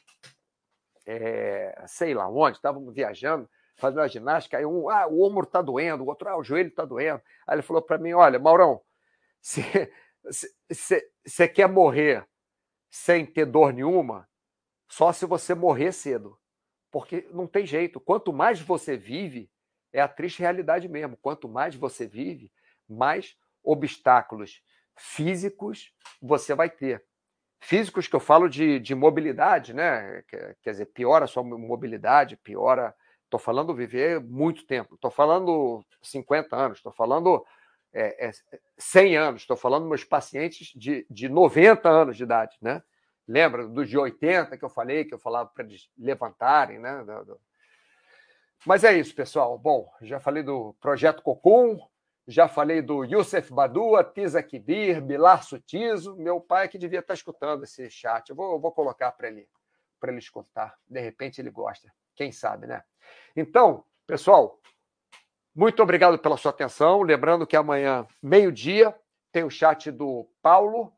é, 1.07 1.83
sei 1.87 2.13
lá 2.13 2.29
onde, 2.29 2.57
estávamos 2.57 2.93
viajando, 2.93 3.49
fazendo 3.77 4.01
a 4.01 4.07
ginástica, 4.07 4.57
aí 4.57 4.65
um, 4.65 4.89
ah, 4.89 5.07
o 5.07 5.23
ombro 5.23 5.45
está 5.45 5.61
doendo, 5.61 6.03
o 6.03 6.07
outro, 6.07 6.27
ah, 6.27 6.37
o 6.37 6.43
joelho 6.43 6.67
está 6.67 6.83
doendo. 6.83 7.21
Aí 7.47 7.55
ele 7.55 7.61
falou 7.61 7.81
para 7.81 7.97
mim: 7.97 8.11
olha, 8.11 8.37
Maurão, 8.37 8.81
você 10.69 11.47
quer 11.47 11.69
morrer 11.69 12.27
sem 12.89 13.25
ter 13.25 13.45
dor 13.45 13.71
nenhuma? 13.71 14.27
Só 14.89 15.13
se 15.13 15.25
você 15.25 15.55
morrer 15.55 15.91
cedo. 15.91 16.37
Porque 16.91 17.27
não 17.31 17.47
tem 17.47 17.65
jeito. 17.65 17.99
Quanto 17.99 18.33
mais 18.33 18.59
você 18.59 18.97
vive, 18.97 19.49
é 19.93 20.01
a 20.01 20.07
triste 20.07 20.39
realidade 20.39 20.87
mesmo. 20.87 21.17
Quanto 21.17 21.47
mais 21.47 21.75
você 21.75 22.07
vive, 22.07 22.51
mais 22.87 23.37
obstáculos 23.63 24.61
físicos 24.95 25.93
você 26.21 26.55
vai 26.55 26.69
ter. 26.69 27.05
Físicos 27.59 28.07
que 28.07 28.15
eu 28.15 28.19
falo 28.19 28.47
de, 28.47 28.79
de 28.79 28.93
mobilidade, 28.93 29.73
né? 29.73 30.23
Quer 30.61 30.71
dizer, 30.71 30.85
piora 30.87 31.25
a 31.25 31.27
sua 31.27 31.43
mobilidade, 31.43 32.37
piora. 32.37 32.93
Estou 33.25 33.39
falando 33.39 33.75
viver 33.75 34.21
muito 34.21 34.65
tempo, 34.65 34.95
estou 34.95 35.11
falando 35.11 35.83
50 36.01 36.55
anos, 36.55 36.77
estou 36.77 36.93
falando 36.93 37.45
é, 37.93 38.27
é, 38.27 38.31
100 38.77 39.17
anos, 39.17 39.41
estou 39.41 39.57
falando 39.57 39.87
meus 39.87 40.03
pacientes 40.03 40.71
de, 40.73 41.05
de 41.09 41.27
90 41.27 41.89
anos 41.89 42.15
de 42.15 42.23
idade, 42.23 42.55
né? 42.61 42.81
Lembra 43.27 43.67
dos 43.67 43.89
de 43.89 43.97
80 43.97 44.57
que 44.57 44.63
eu 44.63 44.69
falei, 44.69 45.03
que 45.03 45.13
eu 45.13 45.19
falava 45.19 45.49
para 45.49 45.65
eles 45.65 45.89
levantarem, 45.97 46.79
né? 46.79 47.03
Mas 48.65 48.83
é 48.83 48.97
isso, 48.97 49.13
pessoal. 49.13 49.57
Bom, 49.57 49.91
já 50.01 50.19
falei 50.19 50.43
do 50.43 50.73
projeto 50.79 51.21
Cocum, 51.21 51.77
já 52.27 52.47
falei 52.47 52.81
do 52.81 53.05
Youssef 53.05 53.53
Badua, 53.53 54.03
Tisa 54.03 54.43
Kibir, 54.43 55.01
Bilar 55.01 55.43
Sutizo. 55.43 56.17
Meu 56.17 56.41
pai 56.41 56.65
é 56.65 56.67
que 56.67 56.77
devia 56.77 56.99
estar 56.99 57.13
escutando 57.13 57.63
esse 57.63 57.89
chat. 57.89 58.29
Eu 58.29 58.35
vou, 58.35 58.53
eu 58.53 58.59
vou 58.59 58.71
colocar 58.73 59.13
para 59.13 59.29
ele, 59.29 59.47
para 59.97 60.11
ele 60.11 60.19
escutar. 60.19 60.77
De 60.85 60.99
repente 60.99 61.39
ele 61.39 61.49
gosta. 61.49 61.89
Quem 62.13 62.31
sabe, 62.33 62.67
né? 62.67 62.83
Então, 63.33 63.85
pessoal, 64.05 64.59
muito 65.55 65.81
obrigado 65.81 66.19
pela 66.19 66.35
sua 66.35 66.51
atenção. 66.51 67.01
Lembrando 67.01 67.47
que 67.47 67.55
amanhã, 67.55 68.05
meio-dia, 68.21 68.93
tem 69.31 69.45
o 69.45 69.49
chat 69.49 69.89
do 69.89 70.29
Paulo 70.41 70.91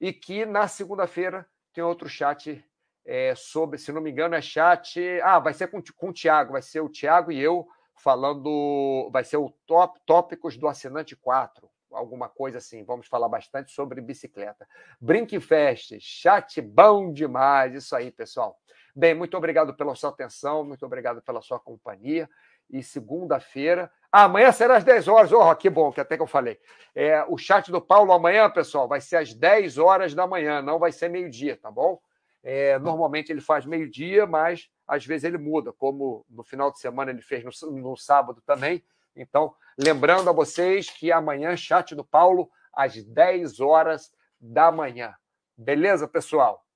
e 0.00 0.12
que 0.12 0.46
na 0.46 0.68
segunda-feira 0.68 1.44
tem 1.72 1.82
outro 1.82 2.08
chat 2.08 2.64
é, 3.04 3.34
sobre, 3.34 3.76
se 3.76 3.90
não 3.90 4.00
me 4.00 4.10
engano, 4.10 4.36
é 4.36 4.40
chat. 4.40 5.00
Ah, 5.22 5.40
vai 5.40 5.52
ser 5.52 5.66
com, 5.66 5.82
com 5.96 6.10
o 6.10 6.12
Tiago, 6.12 6.52
vai 6.52 6.62
ser 6.62 6.80
o 6.80 6.88
Tiago 6.88 7.32
e 7.32 7.40
eu 7.40 7.66
falando, 8.00 9.08
vai 9.12 9.24
ser 9.24 9.36
o 9.36 9.50
top 9.66 10.00
tópicos 10.06 10.56
do 10.56 10.66
assinante 10.66 11.14
4, 11.14 11.68
alguma 11.92 12.28
coisa 12.28 12.58
assim. 12.58 12.84
Vamos 12.84 13.06
falar 13.06 13.28
bastante 13.28 13.72
sobre 13.72 14.00
bicicleta. 14.00 14.66
Brinque 15.00 15.38
Fest, 15.40 15.96
chat 16.00 16.60
bom 16.60 17.12
demais, 17.12 17.74
isso 17.74 17.94
aí, 17.94 18.10
pessoal. 18.10 18.58
Bem, 18.94 19.14
muito 19.14 19.36
obrigado 19.36 19.74
pela 19.74 19.94
sua 19.94 20.10
atenção, 20.10 20.64
muito 20.64 20.84
obrigado 20.84 21.22
pela 21.22 21.40
sua 21.40 21.60
companhia. 21.60 22.28
E 22.68 22.82
segunda-feira, 22.82 23.90
ah, 24.12 24.24
amanhã 24.24 24.52
será 24.52 24.76
às 24.76 24.84
10 24.84 25.08
horas. 25.08 25.32
Oh, 25.32 25.54
que 25.56 25.68
bom, 25.68 25.92
que 25.92 26.00
até 26.00 26.16
que 26.16 26.22
eu 26.22 26.26
falei. 26.26 26.58
É, 26.94 27.24
o 27.28 27.36
chat 27.36 27.70
do 27.70 27.80
Paulo 27.80 28.12
amanhã, 28.12 28.48
pessoal, 28.48 28.88
vai 28.88 29.00
ser 29.00 29.16
às 29.16 29.34
10 29.34 29.78
horas 29.78 30.14
da 30.14 30.26
manhã, 30.26 30.62
não 30.62 30.78
vai 30.78 30.92
ser 30.92 31.08
meio-dia, 31.08 31.56
tá 31.56 31.70
bom? 31.70 32.00
É, 32.42 32.78
normalmente 32.78 33.30
ele 33.30 33.40
faz 33.40 33.66
meio-dia, 33.66 34.26
mas 34.26 34.70
às 34.90 35.06
vezes 35.06 35.22
ele 35.22 35.38
muda, 35.38 35.72
como 35.72 36.26
no 36.28 36.42
final 36.42 36.72
de 36.72 36.80
semana 36.80 37.12
ele 37.12 37.22
fez 37.22 37.44
no, 37.44 37.70
no 37.70 37.96
sábado 37.96 38.42
também. 38.44 38.84
Então, 39.14 39.54
lembrando 39.78 40.28
a 40.28 40.32
vocês 40.32 40.90
que 40.90 41.12
amanhã, 41.12 41.56
chat 41.56 41.94
do 41.94 42.04
Paulo, 42.04 42.50
às 42.72 43.00
10 43.00 43.60
horas 43.60 44.12
da 44.40 44.72
manhã. 44.72 45.14
Beleza, 45.56 46.08
pessoal? 46.08 46.66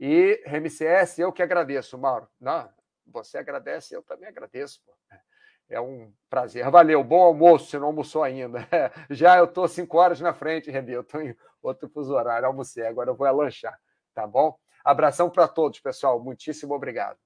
E 0.00 0.42
RMCS, 0.44 1.20
eu 1.20 1.32
que 1.32 1.44
agradeço, 1.44 1.96
Mauro. 1.96 2.28
Não, 2.40 2.68
você 3.06 3.38
agradece, 3.38 3.94
eu 3.94 4.02
também 4.02 4.28
agradeço. 4.28 4.82
Pô. 4.84 4.92
É 5.68 5.80
um 5.80 6.12
prazer. 6.28 6.68
Valeu, 6.70 7.04
bom 7.04 7.22
almoço, 7.22 7.70
se 7.70 7.78
não 7.78 7.86
almoçou 7.86 8.24
ainda. 8.24 8.66
Já 9.08 9.38
eu 9.38 9.44
estou 9.44 9.68
cinco 9.68 9.98
horas 9.98 10.20
na 10.20 10.34
frente, 10.34 10.72
Rebi, 10.72 10.92
eu 10.92 11.02
estou 11.02 11.22
em 11.22 11.36
outro 11.62 11.88
fuso 11.88 12.12
horário, 12.14 12.48
almocei, 12.48 12.84
agora 12.84 13.10
eu 13.10 13.14
vou 13.14 13.30
lanchar, 13.30 13.78
tá 14.12 14.26
bom? 14.26 14.58
Abração 14.84 15.30
para 15.30 15.46
todos, 15.46 15.78
pessoal. 15.78 16.18
Muitíssimo 16.18 16.74
obrigado. 16.74 17.16